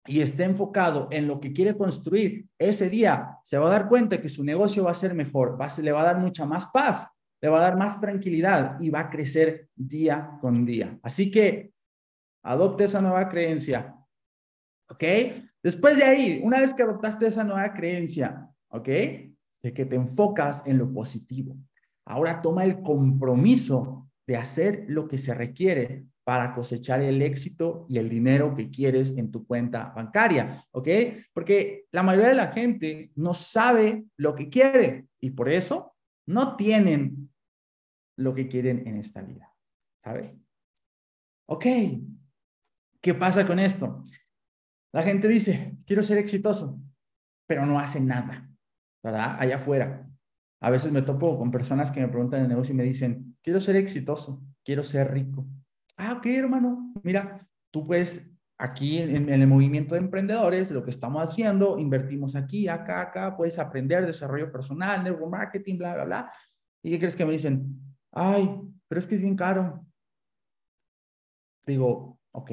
y 0.08 0.22
esté 0.22 0.46
enfocado 0.46 1.10
en 1.12 1.28
lo 1.28 1.42
que 1.42 1.52
quiere 1.52 1.76
construir, 1.76 2.48
ese 2.58 2.90
día 2.90 3.38
se 3.44 3.58
va 3.58 3.68
a 3.68 3.72
dar 3.72 3.90
cuenta 3.90 4.22
que 4.22 4.30
su 4.30 4.46
negocio 4.46 4.86
va 4.86 4.92
a 4.92 4.96
ser 4.96 5.14
mejor, 5.14 5.60
va, 5.60 5.68
le 5.82 5.92
va 5.92 6.04
a 6.04 6.06
dar 6.06 6.20
mucha 6.20 6.46
más 6.46 6.68
paz, 6.68 7.06
le 7.42 7.50
va 7.50 7.58
a 7.58 7.64
dar 7.64 7.76
más 7.76 8.00
tranquilidad 8.00 8.80
y 8.80 8.92
va 8.92 9.02
a 9.02 9.10
crecer 9.10 9.68
día 9.76 10.38
con 10.40 10.66
día. 10.66 10.98
Así 11.04 11.30
que 11.30 11.74
adopte 12.44 12.86
esa 12.86 13.02
nueva 13.02 13.28
creencia. 13.28 13.94
¿Ok? 14.88 15.04
Después 15.62 15.98
de 15.98 16.06
ahí, 16.06 16.40
una 16.42 16.62
vez 16.62 16.74
que 16.74 16.84
adoptaste 16.84 17.28
esa 17.28 17.44
nueva 17.44 17.74
creencia, 17.74 18.50
¿ok? 18.70 18.88
De 18.88 19.74
que 19.74 19.86
te 19.86 19.98
enfocas 19.98 20.64
en 20.66 20.78
lo 20.78 20.94
positivo. 20.94 21.58
Ahora 22.10 22.42
toma 22.42 22.66
el 22.66 22.82
compromiso 22.82 24.10
de 24.26 24.36
hacer 24.36 24.86
lo 24.88 25.08
que 25.08 25.20
se 25.20 25.32
requiere 25.32 26.06
para 26.24 26.56
cosechar 26.56 27.02
el 27.02 27.22
éxito 27.22 27.86
y 27.88 28.00
el 28.00 28.10
dinero 28.10 28.56
que 28.56 28.72
quieres 28.72 29.12
en 29.12 29.30
tu 29.30 29.46
cuenta 29.46 29.94
bancaria, 29.96 30.66
¿ok? 30.72 30.88
Porque 31.34 31.86
la 31.92 32.02
mayoría 32.02 32.30
de 32.30 32.36
la 32.36 32.52
gente 32.52 33.12
no 33.16 33.36
sabe 33.36 34.06
lo 34.18 34.34
que 34.34 34.50
quiere 34.50 35.06
y 35.20 35.30
por 35.30 35.50
eso 35.50 35.96
no 36.26 36.56
tienen 36.56 37.32
lo 38.18 38.34
que 38.34 38.48
quieren 38.48 38.88
en 38.88 38.98
esta 38.98 39.22
vida, 39.22 39.54
¿sabes? 40.04 40.36
Ok, 41.46 41.66
¿qué 43.02 43.14
pasa 43.14 43.46
con 43.46 43.60
esto? 43.60 44.04
La 44.92 45.04
gente 45.04 45.28
dice, 45.28 45.78
quiero 45.86 46.02
ser 46.02 46.18
exitoso, 46.18 46.80
pero 47.48 47.68
no 47.68 47.80
hace 47.80 48.00
nada, 48.00 48.50
¿verdad? 49.04 49.38
Allá 49.40 49.58
afuera. 49.58 50.10
A 50.62 50.70
veces 50.70 50.92
me 50.92 51.02
topo 51.02 51.38
con 51.38 51.52
personas 51.52 51.92
que 51.92 52.02
me 52.02 52.08
preguntan 52.08 52.42
de 52.42 52.50
negocio 52.50 52.74
y 52.74 52.78
me 52.78 52.84
dicen, 52.84 53.38
quiero 53.42 53.60
ser 53.60 53.78
exitoso, 53.78 54.42
quiero 54.64 54.84
ser 54.84 55.12
rico. 55.12 55.48
Ah, 55.96 56.14
ok, 56.14 56.26
hermano. 56.28 56.94
Mira, 57.04 57.48
tú 57.72 57.88
puedes, 57.88 58.30
aquí 58.58 59.00
en, 59.00 59.30
el 59.30 59.48
movimiento 59.48 59.96
de 59.96 60.02
emprendedores, 60.02 60.70
lo 60.72 60.84
que 60.84 60.92
estamos 60.92 61.22
haciendo, 61.22 61.80
invertimos 61.80 62.36
aquí, 62.36 62.68
acá, 62.68 63.02
acá, 63.02 63.38
puedes 63.38 63.58
aprender 63.58 64.06
desarrollo 64.06 64.52
personal, 64.52 65.04
neuromarketing, 65.04 65.78
bla, 65.78 65.94
bla, 65.94 66.06
bla. 66.06 66.34
¿Y 66.84 66.92
qué 66.92 67.00
crees 67.00 67.16
que 67.16 67.26
me 67.26 67.32
dicen? 67.32 67.80
Ay, 68.12 68.62
pero 68.88 69.00
es 69.00 69.08
que 69.08 69.16
es 69.16 69.22
bien 69.22 69.36
caro. 69.36 69.86
Digo, 71.66 72.20
ok, 72.32 72.52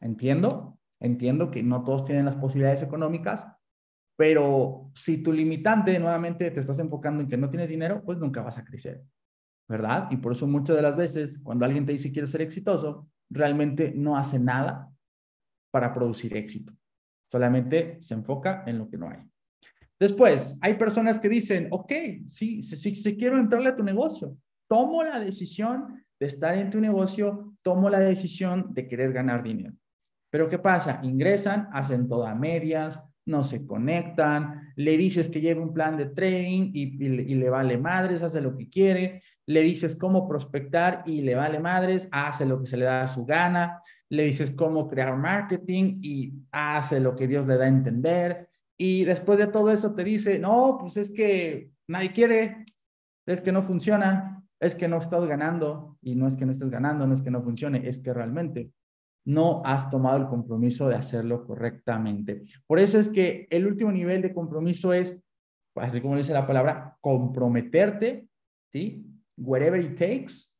entiendo, 0.00 0.78
entiendo 1.00 1.50
que 1.50 1.62
no 1.62 1.82
todos 1.82 2.04
tienen 2.04 2.26
las 2.26 2.36
posibilidades 2.36 2.82
económicas, 2.82 3.46
pero 4.16 4.90
si 4.94 5.22
tu 5.22 5.32
limitante 5.32 5.98
nuevamente 5.98 6.50
te 6.50 6.60
estás 6.60 6.78
enfocando 6.78 7.22
en 7.22 7.28
que 7.28 7.36
no 7.36 7.50
tienes 7.50 7.68
dinero, 7.68 8.02
pues 8.04 8.18
nunca 8.18 8.42
vas 8.42 8.58
a 8.58 8.64
crecer, 8.64 9.02
¿verdad? 9.68 10.08
Y 10.10 10.16
por 10.18 10.32
eso 10.32 10.46
muchas 10.46 10.76
de 10.76 10.82
las 10.82 10.96
veces 10.96 11.40
cuando 11.42 11.64
alguien 11.64 11.84
te 11.84 11.92
dice 11.92 12.12
quiero 12.12 12.28
ser 12.28 12.42
exitoso, 12.42 13.08
realmente 13.28 13.92
no 13.94 14.16
hace 14.16 14.38
nada 14.38 14.90
para 15.72 15.92
producir 15.92 16.36
éxito. 16.36 16.72
Solamente 17.30 18.00
se 18.00 18.14
enfoca 18.14 18.62
en 18.66 18.78
lo 18.78 18.88
que 18.88 18.96
no 18.96 19.10
hay. 19.10 19.18
Después, 19.98 20.58
hay 20.60 20.74
personas 20.74 21.18
que 21.18 21.28
dicen, 21.28 21.68
ok, 21.70 21.92
sí, 22.28 22.62
sí, 22.62 22.94
sí, 22.94 23.16
quiero 23.16 23.38
entrarle 23.38 23.70
a 23.70 23.76
tu 23.76 23.82
negocio. 23.82 24.36
Tomo 24.68 25.02
la 25.02 25.18
decisión 25.18 26.04
de 26.18 26.26
estar 26.26 26.56
en 26.56 26.70
tu 26.70 26.80
negocio, 26.80 27.54
tomo 27.62 27.88
la 27.90 28.00
decisión 28.00 28.72
de 28.72 28.86
querer 28.86 29.12
ganar 29.12 29.42
dinero. 29.42 29.74
Pero 30.30 30.48
¿qué 30.48 30.58
pasa? 30.58 31.00
Ingresan, 31.02 31.68
hacen 31.72 32.08
todas 32.08 32.36
medias, 32.36 33.00
no 33.26 33.42
se 33.42 33.66
conectan, 33.66 34.72
le 34.76 34.96
dices 34.96 35.28
que 35.28 35.40
lleve 35.40 35.60
un 35.60 35.72
plan 35.72 35.96
de 35.96 36.06
trading 36.06 36.70
y, 36.74 36.86
le 37.34 37.50
vale 37.50 37.78
madres, 37.78 38.22
hace 38.22 38.40
lo 38.40 38.56
que 38.56 38.68
quiere, 38.68 39.22
le 39.46 39.62
dices 39.62 39.96
cómo 39.96 40.28
prospectar 40.28 41.02
y 41.06 41.22
le 41.22 41.34
vale 41.34 41.58
madres, 41.58 42.08
hace 42.12 42.44
lo 42.44 42.60
que 42.60 42.66
se 42.66 42.76
le 42.76 42.84
da 42.84 43.02
a 43.02 43.06
su 43.06 43.24
gana, 43.24 43.82
le 44.10 44.24
dices 44.24 44.52
cómo 44.52 44.88
crear 44.88 45.16
marketing 45.16 45.98
y 46.02 46.34
hace 46.52 47.00
lo 47.00 47.16
que 47.16 47.26
Dios 47.26 47.46
le 47.46 47.56
da 47.56 47.64
a 47.64 47.68
entender. 47.68 48.48
Y 48.76 49.04
después 49.04 49.38
de 49.38 49.46
todo 49.46 49.70
eso 49.70 49.94
te 49.94 50.04
dice, 50.04 50.38
no, 50.38 50.76
pues 50.80 50.96
es 50.96 51.10
que 51.10 51.70
nadie 51.88 52.12
quiere, 52.12 52.64
es 53.26 53.40
que 53.40 53.52
no 53.52 53.62
funciona, 53.62 54.42
es 54.60 54.74
que 54.74 54.88
no 54.88 54.98
estás 54.98 55.24
ganando 55.26 55.98
y 56.02 56.14
no 56.14 56.26
es 56.26 56.36
que 56.36 56.46
no 56.46 56.52
estés 56.52 56.70
ganando, 56.70 57.06
no 57.06 57.14
es 57.14 57.22
que 57.22 57.30
no 57.30 57.42
funcione, 57.42 57.88
es 57.88 58.00
que 58.00 58.12
realmente 58.12 58.70
no 59.24 59.62
has 59.64 59.90
tomado 59.90 60.18
el 60.18 60.26
compromiso 60.26 60.88
de 60.88 60.96
hacerlo 60.96 61.46
correctamente. 61.46 62.42
Por 62.66 62.78
eso 62.78 62.98
es 62.98 63.08
que 63.08 63.46
el 63.50 63.66
último 63.66 63.90
nivel 63.90 64.22
de 64.22 64.34
compromiso 64.34 64.92
es, 64.92 65.18
así 65.76 66.00
como 66.00 66.16
dice 66.16 66.32
la 66.32 66.46
palabra, 66.46 66.96
comprometerte, 67.00 68.28
¿sí? 68.72 69.06
Wherever 69.36 69.80
it 69.80 69.98
takes, 69.98 70.54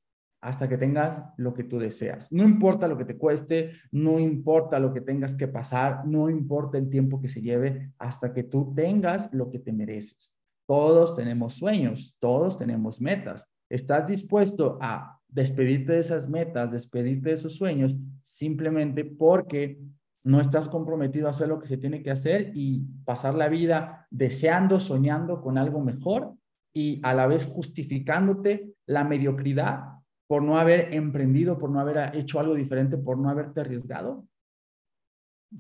hasta 0.44 0.68
que 0.68 0.76
tengas 0.76 1.24
lo 1.38 1.54
que 1.54 1.64
tú 1.64 1.78
deseas. 1.78 2.30
No 2.30 2.44
importa 2.44 2.86
lo 2.86 2.98
que 2.98 3.06
te 3.06 3.16
cueste, 3.16 3.72
no 3.90 4.18
importa 4.18 4.78
lo 4.78 4.92
que 4.92 5.00
tengas 5.00 5.34
que 5.34 5.48
pasar, 5.48 6.06
no 6.06 6.28
importa 6.28 6.76
el 6.76 6.90
tiempo 6.90 7.20
que 7.20 7.28
se 7.28 7.40
lleve, 7.40 7.92
hasta 7.98 8.34
que 8.34 8.42
tú 8.42 8.74
tengas 8.74 9.32
lo 9.32 9.50
que 9.50 9.58
te 9.58 9.72
mereces. 9.72 10.34
Todos 10.66 11.16
tenemos 11.16 11.54
sueños, 11.54 12.14
todos 12.18 12.58
tenemos 12.58 13.00
metas. 13.00 13.48
¿Estás 13.70 14.06
dispuesto 14.06 14.78
a 14.82 15.13
despedirte 15.34 15.92
de 15.92 15.98
esas 15.98 16.28
metas, 16.28 16.70
despedirte 16.70 17.30
de 17.30 17.34
esos 17.34 17.54
sueños, 17.54 17.96
simplemente 18.22 19.04
porque 19.04 19.78
no 20.22 20.40
estás 20.40 20.68
comprometido 20.68 21.26
a 21.26 21.30
hacer 21.30 21.48
lo 21.48 21.58
que 21.58 21.66
se 21.66 21.76
tiene 21.76 22.02
que 22.02 22.12
hacer 22.12 22.52
y 22.54 22.86
pasar 23.04 23.34
la 23.34 23.48
vida 23.48 24.06
deseando, 24.10 24.80
soñando 24.80 25.42
con 25.42 25.58
algo 25.58 25.80
mejor 25.80 26.34
y 26.72 27.00
a 27.02 27.14
la 27.14 27.26
vez 27.26 27.44
justificándote 27.44 28.74
la 28.86 29.04
mediocridad 29.04 29.98
por 30.26 30.42
no 30.42 30.56
haber 30.56 30.94
emprendido, 30.94 31.58
por 31.58 31.68
no 31.68 31.80
haber 31.80 32.16
hecho 32.16 32.38
algo 32.38 32.54
diferente, 32.54 32.96
por 32.96 33.18
no 33.18 33.28
haberte 33.28 33.60
arriesgado. 33.60 34.26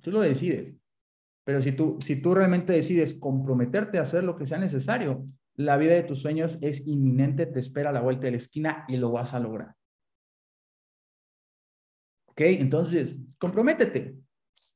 Tú 0.00 0.12
lo 0.12 0.20
decides. 0.20 0.74
Pero 1.44 1.60
si 1.60 1.72
tú, 1.72 1.98
si 2.00 2.16
tú 2.16 2.34
realmente 2.34 2.72
decides 2.72 3.12
comprometerte 3.14 3.98
a 3.98 4.02
hacer 4.02 4.24
lo 4.24 4.36
que 4.36 4.46
sea 4.46 4.58
necesario, 4.58 5.26
la 5.56 5.76
vida 5.76 5.94
de 5.94 6.02
tus 6.02 6.20
sueños 6.20 6.58
es 6.60 6.86
inminente, 6.86 7.46
te 7.46 7.60
espera 7.60 7.90
a 7.90 7.92
la 7.92 8.00
vuelta 8.00 8.24
de 8.24 8.32
la 8.32 8.36
esquina 8.38 8.84
y 8.88 8.96
lo 8.96 9.12
vas 9.12 9.34
a 9.34 9.40
lograr. 9.40 9.74
¿Ok? 12.26 12.40
Entonces, 12.40 13.16
comprométete. 13.38 14.16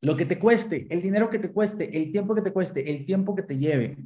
Lo 0.00 0.16
que 0.16 0.26
te 0.26 0.38
cueste, 0.38 0.86
el 0.90 1.02
dinero 1.02 1.28
que 1.28 1.40
te 1.40 1.52
cueste, 1.52 1.96
el 1.96 2.12
tiempo 2.12 2.34
que 2.34 2.42
te 2.42 2.52
cueste, 2.52 2.88
el 2.88 3.04
tiempo 3.04 3.34
que 3.34 3.42
te 3.42 3.58
lleve. 3.58 3.96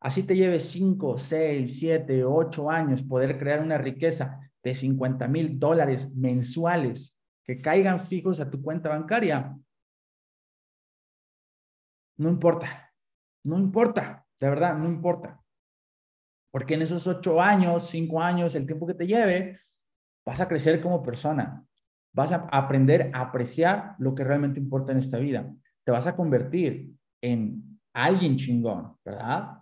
Así 0.00 0.24
te 0.24 0.34
lleve 0.34 0.58
5, 0.58 1.16
6, 1.16 1.78
7, 1.78 2.24
8 2.24 2.70
años 2.70 3.02
poder 3.02 3.38
crear 3.38 3.62
una 3.62 3.78
riqueza 3.78 4.40
de 4.62 4.74
50 4.74 5.28
mil 5.28 5.58
dólares 5.58 6.12
mensuales 6.14 7.16
que 7.44 7.60
caigan 7.60 8.00
fijos 8.00 8.40
a 8.40 8.50
tu 8.50 8.60
cuenta 8.60 8.88
bancaria. 8.88 9.56
No 12.16 12.28
importa, 12.28 12.92
no 13.44 13.58
importa, 13.58 14.26
de 14.40 14.48
verdad, 14.48 14.76
no 14.76 14.86
importa. 14.86 15.40
Porque 16.56 16.72
en 16.72 16.80
esos 16.80 17.06
ocho 17.06 17.38
años, 17.38 17.86
cinco 17.90 18.18
años, 18.18 18.54
el 18.54 18.64
tiempo 18.64 18.86
que 18.86 18.94
te 18.94 19.06
lleve, 19.06 19.58
vas 20.24 20.40
a 20.40 20.48
crecer 20.48 20.80
como 20.80 21.02
persona. 21.02 21.62
Vas 22.14 22.32
a 22.32 22.48
aprender 22.50 23.10
a 23.12 23.20
apreciar 23.20 23.94
lo 23.98 24.14
que 24.14 24.24
realmente 24.24 24.58
importa 24.58 24.90
en 24.90 24.96
esta 24.96 25.18
vida. 25.18 25.52
Te 25.84 25.92
vas 25.92 26.06
a 26.06 26.16
convertir 26.16 26.94
en 27.20 27.78
alguien 27.92 28.38
chingón, 28.38 28.96
¿verdad? 29.04 29.58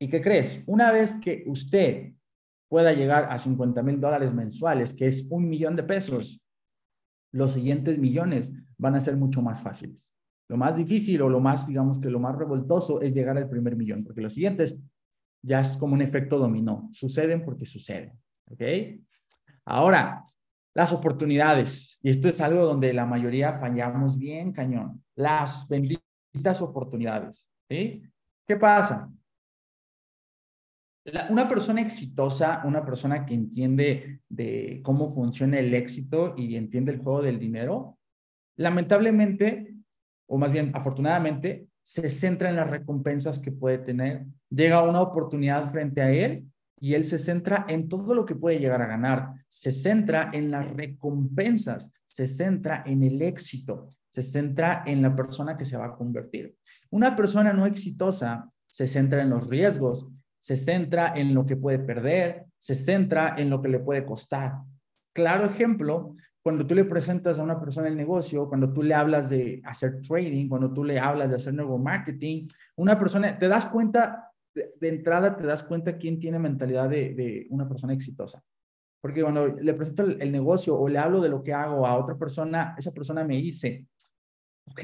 ¿Y 0.00 0.08
qué 0.08 0.22
crees? 0.22 0.62
Una 0.66 0.92
vez 0.92 1.16
que 1.16 1.42
usted 1.48 2.12
pueda 2.68 2.92
llegar 2.92 3.26
a 3.32 3.36
50 3.36 3.82
mil 3.82 4.00
dólares 4.00 4.32
mensuales, 4.32 4.94
que 4.94 5.08
es 5.08 5.26
un 5.30 5.48
millón 5.48 5.74
de 5.74 5.82
pesos, 5.82 6.40
los 7.32 7.50
siguientes 7.50 7.98
millones 7.98 8.52
van 8.76 8.94
a 8.94 9.00
ser 9.00 9.16
mucho 9.16 9.42
más 9.42 9.60
fáciles. 9.60 10.14
Lo 10.48 10.56
más 10.56 10.76
difícil 10.76 11.20
o 11.20 11.28
lo 11.28 11.40
más, 11.40 11.66
digamos 11.66 11.98
que 11.98 12.08
lo 12.10 12.20
más 12.20 12.36
revoltoso 12.36 13.00
es 13.02 13.12
llegar 13.12 13.36
al 13.36 13.50
primer 13.50 13.74
millón, 13.74 14.04
porque 14.04 14.20
los 14.20 14.34
siguientes 14.34 14.78
ya 15.42 15.60
es 15.60 15.76
como 15.76 15.94
un 15.94 16.02
efecto 16.02 16.38
dominó. 16.38 16.88
Suceden 16.92 17.44
porque 17.44 17.66
suceden. 17.66 18.12
¿Ok? 18.46 18.62
Ahora, 19.64 20.24
las 20.74 20.92
oportunidades. 20.92 21.98
Y 22.02 22.10
esto 22.10 22.28
es 22.28 22.40
algo 22.40 22.64
donde 22.64 22.92
la 22.92 23.06
mayoría 23.06 23.58
fallamos 23.58 24.18
bien, 24.18 24.52
cañón. 24.52 25.04
Las 25.14 25.66
benditas 25.68 26.60
oportunidades. 26.60 27.46
¿Sí? 27.68 28.02
¿Qué 28.46 28.56
pasa? 28.56 29.10
una 31.30 31.48
persona 31.48 31.80
exitosa, 31.80 32.62
una 32.64 32.84
persona 32.84 33.24
que 33.24 33.34
entiende 33.34 34.20
de 34.28 34.80
cómo 34.82 35.08
funciona 35.08 35.58
el 35.58 35.72
éxito 35.74 36.34
y 36.36 36.56
entiende 36.56 36.92
el 36.92 36.98
juego 36.98 37.22
del 37.22 37.38
dinero, 37.38 37.98
lamentablemente, 38.56 39.74
o 40.26 40.38
más 40.38 40.52
bien 40.52 40.70
afortunadamente, 40.74 41.66
se 41.88 42.10
centra 42.10 42.50
en 42.50 42.56
las 42.56 42.68
recompensas 42.68 43.38
que 43.38 43.50
puede 43.50 43.78
tener. 43.78 44.26
Llega 44.50 44.82
una 44.82 45.00
oportunidad 45.00 45.70
frente 45.70 46.02
a 46.02 46.10
él 46.10 46.44
y 46.78 46.92
él 46.92 47.06
se 47.06 47.18
centra 47.18 47.64
en 47.66 47.88
todo 47.88 48.14
lo 48.14 48.26
que 48.26 48.34
puede 48.34 48.58
llegar 48.58 48.82
a 48.82 48.86
ganar. 48.86 49.32
Se 49.48 49.72
centra 49.72 50.28
en 50.34 50.50
las 50.50 50.68
recompensas, 50.70 51.90
se 52.04 52.26
centra 52.26 52.82
en 52.84 53.02
el 53.04 53.22
éxito, 53.22 53.94
se 54.10 54.22
centra 54.22 54.82
en 54.84 55.00
la 55.00 55.16
persona 55.16 55.56
que 55.56 55.64
se 55.64 55.78
va 55.78 55.86
a 55.86 55.96
convertir. 55.96 56.54
Una 56.90 57.16
persona 57.16 57.54
no 57.54 57.64
exitosa 57.64 58.50
se 58.66 58.86
centra 58.86 59.22
en 59.22 59.30
los 59.30 59.48
riesgos, 59.48 60.06
se 60.38 60.58
centra 60.58 61.14
en 61.16 61.32
lo 61.32 61.46
que 61.46 61.56
puede 61.56 61.78
perder, 61.78 62.44
se 62.58 62.74
centra 62.74 63.34
en 63.38 63.48
lo 63.48 63.62
que 63.62 63.70
le 63.70 63.78
puede 63.78 64.04
costar. 64.04 64.58
Claro 65.14 65.46
ejemplo, 65.46 66.16
cuando 66.48 66.66
tú 66.66 66.74
le 66.74 66.86
presentas 66.86 67.38
a 67.38 67.42
una 67.42 67.60
persona 67.60 67.88
el 67.88 67.96
negocio, 67.98 68.48
cuando 68.48 68.72
tú 68.72 68.82
le 68.82 68.94
hablas 68.94 69.28
de 69.28 69.60
hacer 69.66 70.00
trading, 70.00 70.48
cuando 70.48 70.72
tú 70.72 70.82
le 70.82 70.98
hablas 70.98 71.28
de 71.28 71.36
hacer 71.36 71.52
marketing, 71.52 72.48
una 72.76 72.98
persona, 72.98 73.38
te 73.38 73.48
das 73.48 73.66
cuenta, 73.66 74.32
de, 74.54 74.88
entrada 74.88 75.36
te 75.36 75.44
das 75.44 75.62
cuenta 75.62 75.98
quién 75.98 76.18
tiene 76.18 76.38
mentalidad 76.38 76.88
de, 76.88 77.46
una 77.50 77.68
persona 77.68 77.92
exitosa. 77.92 78.42
Porque 79.02 79.20
cuando 79.20 79.46
le 79.46 79.74
presento 79.74 80.04
el, 80.04 80.22
el, 80.22 80.32
negocio 80.32 80.74
o 80.74 80.88
le 80.88 80.98
hablo 80.98 81.20
de 81.20 81.28
lo 81.28 81.42
que 81.42 81.52
hago 81.52 81.86
a 81.86 81.98
otra 81.98 82.16
persona, 82.16 82.74
esa 82.78 82.92
persona 82.92 83.22
me 83.24 83.36
dice, 83.36 83.86
ok, 84.70 84.80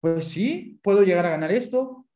pues 0.00 0.26
sí, 0.26 0.78
puedo 0.80 1.02
llegar 1.02 1.26
a 1.26 1.30
ganar 1.30 1.50
esto, 1.50 2.06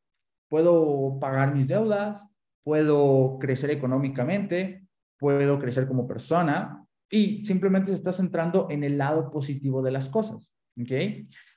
puedo 0.48 1.18
pagar 1.18 1.52
mis 1.52 1.66
deudas, 1.66 2.22
puedo 2.62 3.40
crecer 3.40 3.72
económicamente, 3.72 4.86
puedo 5.18 5.58
crecer 5.58 5.88
como 5.88 6.06
persona 6.06 6.84
y 7.10 7.44
simplemente 7.46 7.88
se 7.88 7.94
está 7.94 8.12
centrando 8.12 8.68
en 8.70 8.84
el 8.84 8.98
lado 8.98 9.30
positivo 9.30 9.82
de 9.82 9.90
las 9.90 10.08
cosas. 10.08 10.52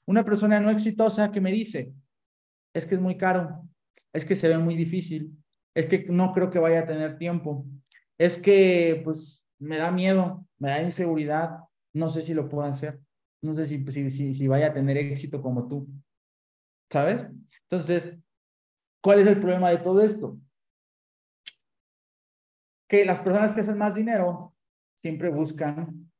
Una 0.05 0.23
persona 0.23 0.59
no 0.59 0.69
exitosa 0.69 1.31
que 1.31 1.41
me 1.41 1.51
dice, 1.51 1.93
es 2.73 2.85
que 2.85 2.95
es 2.95 3.01
muy 3.01 3.17
caro, 3.17 3.67
es 4.13 4.25
que 4.25 4.35
se 4.35 4.47
ve 4.47 4.57
muy 4.57 4.75
difícil, 4.75 5.31
es 5.75 5.85
que 5.85 6.05
no 6.09 6.33
creo 6.33 6.49
que 6.49 6.59
vaya 6.59 6.81
a 6.81 6.87
tener 6.87 7.17
tiempo, 7.17 7.65
es 8.17 8.37
que 8.37 9.01
pues 9.03 9.45
me 9.59 9.77
da 9.77 9.91
miedo, 9.91 10.45
me 10.57 10.69
da 10.69 10.81
inseguridad, 10.81 11.59
no 11.93 12.09
sé 12.09 12.21
si 12.21 12.33
lo 12.33 12.49
puedo 12.49 12.67
hacer, 12.67 12.99
no 13.41 13.53
sé 13.53 13.65
si, 13.65 13.83
si, 14.09 14.33
si 14.33 14.47
vaya 14.47 14.67
a 14.67 14.73
tener 14.73 14.97
éxito 14.97 15.41
como 15.41 15.67
tú, 15.67 15.87
¿sabes? 16.89 17.25
Entonces, 17.63 18.17
¿cuál 19.01 19.19
es 19.19 19.27
el 19.27 19.39
problema 19.39 19.69
de 19.69 19.77
todo 19.77 20.01
esto? 20.01 20.39
que 22.91 23.05
las 23.05 23.21
personas 23.21 23.53
que 23.53 23.61
hacen 23.61 23.77
más 23.77 23.95
dinero 23.95 24.53
siempre 25.01 25.29
buscan 25.29 26.11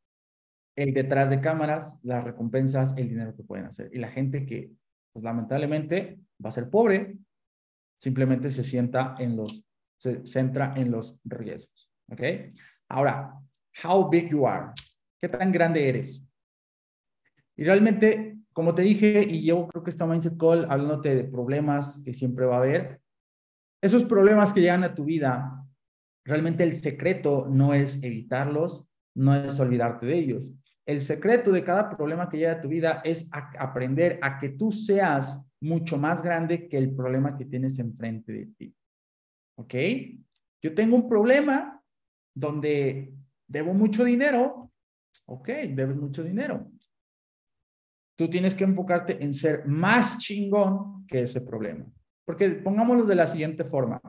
el 0.75 0.93
detrás 0.95 1.29
de 1.29 1.39
cámaras, 1.39 1.99
las 2.01 2.23
recompensas, 2.23 2.95
el 2.97 3.09
dinero 3.09 3.35
que 3.35 3.43
pueden 3.43 3.67
hacer. 3.67 3.91
Y 3.93 3.99
la 3.99 4.09
gente 4.09 4.43
que, 4.43 4.71
pues 5.13 5.23
lamentablemente, 5.23 6.19
va 6.43 6.49
a 6.49 6.51
ser 6.51 6.67
pobre, 6.67 7.15
simplemente 8.01 8.49
se 8.49 8.63
sienta 8.63 9.15
en 9.19 9.37
los, 9.37 9.63
se 9.99 10.25
centra 10.25 10.73
en 10.75 10.89
los 10.89 11.19
riesgos. 11.23 11.91
¿Ok? 12.11 12.21
Ahora, 12.89 13.35
how 13.83 14.09
big 14.09 14.31
you 14.31 14.47
are. 14.47 14.71
¿Qué 15.21 15.29
tan 15.29 15.51
grande 15.51 15.87
eres? 15.87 16.25
Y 17.55 17.63
realmente, 17.63 18.39
como 18.51 18.73
te 18.73 18.81
dije, 18.81 19.23
y 19.29 19.45
yo 19.45 19.67
creo 19.67 19.83
que 19.83 19.91
esta 19.91 20.07
Mindset 20.07 20.37
Call, 20.37 20.65
hablándote 20.67 21.13
de 21.13 21.23
problemas 21.25 22.01
que 22.03 22.13
siempre 22.13 22.47
va 22.47 22.55
a 22.55 22.59
haber, 22.59 22.99
esos 23.79 24.05
problemas 24.05 24.51
que 24.51 24.61
llegan 24.61 24.83
a 24.83 24.95
tu 24.95 25.05
vida 25.05 25.60
Realmente 26.25 26.63
el 26.63 26.73
secreto 26.73 27.47
no 27.49 27.73
es 27.73 28.01
evitarlos, 28.03 28.87
no 29.15 29.35
es 29.35 29.59
olvidarte 29.59 30.05
de 30.05 30.17
ellos. 30.17 30.53
El 30.85 31.01
secreto 31.01 31.51
de 31.51 31.63
cada 31.63 31.89
problema 31.95 32.29
que 32.29 32.37
llega 32.37 32.53
a 32.53 32.61
tu 32.61 32.67
vida 32.67 33.01
es 33.03 33.29
aprender 33.31 34.19
a 34.21 34.39
que 34.39 34.49
tú 34.49 34.71
seas 34.71 35.39
mucho 35.61 35.97
más 35.97 36.21
grande 36.21 36.67
que 36.67 36.77
el 36.77 36.95
problema 36.95 37.37
que 37.37 37.45
tienes 37.45 37.77
enfrente 37.79 38.33
de 38.33 38.45
ti. 38.57 38.75
¿Ok? 39.57 39.75
Yo 40.61 40.73
tengo 40.75 40.95
un 40.95 41.07
problema 41.07 41.81
donde 42.33 43.13
debo 43.47 43.73
mucho 43.73 44.03
dinero. 44.03 44.71
Ok, 45.25 45.47
debes 45.47 45.95
mucho 45.95 46.23
dinero. 46.23 46.71
Tú 48.17 48.29
tienes 48.29 48.53
que 48.53 48.63
enfocarte 48.63 49.23
en 49.23 49.33
ser 49.33 49.65
más 49.67 50.17
chingón 50.19 51.05
que 51.07 51.23
ese 51.23 51.41
problema. 51.41 51.85
Porque 52.25 52.49
pongámoslo 52.49 53.05
de 53.05 53.15
la 53.15 53.27
siguiente 53.27 53.63
forma. 53.63 54.01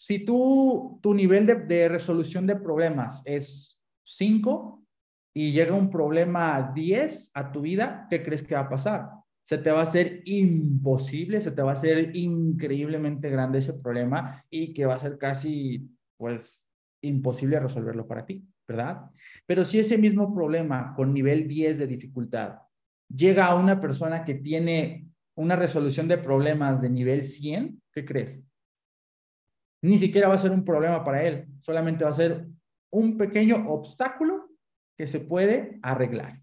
Si 0.00 0.20
tú, 0.20 1.00
tu 1.02 1.12
nivel 1.12 1.44
de, 1.44 1.88
resolución 1.88 2.46
de 2.46 2.54
problemas 2.54 3.20
es 3.24 3.82
5 4.04 4.86
y 5.34 5.50
llega 5.50 5.74
un 5.74 5.90
problema 5.90 6.70
10 6.72 7.32
a 7.34 7.50
tu 7.50 7.62
vida, 7.62 8.06
¿qué 8.08 8.22
crees 8.22 8.44
que 8.44 8.54
va 8.54 8.60
a 8.60 8.68
pasar? 8.68 9.08
Se 9.42 9.58
te 9.58 9.72
va 9.72 9.80
a 9.80 9.82
hacer 9.82 10.22
imposible, 10.24 11.40
se 11.40 11.50
te 11.50 11.62
va 11.62 11.70
a 11.70 11.72
hacer 11.72 12.14
increíblemente 12.14 13.28
grande 13.28 13.58
ese 13.58 13.74
problema 13.74 14.44
y 14.48 14.72
que 14.72 14.86
va 14.86 14.94
a 14.94 15.00
ser 15.00 15.18
casi, 15.18 15.90
pues, 16.16 16.62
imposible 17.02 17.58
resolverlo 17.58 18.06
para 18.06 18.24
ti, 18.24 18.46
¿verdad? 18.68 19.10
Pero 19.46 19.64
si 19.64 19.80
ese 19.80 19.98
mismo 19.98 20.32
problema 20.32 20.94
con 20.94 21.12
nivel 21.12 21.48
10 21.48 21.76
de 21.76 21.88
dificultad 21.88 22.58
llega 23.12 23.46
a 23.46 23.56
una 23.56 23.80
persona 23.80 24.24
que 24.24 24.36
tiene 24.36 25.08
una 25.34 25.56
resolución 25.56 26.06
de 26.06 26.18
problemas 26.18 26.80
de 26.80 26.88
nivel 26.88 27.24
100, 27.24 27.82
¿qué 27.92 28.04
crees? 28.04 28.47
Ni 29.82 29.98
siquiera 29.98 30.28
va 30.28 30.34
a 30.34 30.38
ser 30.38 30.50
un 30.50 30.64
problema 30.64 31.04
para 31.04 31.22
él, 31.22 31.46
solamente 31.60 32.04
va 32.04 32.10
a 32.10 32.14
ser 32.14 32.46
un 32.90 33.16
pequeño 33.16 33.68
obstáculo 33.68 34.48
que 34.96 35.06
se 35.06 35.20
puede 35.20 35.78
arreglar. 35.82 36.42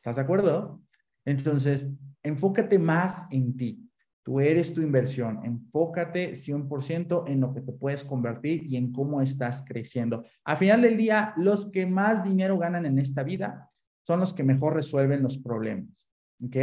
¿Estás 0.00 0.16
de 0.16 0.22
acuerdo? 0.22 0.82
Entonces, 1.24 1.86
enfócate 2.22 2.78
más 2.78 3.26
en 3.30 3.56
ti. 3.56 3.88
Tú 4.24 4.40
eres 4.40 4.72
tu 4.72 4.80
inversión. 4.80 5.40
Enfócate 5.44 6.32
100% 6.32 7.24
en 7.28 7.40
lo 7.40 7.52
que 7.52 7.60
te 7.60 7.72
puedes 7.72 8.04
convertir 8.04 8.64
y 8.64 8.76
en 8.76 8.92
cómo 8.92 9.20
estás 9.20 9.64
creciendo. 9.66 10.24
A 10.44 10.56
final 10.56 10.82
del 10.82 10.96
día, 10.96 11.34
los 11.36 11.70
que 11.70 11.86
más 11.86 12.24
dinero 12.24 12.58
ganan 12.58 12.86
en 12.86 12.98
esta 12.98 13.22
vida 13.22 13.70
son 14.04 14.20
los 14.20 14.32
que 14.34 14.44
mejor 14.44 14.74
resuelven 14.74 15.22
los 15.22 15.38
problemas. 15.38 16.08
¿Ok? 16.44 16.56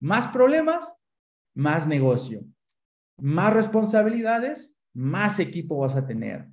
Más 0.00 0.28
problemas, 0.28 0.96
más 1.54 1.86
negocio. 1.86 2.44
Más 3.18 3.52
responsabilidades, 3.52 4.73
más 4.94 5.40
equipo 5.40 5.78
vas 5.78 5.96
a 5.96 6.06
tener, 6.06 6.48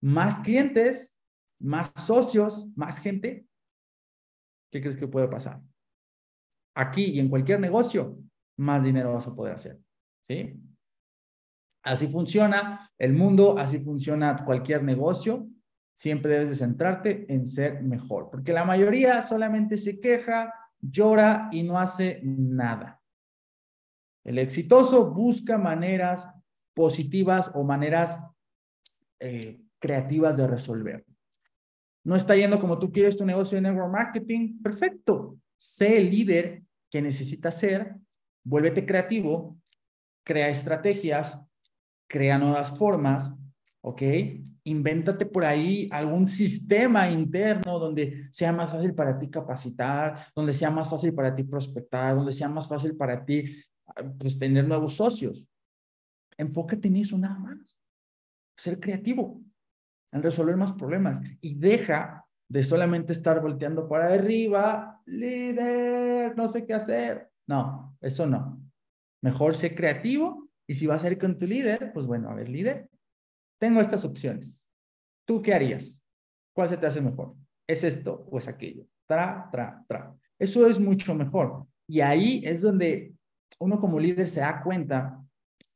más 0.00 0.40
clientes, 0.40 1.14
más 1.60 1.92
socios, 1.94 2.68
más 2.76 2.98
gente. 2.98 3.46
¿Qué 4.70 4.80
crees 4.80 4.96
que 4.96 5.08
puede 5.08 5.28
pasar? 5.28 5.62
Aquí 6.74 7.04
y 7.04 7.20
en 7.20 7.28
cualquier 7.28 7.60
negocio, 7.60 8.18
más 8.58 8.84
dinero 8.84 9.14
vas 9.14 9.26
a 9.26 9.34
poder 9.34 9.54
hacer. 9.54 9.80
¿Sí? 10.28 10.60
Así 11.82 12.08
funciona 12.08 12.90
el 12.98 13.12
mundo, 13.12 13.56
así 13.58 13.78
funciona 13.78 14.44
cualquier 14.44 14.82
negocio. 14.82 15.48
Siempre 15.96 16.32
debes 16.32 16.50
de 16.50 16.56
centrarte 16.56 17.32
en 17.32 17.46
ser 17.46 17.82
mejor, 17.82 18.28
porque 18.30 18.52
la 18.52 18.64
mayoría 18.64 19.22
solamente 19.22 19.78
se 19.78 19.98
queja, 19.98 20.52
llora 20.80 21.48
y 21.52 21.62
no 21.62 21.78
hace 21.78 22.20
nada. 22.22 23.00
El 24.24 24.38
exitoso 24.38 25.10
busca 25.14 25.56
maneras 25.56 26.28
positivas 26.76 27.50
o 27.54 27.64
maneras 27.64 28.18
eh, 29.18 29.58
creativas 29.78 30.36
de 30.36 30.46
resolver. 30.46 31.06
No 32.04 32.14
está 32.14 32.36
yendo 32.36 32.60
como 32.60 32.78
tú 32.78 32.92
quieres 32.92 33.16
tu 33.16 33.24
negocio 33.24 33.56
de 33.56 33.62
network 33.62 33.90
marketing, 33.90 34.62
perfecto. 34.62 35.38
Sé 35.56 35.96
el 35.96 36.10
líder 36.10 36.62
que 36.90 37.00
necesitas 37.00 37.58
ser, 37.58 37.96
vuélvete 38.44 38.84
creativo, 38.84 39.56
crea 40.22 40.50
estrategias, 40.50 41.40
crea 42.06 42.38
nuevas 42.38 42.76
formas, 42.76 43.32
¿ok? 43.80 44.02
Invéntate 44.64 45.24
por 45.24 45.46
ahí 45.46 45.88
algún 45.90 46.26
sistema 46.26 47.10
interno 47.10 47.78
donde 47.78 48.28
sea 48.30 48.52
más 48.52 48.70
fácil 48.70 48.94
para 48.94 49.18
ti 49.18 49.30
capacitar, 49.30 50.26
donde 50.34 50.52
sea 50.52 50.70
más 50.70 50.90
fácil 50.90 51.14
para 51.14 51.34
ti 51.34 51.42
prospectar, 51.42 52.14
donde 52.14 52.32
sea 52.32 52.50
más 52.50 52.68
fácil 52.68 52.94
para 52.96 53.24
ti 53.24 53.64
pues, 54.18 54.38
tener 54.38 54.68
nuevos 54.68 54.94
socios. 54.94 55.46
Enfócate 56.38 56.88
en 56.88 56.96
eso 56.96 57.18
nada 57.18 57.38
más. 57.38 57.78
Ser 58.56 58.80
creativo, 58.80 59.42
en 60.12 60.22
resolver 60.22 60.56
más 60.56 60.72
problemas 60.72 61.20
y 61.40 61.54
deja 61.54 62.24
de 62.48 62.62
solamente 62.62 63.12
estar 63.12 63.40
volteando 63.42 63.88
para 63.88 64.12
arriba, 64.14 65.00
líder, 65.06 66.36
no 66.36 66.48
sé 66.48 66.64
qué 66.64 66.74
hacer. 66.74 67.30
No, 67.46 67.96
Eso 68.00 68.26
no. 68.26 68.60
Mejor 69.22 69.54
ser 69.54 69.74
creativo 69.74 70.48
y 70.66 70.74
si 70.74 70.86
vas 70.86 71.04
a 71.04 71.10
ir 71.10 71.18
con 71.18 71.38
tu 71.38 71.46
líder, 71.46 71.92
pues 71.92 72.06
bueno, 72.06 72.30
a 72.30 72.34
ver, 72.34 72.48
líder, 72.48 72.90
tengo 73.58 73.80
estas 73.80 74.04
opciones. 74.04 74.68
¿Tú 75.26 75.42
qué 75.42 75.54
harías? 75.54 76.02
¿Cuál 76.54 76.68
se 76.68 76.76
te 76.76 76.86
hace 76.86 77.00
mejor? 77.00 77.34
¿Es 77.66 77.82
esto 77.82 78.26
o 78.30 78.38
es 78.38 78.48
aquello? 78.48 78.86
Tra, 79.06 79.48
tra, 79.50 79.84
tra. 79.88 80.14
Eso 80.38 80.66
es 80.66 80.78
mucho 80.78 81.14
mejor. 81.14 81.66
Y 81.88 82.00
ahí 82.00 82.42
es 82.44 82.62
donde 82.62 83.14
uno 83.58 83.80
como 83.80 83.98
líder 83.98 84.28
se 84.28 84.40
da 84.40 84.62
cuenta, 84.62 85.20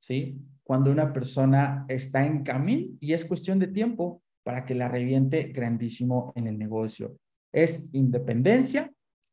¿sí? 0.01 0.39
Cuando 0.71 0.93
una 0.93 1.13
persona 1.13 1.85
está 1.89 2.25
en 2.25 2.45
camino 2.45 2.97
y 3.01 3.13
es 3.13 3.25
cuestión 3.25 3.59
de 3.59 3.67
tiempo 3.67 4.23
para 4.45 4.65
que 4.65 4.77
la 4.77 4.87
reviente 4.87 5.49
grandísimo 5.53 6.33
en 6.37 6.47
el 6.47 6.57
negocio. 6.57 7.17
Es 7.53 7.93
independencia, 7.93 8.89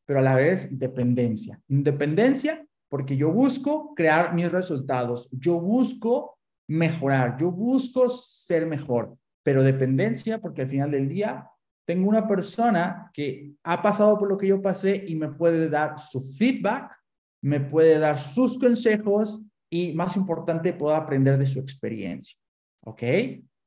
pero 0.08 0.18
a 0.18 0.24
la 0.24 0.34
vez 0.34 0.68
dependencia. 0.72 1.62
Independencia 1.68 2.66
porque 2.90 3.16
yo 3.16 3.32
busco 3.32 3.94
crear 3.94 4.34
mis 4.34 4.52
resultados, 4.52 5.30
yo 5.32 5.60
busco 5.60 6.40
mejorar, 6.68 7.38
yo 7.38 7.52
busco 7.52 8.10
ser 8.10 8.66
mejor, 8.66 9.16
pero 9.44 9.62
dependencia 9.62 10.42
porque 10.42 10.64
al 10.64 10.70
final 10.70 10.90
del 10.90 11.08
día 11.08 11.48
tengo 11.86 12.10
una 12.10 12.28
persona 12.28 13.12
que 13.14 13.54
ha 13.64 13.80
pasado 13.84 14.18
por 14.18 14.28
lo 14.28 14.40
que 14.40 14.48
yo 14.48 14.60
pasé 14.60 15.06
y 15.08 15.14
me 15.14 15.28
puede 15.28 15.70
dar 15.70 16.00
su 16.00 16.20
feedback, 16.20 16.98
me 17.44 17.60
puede 17.60 18.00
dar 18.00 18.18
sus 18.18 18.58
consejos 18.58 19.40
y 19.70 19.93
más 19.93 20.15
importante, 20.15 20.74
puedo 20.74 20.95
aprender 20.95 21.38
de 21.38 21.45
su 21.45 21.59
experiencia. 21.59 22.38
¿Ok? 22.86 23.03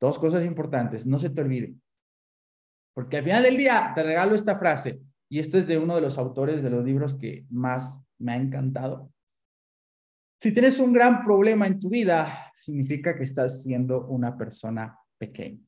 Dos 0.01 0.19
cosas 0.19 0.45
importantes, 0.45 1.07
no 1.07 1.19
se 1.19 1.31
te 1.31 1.43
olvide. 1.43 1.75
Porque 2.95 3.19
al 3.19 3.25
final 3.25 3.43
del 3.43 3.57
día 3.57 3.93
te 3.95 4.03
regalo 4.03 4.35
esta 4.35 4.57
frase, 4.57 5.01
y 5.31 5.39
esto 5.39 5.59
es 5.59 5.67
de 5.67 5.79
uno 5.79 5.95
de 5.95 6.01
los 6.01 6.19
autores 6.19 6.63
de 6.63 6.71
los 6.71 6.85
libros 6.85 7.15
que 7.15 7.47
más 7.51 8.01
me 8.19 8.33
ha 8.33 8.37
encantado. 8.37 9.13
Si 10.43 10.53
tienes 10.53 10.79
un 10.79 10.93
gran 10.93 11.23
problema 11.23 11.67
en 11.67 11.79
tu 11.79 11.91
vida, 11.91 12.51
significa 12.55 13.15
que 13.15 13.25
estás 13.25 13.63
siendo 13.63 14.07
una 14.07 14.37
persona 14.37 14.99
pequeña. 15.19 15.61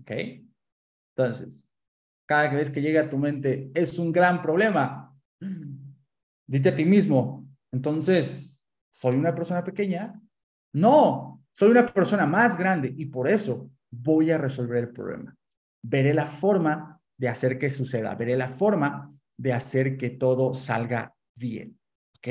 ¿Ok? 0.00 0.12
Entonces, 1.16 1.68
cada 2.26 2.54
vez 2.54 2.70
que 2.70 2.80
llega 2.80 3.02
a 3.02 3.10
tu 3.10 3.18
mente 3.18 3.70
es 3.74 3.98
un 3.98 4.12
gran 4.12 4.40
problema, 4.40 5.12
dite 6.46 6.68
a 6.68 6.76
ti 6.76 6.84
mismo, 6.84 7.46
entonces, 7.72 8.53
¿soy 8.94 9.16
una 9.16 9.34
persona 9.34 9.64
pequeña? 9.64 10.20
No, 10.72 11.42
soy 11.52 11.70
una 11.70 11.86
persona 11.86 12.26
más 12.26 12.56
grande 12.56 12.94
y 12.96 13.06
por 13.06 13.28
eso 13.28 13.70
voy 13.90 14.30
a 14.30 14.38
resolver 14.38 14.78
el 14.78 14.90
problema. 14.90 15.34
Veré 15.82 16.14
la 16.14 16.26
forma 16.26 17.00
de 17.18 17.28
hacer 17.28 17.58
que 17.58 17.70
suceda, 17.70 18.14
veré 18.14 18.36
la 18.36 18.48
forma 18.48 19.12
de 19.36 19.52
hacer 19.52 19.96
que 19.96 20.10
todo 20.10 20.54
salga 20.54 21.12
bien. 21.34 21.78
¿Ok? 22.18 22.28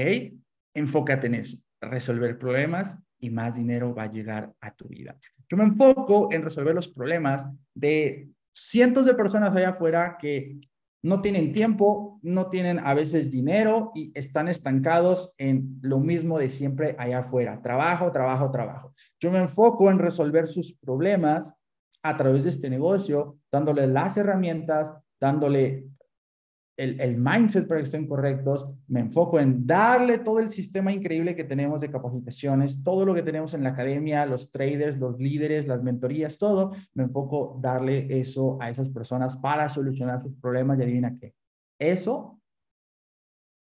Enfócate 0.73 1.27
en 1.27 1.35
eso, 1.35 1.57
resolver 1.81 2.39
problemas 2.39 2.97
y 3.19 3.29
más 3.29 3.55
dinero 3.55 3.93
va 3.93 4.03
a 4.03 4.11
llegar 4.11 4.53
a 4.61 4.73
tu 4.73 4.87
vida. 4.87 5.17
Yo 5.49 5.57
me 5.57 5.65
enfoco 5.65 6.29
en 6.31 6.43
resolver 6.43 6.73
los 6.73 6.87
problemas 6.87 7.45
de 7.73 8.29
cientos 8.53 9.05
de 9.05 9.13
personas 9.13 9.55
allá 9.55 9.69
afuera 9.69 10.17
que 10.17 10.59
no 11.03 11.21
tienen 11.21 11.51
tiempo, 11.51 12.19
no 12.21 12.47
tienen 12.47 12.79
a 12.79 12.93
veces 12.93 13.29
dinero 13.29 13.91
y 13.93 14.11
están 14.17 14.47
estancados 14.47 15.33
en 15.37 15.77
lo 15.81 15.99
mismo 15.99 16.39
de 16.39 16.49
siempre 16.49 16.95
allá 16.97 17.19
afuera. 17.19 17.61
Trabajo, 17.61 18.11
trabajo, 18.11 18.49
trabajo. 18.51 18.93
Yo 19.19 19.29
me 19.29 19.39
enfoco 19.39 19.91
en 19.91 19.99
resolver 19.99 20.47
sus 20.47 20.73
problemas 20.73 21.53
a 22.01 22.15
través 22.15 22.45
de 22.45 22.51
este 22.51 22.69
negocio, 22.69 23.37
dándole 23.51 23.85
las 23.87 24.15
herramientas, 24.17 24.93
dándole 25.19 25.87
el, 26.77 26.99
el, 26.99 27.17
mindset 27.17 27.67
para 27.67 27.79
que 27.79 27.85
estén 27.85 28.07
correctos, 28.07 28.67
me 28.87 29.01
enfoco 29.01 29.39
en 29.39 29.65
darle 29.65 30.17
todo 30.19 30.39
el 30.39 30.49
sistema 30.49 30.91
increíble 30.91 31.35
que 31.35 31.43
tenemos 31.43 31.81
de 31.81 31.91
capacitaciones, 31.91 32.83
todo 32.83 33.05
lo 33.05 33.13
que 33.13 33.21
tenemos 33.21 33.53
en 33.53 33.63
la 33.63 33.69
academia, 33.69 34.25
los 34.25 34.51
traders, 34.51 34.97
los 34.97 35.19
líderes, 35.19 35.67
las 35.67 35.83
mentorías, 35.83 36.37
todo, 36.37 36.71
me 36.93 37.03
enfoco 37.03 37.59
darle 37.61 38.19
eso 38.19 38.57
a 38.59 38.69
esas 38.69 38.89
personas 38.89 39.37
para 39.37 39.69
solucionar 39.69 40.19
sus 40.19 40.35
problemas 40.35 40.79
y 40.79 40.83
adivina 40.83 41.17
qué. 41.19 41.35
Eso 41.79 42.39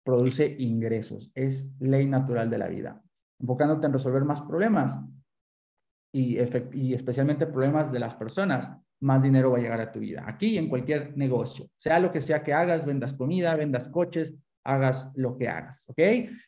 produce 0.05 0.55
ingresos, 0.59 1.31
es 1.35 1.75
ley 1.81 2.07
natural 2.07 2.49
de 2.49 2.59
la 2.59 2.69
vida. 2.69 3.03
Enfocándote 3.41 3.87
en 3.87 3.93
resolver 3.93 4.25
más 4.25 4.41
problemas 4.43 4.97
y, 6.13 6.39
y 6.73 6.95
especialmente 6.95 7.47
problemas 7.47 7.93
de 7.93 7.99
las 7.99 8.15
personas, 8.15 8.71
más 9.05 9.23
dinero 9.23 9.51
va 9.51 9.59
a 9.59 9.61
llegar 9.61 9.81
a 9.81 9.93
tu 9.93 10.01
vida. 10.01 10.25
Aquí 10.27 10.57
en 10.57 10.69
cualquier 10.69 11.17
negocio, 11.17 11.69
sea 11.77 12.01
lo 12.01 12.11
que 12.11 12.23
sea 12.23 12.43
que 12.43 12.55
hagas, 12.55 12.87
vendas 12.87 13.13
comida, 13.13 13.55
vendas 13.55 13.89
coches, 13.89 14.35
hagas 14.65 15.11
lo 15.15 15.37
que 15.37 15.47
hagas, 15.47 15.85
¿ok? 15.91 15.99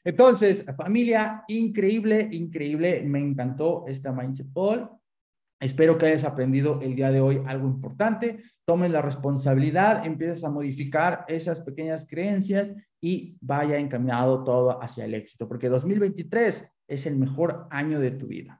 Entonces, 0.03 0.65
familia, 0.75 1.45
increíble, 1.49 2.29
increíble, 2.33 3.03
me 3.03 3.19
encantó 3.19 3.85
esta 3.87 4.11
Mindset 4.11 4.51
Ball. 4.51 4.91
Espero 5.61 5.99
que 5.99 6.07
hayas 6.07 6.25
aprendido 6.25 6.81
el 6.81 6.95
día 6.95 7.11
de 7.11 7.21
hoy 7.21 7.43
algo 7.47 7.67
importante. 7.69 8.39
Tomen 8.65 8.93
la 8.93 9.03
responsabilidad, 9.03 10.07
empieces 10.07 10.43
a 10.45 10.51
modificar 10.51 11.27
esas 11.29 11.61
pequeñas 11.61 12.07
creencias 12.09 12.75
y 13.03 13.37
vaya 13.41 13.77
encaminado 13.77 14.45
todo 14.45 14.83
hacia 14.83 15.05
el 15.05 15.13
éxito, 15.13 15.47
porque 15.47 15.69
2023 15.69 16.71
es 16.89 17.07
el 17.07 17.19
mejor 17.19 17.67
año 17.71 18.01
de 18.01 18.13
tu 18.13 18.27
vida. 18.27 18.55